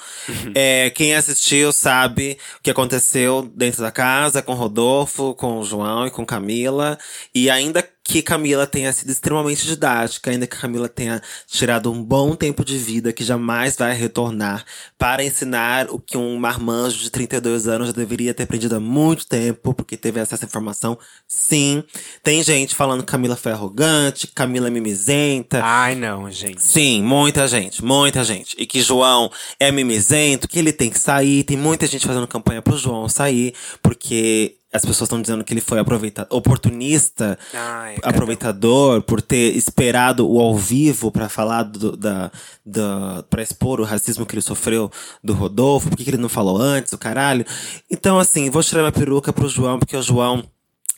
[0.54, 6.12] É, quem assistiu sabe o que aconteceu dentro da casa com Rodolfo, com João e
[6.12, 6.98] com Camila.
[7.34, 12.36] E ainda que Camila tenha sido extremamente didática, ainda que Camila tenha tirado um bom
[12.36, 14.66] tempo de vida que jamais vai retornar
[14.98, 19.26] para ensinar o que um marmanjo de 32 anos já deveria ter aprendido há muito
[19.26, 21.00] tempo, porque teve acesso à informação.
[21.26, 21.86] Sim,
[22.22, 25.62] tem gente falando que Camila foi arrogante, que Camila é mimizenta.
[25.64, 26.62] Ai, não, gente.
[26.62, 28.58] Sim, muita gente, muita gente.
[28.60, 31.46] E que João é mimizento, que ele tem que sair.
[31.46, 35.62] Tem muita gente fazendo campanha pro João sair, porque as pessoas estão dizendo que ele
[35.62, 42.32] foi aproveita oportunista, Ai, aproveitador, por ter esperado o ao vivo para falar do, da,
[42.66, 44.90] da para expor o racismo que ele sofreu
[45.24, 45.90] do Rodolfo.
[45.90, 47.46] Por que, que ele não falou antes, o caralho?
[47.90, 50.44] Então, assim, vou tirar minha peruca pro João, porque o João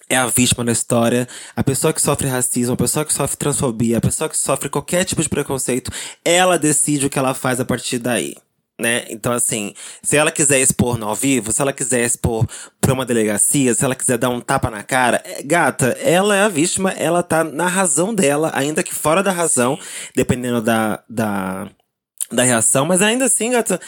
[0.10, 3.98] é a vítima da história, a pessoa que sofre racismo, a pessoa que sofre transfobia,
[3.98, 5.92] a pessoa que sofre qualquer tipo de preconceito,
[6.24, 8.36] ela decide o que ela faz a partir daí.
[8.80, 9.06] Né?
[9.10, 12.48] Então, assim, se ela quiser expor no ao vivo, se ela quiser expor
[12.82, 16.42] pra uma delegacia, se ela quiser dar um tapa na cara, é, gata, ela é
[16.42, 19.78] a vítima, ela tá na razão dela, ainda que fora da razão,
[20.16, 21.70] dependendo da, da,
[22.32, 23.80] da reação, mas ainda assim, gata,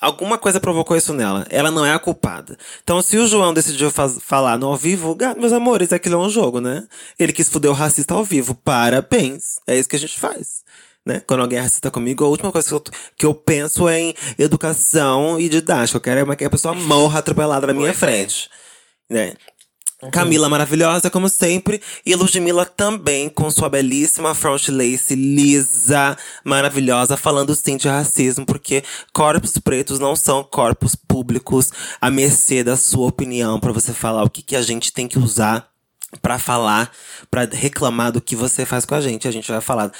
[0.00, 1.46] alguma coisa provocou isso nela.
[1.50, 2.56] Ela não é a culpada.
[2.82, 6.60] Então, se o João decidiu falar no ao vivo, meus amores, aquilo é um jogo,
[6.60, 6.86] né?
[7.18, 8.54] Ele quis fuder o racista ao vivo.
[8.54, 9.60] Parabéns.
[9.66, 10.61] É isso que a gente faz.
[11.04, 11.20] Né?
[11.26, 12.82] Quando alguém é racista comigo, a última coisa que eu,
[13.18, 15.96] que eu penso é em educação e didática.
[15.96, 18.48] Eu quero é que a pessoa morra atropelada na minha frente.
[19.10, 19.34] Né?
[20.10, 21.80] Camila maravilhosa, como sempre.
[22.04, 28.82] E Ludmilla também, com sua belíssima front lace lisa, maravilhosa, falando sim de racismo, porque
[29.12, 31.70] corpos pretos não são corpos públicos
[32.00, 35.18] à mercê da sua opinião, pra você falar o que, que a gente tem que
[35.18, 35.71] usar
[36.20, 36.90] pra falar,
[37.30, 39.26] pra reclamar do que você faz com a gente.
[39.26, 39.90] A gente vai falar,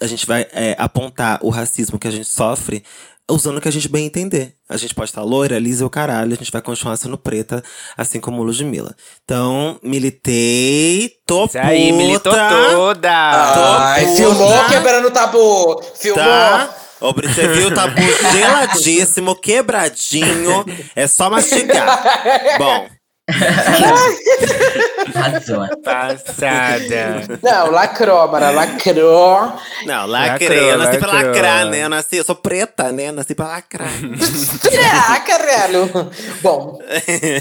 [0.00, 2.84] a gente vai é, apontar o racismo que a gente sofre
[3.28, 4.54] usando o que a gente bem entender.
[4.68, 7.62] A gente pode estar loira, lisa ou caralho, a gente vai continuar sendo preta,
[7.96, 8.94] assim como Ludmilla.
[9.24, 13.10] Então, militei, tô Isso aí, militou toda.
[13.12, 14.16] Ai, puta.
[14.16, 15.82] filmou quebrando o tabu.
[15.96, 16.24] Filmou.
[16.24, 16.74] Tá?
[17.00, 18.00] Você viu o tabu
[18.32, 20.64] geladíssimo, quebradinho.
[20.94, 22.02] É só mastigar.
[22.58, 22.88] Bom,
[25.14, 25.66] Arrasou.
[25.82, 27.38] Passada.
[27.42, 29.52] Não, lacrou, Mara, lacrou.
[29.84, 30.48] não, lacrei.
[30.48, 31.32] Lacrou, eu nasci pra lacrou.
[31.32, 31.84] lacrar, né?
[31.84, 33.08] Eu nasci, eu sou preta, né?
[33.08, 33.90] Eu nasci pra lacrar.
[35.08, 35.90] Ah, caralho.
[36.42, 36.78] Bom,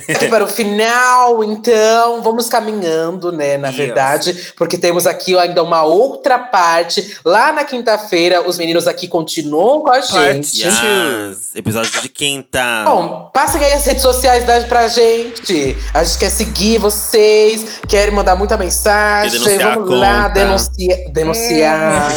[0.10, 5.84] aqui para o final, então, vamos caminhando, né, na verdade, porque temos aqui ainda uma
[5.84, 7.18] outra parte.
[7.24, 10.64] Lá na quinta-feira, os meninos aqui continuam com a gente.
[10.64, 11.56] Yes.
[11.56, 12.84] Episódio de quinta.
[12.86, 15.75] Bom, passem aí as redes sociais pra gente.
[15.94, 19.40] A gente quer seguir vocês, quer mandar muita mensagem.
[19.58, 20.34] Vamos lá, conta.
[20.34, 22.14] denuncia, denunciar.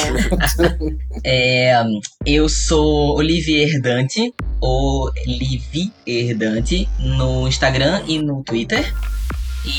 [1.24, 1.82] É,
[2.24, 8.94] eu sou Olivier Herdante, ou Livi Herdante, no Instagram e no Twitter.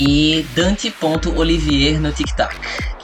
[0.01, 2.55] E Dante.olivier no TikTok,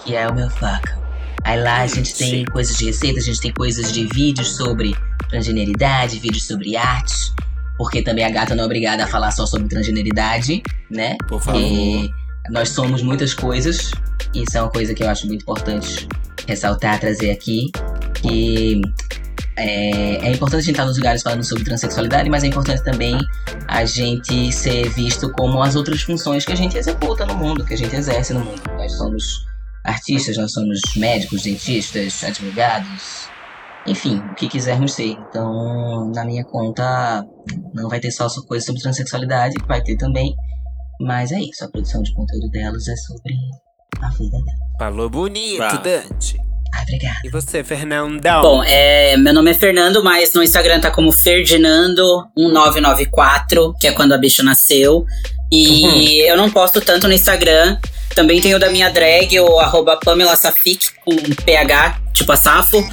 [0.04, 1.06] que é o meu foco.
[1.44, 4.96] Aí lá a gente tem coisas de receita, a gente tem coisas de vídeos sobre
[5.30, 7.34] transgeneridade, vídeos sobre arte.
[7.78, 11.18] Porque também a gata não é obrigada a falar só sobre transgeneridade, né?
[11.28, 11.60] Por favor.
[11.60, 12.10] E
[12.50, 13.92] nós somos muitas coisas.
[14.34, 16.08] E isso é uma coisa que eu acho muito importante
[16.48, 17.72] ressaltar, trazer aqui.
[18.14, 18.82] Que
[19.58, 23.18] é, é importante a gente estar nos lugares falando sobre transexualidade, mas é importante também
[23.68, 27.74] a gente ser visto como as outras funções que a gente executa no mundo, que
[27.74, 28.62] a gente exerce no mundo.
[28.78, 29.46] Nós somos
[29.84, 33.30] artistas, nós somos médicos, dentistas, advogados,
[33.88, 35.16] enfim, o que quisermos ser.
[35.30, 37.24] Então, na minha conta,
[37.74, 40.34] não vai ter só coisa sobre transexualidade, vai ter também.
[41.00, 43.34] Mas é isso, a produção de conteúdo delas é sobre
[44.02, 44.58] a vida dela.
[44.80, 45.78] Falou bonito, Tá.
[45.78, 46.38] Dante.
[46.74, 47.20] Ah, obrigada.
[47.24, 48.42] E você, Fernandão?
[48.42, 54.14] Bom, é, meu nome é Fernando, mas no Instagram tá como Ferdinando1994, que é quando
[54.14, 55.06] a bicha nasceu.
[55.52, 57.78] E eu não posto tanto no Instagram.
[58.14, 62.84] Também tem o da minha drag, o arroba Pamela Safik, com PH, tipo a Safo.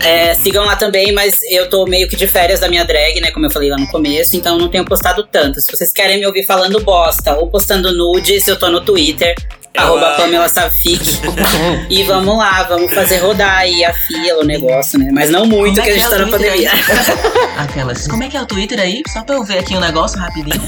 [0.00, 3.30] É, sigam lá também, mas eu tô meio que de férias da minha drag, né?
[3.30, 5.60] Como eu falei lá no começo, então não tenho postado tanto.
[5.60, 9.34] Se vocês querem me ouvir falando bosta ou postando nudes, eu tô no Twitter.
[9.74, 10.16] Arroba.
[10.16, 11.02] Pamela Safik.
[11.88, 15.08] e vamos lá, vamos fazer rodar aí a fila, o negócio, né?
[15.10, 16.70] Mas não muito, Como que é a gente que tá é na o pandemia.
[17.56, 18.06] Aquelas.
[18.06, 19.02] Como é que é o Twitter aí?
[19.08, 20.62] Só pra eu ver aqui um negócio rapidinho.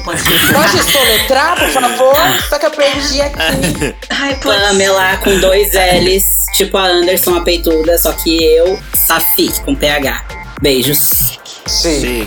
[0.00, 2.16] Pode soletrar, por favor?
[2.48, 3.94] Só que eu perdi aqui.
[4.08, 6.24] Ai, Pamela com dois L's,
[6.54, 10.24] tipo a Anderson, a peituda, só que eu, Safi, com PH.
[10.62, 11.38] Beijos.
[11.68, 12.26] Chique.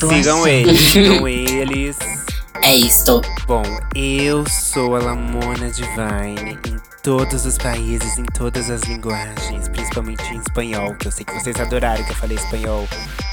[0.00, 0.50] Tô Sigam assim.
[0.50, 1.96] eles, sigam eles.
[2.62, 3.20] É isto.
[3.46, 3.62] Bom,
[3.94, 10.38] eu sou a Lamona Divine em todos os países, em todas as linguagens, principalmente em
[10.38, 12.88] espanhol, que eu sei que vocês adoraram que eu falei espanhol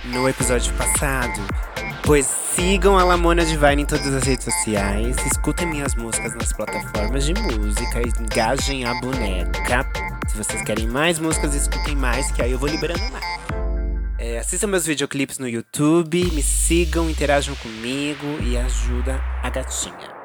[0.05, 1.39] no episódio passado.
[2.03, 7.23] Pois sigam a Lamona Divine em todas as redes sociais, escutem minhas músicas nas plataformas
[7.23, 9.87] de música, engajem a boneca.
[10.27, 13.25] Se vocês querem mais músicas, escutem mais, que aí eu vou liberando mais.
[14.17, 20.18] É, assistam meus videoclipes no YouTube, me sigam, interajam comigo e ajuda a gatinha.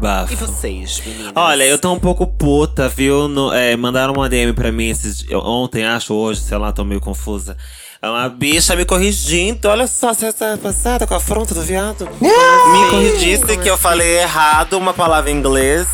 [0.00, 0.32] Bafo.
[0.32, 1.32] E vocês, meninas?
[1.34, 3.28] Olha, eu tô um pouco puta, viu?
[3.28, 7.00] No- é, mandaram uma DM pra mim esses, ontem, acho, hoje, sei lá, tô meio
[7.00, 7.56] confusa.
[8.02, 9.68] É uma bicha me corrigindo.
[9.68, 12.08] Olha só, você tá passada com a afronta do viado.
[12.20, 15.86] me corrigisse que eu falei errado uma palavra em inglês.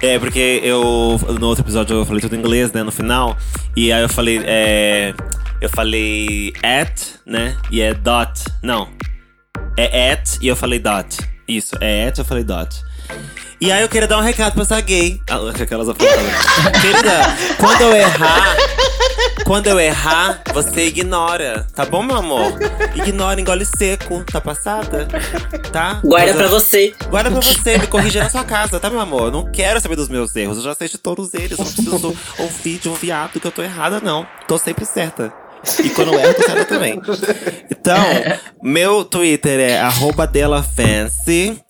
[0.00, 1.18] É, porque eu.
[1.40, 2.84] No outro episódio eu falei tudo em inglês, né?
[2.84, 3.36] No final.
[3.76, 4.40] E aí eu falei.
[4.44, 5.12] É,
[5.60, 7.56] eu falei at, né?
[7.72, 8.44] E é dot.
[8.62, 8.88] Não.
[9.76, 11.18] É at e eu falei dot.
[11.48, 12.80] Isso, é at e eu falei dot.
[13.60, 15.20] E aí eu queria dar um recado pra essa gay.
[15.28, 16.80] Ah, Aquelas apontadas.
[16.80, 17.20] Querida,
[17.58, 18.56] quando eu errar,
[19.44, 21.66] quando eu errar, você ignora.
[21.74, 22.56] Tá bom, meu amor?
[22.94, 24.22] Ignora, engole seco.
[24.30, 25.08] Tá passada?
[25.72, 26.00] Tá?
[26.04, 26.94] Guarda Mas pra você.
[27.10, 29.22] Guarda pra você, me corrigir na sua casa, tá, meu amor?
[29.24, 30.58] Eu não quero saber dos meus erros.
[30.58, 31.58] Eu já sei de todos eles.
[31.58, 34.24] Não preciso ouvir de um viado que eu tô errada, não.
[34.46, 35.32] Tô sempre certa.
[35.82, 37.00] E quando eu erro, tô certa também.
[37.68, 37.98] Então,
[38.62, 41.60] meu Twitter é arroba delafancy.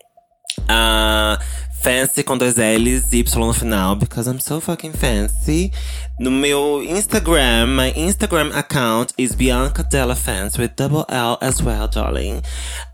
[0.68, 1.38] Ah,
[1.80, 5.72] fancy com dois L's e Y no final, because I'm so fucking fancy.
[6.18, 11.88] No meu Instagram, my Instagram account is Bianca Della Fans with double L as well,
[11.88, 12.42] darling.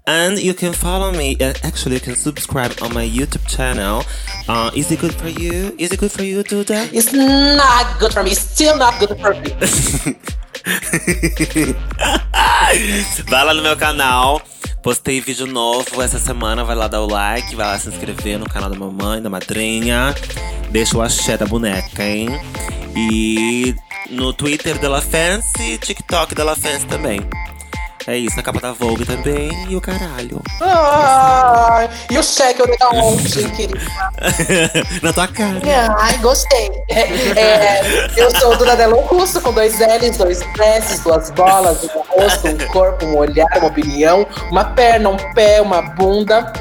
[0.06, 1.36] And you can follow me.
[1.62, 4.04] Actually, you can subscribe on my YouTube channel.
[4.46, 5.74] Uh, is it good for you?
[5.78, 6.90] Is it good for you, Duda?
[6.92, 8.32] It's not good for me.
[8.32, 9.50] It's Still not good for me.
[13.28, 14.42] vai lá no meu canal.
[14.84, 16.62] Postei vídeo novo essa semana.
[16.62, 20.14] Vai lá dar o like, vai lá se inscrever no canal da mamãe, da madrinha.
[20.70, 22.28] Deixa o axé da boneca, hein?
[22.94, 23.74] E
[24.10, 27.20] no Twitter dela Fancy, TikTok dela Fancy também.
[28.06, 30.42] É isso, na capa da Vogue também e o caralho.
[30.60, 33.80] Ai, e o cheque eu dei da ontem, querida.
[35.02, 35.60] na tua cara.
[35.98, 36.70] Ai, gostei.
[36.90, 37.00] É,
[37.38, 42.48] é, eu sou Dona Delo Russo, com dois L's, dois S's, duas bolas, um rosto,
[42.48, 46.52] um corpo, um olhar, uma opinião, uma perna, um pé, uma bunda.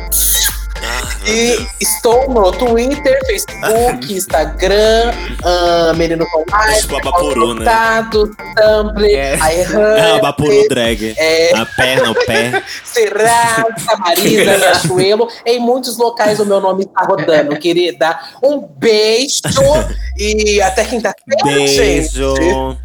[1.25, 5.13] E estou no Twitter, Facebook, Instagram,
[5.43, 7.65] ah, Menino com Live, Tipo a Bapuru, né?
[8.11, 10.13] Tumblr, É.
[10.17, 11.13] O Bapuru drag.
[11.17, 11.55] É.
[11.55, 12.63] A perna, o pé.
[12.83, 15.27] Serra, Samarisa, Riachuelo.
[15.45, 18.19] Em muitos locais o meu nome está rodando, querida.
[18.43, 19.41] Um beijo
[20.17, 21.77] e até quinta-feira, gente.
[21.77, 22.77] Beijo.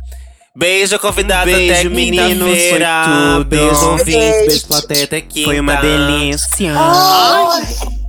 [0.54, 1.50] Beijo, convidado.
[1.50, 3.02] Um beijo, até meninos, foi quinta-feira.
[3.04, 3.44] tudo.
[3.44, 4.14] Beijo, ouvintes.
[4.14, 4.46] Beijo.
[4.46, 5.04] Beijo, plateia.
[5.04, 5.46] Até quinta.
[5.46, 6.72] Foi uma delícia.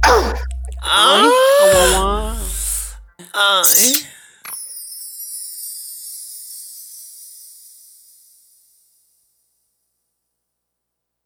[0.01, 0.34] Ai.
[0.81, 2.35] Ai.
[3.34, 4.09] Ai.